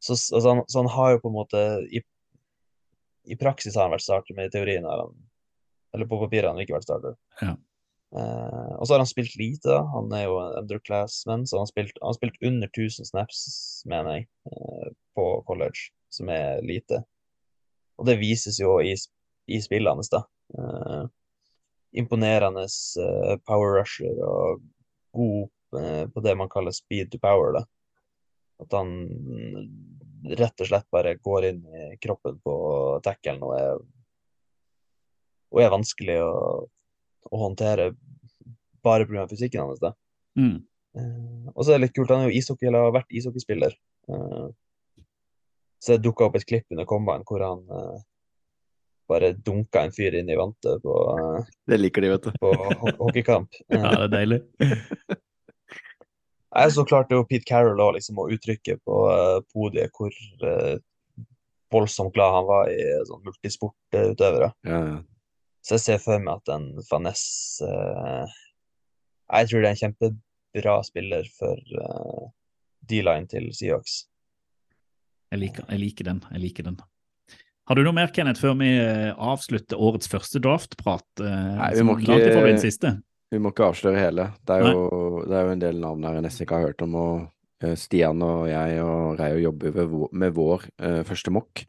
[0.00, 2.02] Så, altså, han, så han har jo på en måte I,
[3.28, 5.18] i praksis har han vært starter, men i teorien har han
[5.94, 7.16] Eller på papiret har han ikke vært starter.
[7.42, 7.56] Ja.
[8.16, 9.68] Eh, og så har han spilt lite.
[9.68, 9.82] da.
[9.94, 13.40] Han er jo en underclassman, så han har spilt, han har spilt under 1000 snaps,
[13.90, 17.02] mener jeg, eh, på college, som er lite.
[17.98, 18.94] Og det vises jo i,
[19.50, 20.22] i spillet hans, da.
[20.58, 21.02] Eh,
[22.00, 22.66] imponerende
[23.02, 24.62] eh, power rusher og
[25.16, 27.52] god eh, på det man kaller speed to power.
[27.58, 27.64] da.
[28.60, 28.94] At han
[30.24, 32.54] rett og slett bare går inn i kroppen på
[33.04, 33.78] tackelen og er,
[35.50, 36.32] og er vanskelig å,
[37.30, 37.92] å håndtere
[38.84, 39.26] bare pga.
[39.30, 39.80] fysikken hans.
[39.80, 39.94] da.
[40.38, 40.60] Mm.
[40.96, 43.76] Eh, og så er det litt kult, han er jo ishockey, eller har vært ishockeyspiller.
[44.10, 44.46] Eh,
[45.80, 48.00] så det dukka opp et klipp under combine hvor han eh,
[49.10, 50.94] bare dunka en fyr inn i vantet på,
[51.66, 52.30] Det liker de, vet du.
[52.38, 53.56] på ho hockeykamp.
[53.72, 54.40] Ja, det er deilig.
[56.50, 60.76] Jeg så klarte jo Pete Carroll òg, liksom, å uttrykke på uh, podiet hvor uh,
[61.70, 64.50] voldsomt glad han var i eh, sånn multisportutøvere.
[64.66, 64.98] Ja, ja.
[65.62, 67.22] Så jeg ser for meg at en Vaness
[67.62, 68.24] uh,
[69.28, 72.24] Jeg tror det er en kjempebra spiller for uh,
[72.90, 74.00] D-line til Seahawks.
[75.30, 76.24] Jeg liker, jeg liker den.
[76.32, 76.80] jeg liker den.
[77.70, 78.72] Har du noe mer, Kenneth, før vi
[79.14, 81.06] avslutter årets første draftprat?
[81.22, 82.96] Uh, Nei, vi må ikke-
[83.30, 84.26] Vi må ikke avsløre hele.
[84.46, 86.82] Det er, jo, det er jo en del navn her jeg nesten ikke har hørt
[86.82, 86.96] om.
[86.98, 89.80] og eh, Stian og jeg og Reio jobber
[90.18, 91.62] med vår uh, første mokk.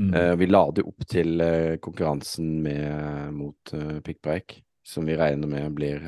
[0.00, 0.14] Mm.
[0.14, 5.74] Uh, vi lader opp til uh, konkurransen med, mot uh, pikkpreik, som vi regner med
[5.76, 6.06] blir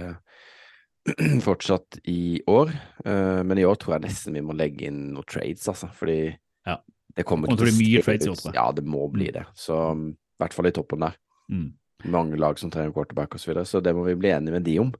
[1.49, 2.71] fortsatt i år.
[3.03, 5.89] Men i år tror jeg nesten vi må legge inn noen trades, altså.
[5.99, 6.31] Fordi
[6.67, 6.77] Ja.
[7.17, 8.59] det kommer til å bli mye trades i år, tror jeg.
[8.61, 9.43] Ja, det må bli det.
[9.59, 11.19] Så mm, i hvert fall i toppen der.
[11.51, 11.73] Mm.
[12.11, 14.65] Mange lag som trenger quarterback osv., så, videre, så det må vi bli enige med
[14.67, 14.91] de om.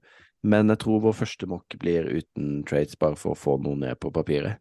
[0.43, 3.95] Men jeg tror vår første mock blir uten trades, bare for å få noe ned
[4.03, 4.59] på papiret.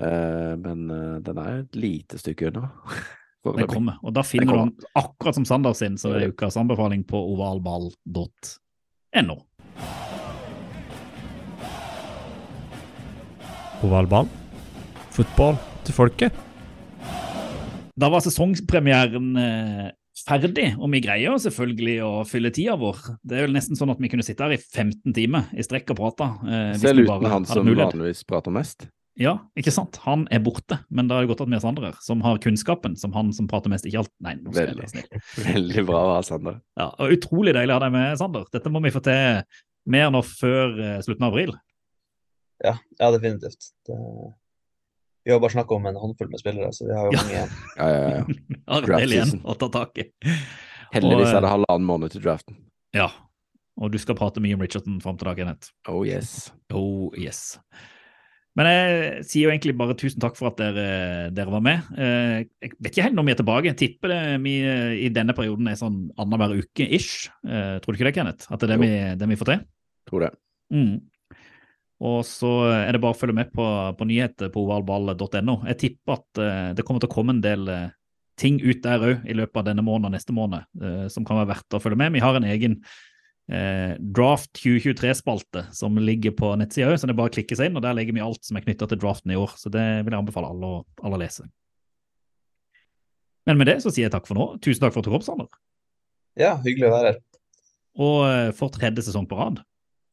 [0.00, 2.70] Uh, men uh, den er et lite stykke unna.
[3.40, 3.96] Den kommer.
[4.04, 7.16] Og da finner du den akkurat som Sander sin, så det er ukas anbefaling på
[7.32, 9.36] ovalball.no.
[13.80, 14.28] Ovalball.
[15.16, 15.56] Fotball
[15.88, 16.36] til folket.
[17.96, 19.88] Da var sesongpremieren eh,
[20.26, 23.00] ferdig, og vi greier selvfølgelig å fylle tida vår.
[23.26, 25.92] Det er vel nesten sånn at vi kunne sitte her i 15 timer i strekk
[25.94, 26.28] og prate.
[26.46, 27.94] Eh, Selv uten han som mulighet.
[27.94, 28.88] vanligvis prater mest.
[29.20, 29.98] Ja, ikke sant?
[30.06, 32.38] Han er borte, men da er det godt at vi har Sander her, som har
[32.40, 34.84] kunnskapen, som han som prater mest ikke alt Nei, nå skal jeg Veldig.
[34.84, 35.50] være snill.
[35.54, 36.60] Veldig bra å ha Sander.
[36.78, 38.46] Ja, og Utrolig deilig å ha deg med, Sander.
[38.54, 39.42] Dette må vi få til
[39.90, 41.52] mer nå før eh, slutten av april.
[42.64, 43.72] Ja, ja definitivt.
[43.88, 43.98] Det,
[45.24, 47.56] vi har bare snakka om en håndfull med spillere, så vi har jo mange igjen.
[47.80, 48.22] Ja, ja, ja.
[48.66, 50.08] Ja, igjen å ta tak i.
[50.94, 52.56] Heldigvis er det halvannen måned til draften.
[52.96, 53.10] Ja,
[53.80, 55.70] og du skal prate mye om Richardson fram til dag Kenneth.
[55.88, 56.50] Oh yes.
[56.74, 57.58] Oh yes.
[58.58, 60.86] Men jeg sier jo egentlig bare tusen takk for at dere,
[61.32, 61.86] dere var med.
[61.94, 63.68] Eh, Jeg vet ikke helt når vi er tilbake.
[63.70, 67.28] Jeg tipper det vi eh, i denne perioden er sånn annenhver uke ish.
[67.46, 68.50] Eh, Tror du ikke det, Kenneth?
[68.50, 68.90] At det er det, vi,
[69.22, 69.62] det vi får til?
[70.10, 70.32] Tror det.
[70.74, 70.96] Mm.
[72.00, 73.64] Og så er det bare å følge med på,
[73.96, 75.56] på nyheter på ovalball.no.
[75.68, 77.92] Jeg tipper at uh, det kommer til å komme en del uh,
[78.40, 81.42] ting ut der òg i løpet av denne måneden og neste måned uh, som kan
[81.42, 82.14] være verdt å følge med.
[82.16, 82.82] Vi har en egen
[83.50, 87.80] Draft 2023-spalte som ligger på nettsida òg, så det er bare å klikke seg inn.
[87.80, 89.56] og Der legger vi alt som er knytta til draften i år.
[89.58, 91.48] Så det vil jeg anbefale alle å, alle å lese.
[93.50, 94.46] Men med det så sier jeg takk for nå.
[94.62, 95.50] Tusen takk for at du kom, Sander.
[96.38, 97.18] Ja, hyggelig å være her.
[98.06, 99.64] Og for tredje sesong på rad,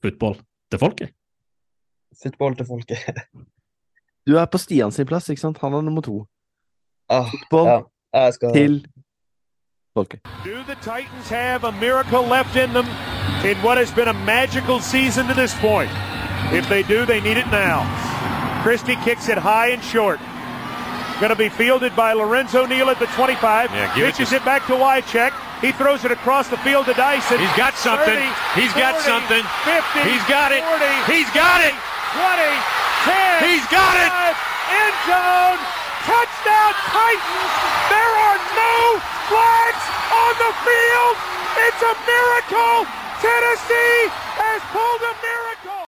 [0.02, 0.40] football
[0.74, 1.17] til folket.
[2.24, 2.98] Football til folket.
[4.28, 5.58] Du er på Stian sin plass, ikke sant?
[5.62, 6.26] Han er nummer to.
[7.10, 7.68] Ah, Fotball
[8.14, 8.74] ja, jeg skal til
[9.96, 10.20] folket.
[10.46, 12.86] Do the Titans have a miracle left in them
[13.50, 15.92] in what has been a magical season to this point?
[16.60, 17.78] If they do, they need it now.
[18.64, 20.20] Christie kicks it high and short.
[21.22, 23.72] Going to be fielded by Lorenzo Neal at the 25.
[23.72, 25.32] Yeah, give it to- it back to Wycheck.
[25.62, 27.40] He throws it across the field to Dyson.
[27.40, 28.20] He's got something.
[28.54, 29.44] 30, He's got something.
[29.66, 30.04] 50.
[30.12, 30.62] He's got it.
[30.64, 31.74] 40, He's got it.
[32.16, 32.48] 20,
[33.04, 33.52] 10.
[33.52, 34.12] He's got it.
[34.72, 35.60] End zone.
[36.08, 37.54] Touchdown Titans.
[37.92, 38.76] There are no
[39.28, 39.84] flags
[40.16, 41.16] on the field.
[41.68, 42.88] It's a miracle.
[43.20, 44.08] Tennessee
[44.40, 45.14] has pulled a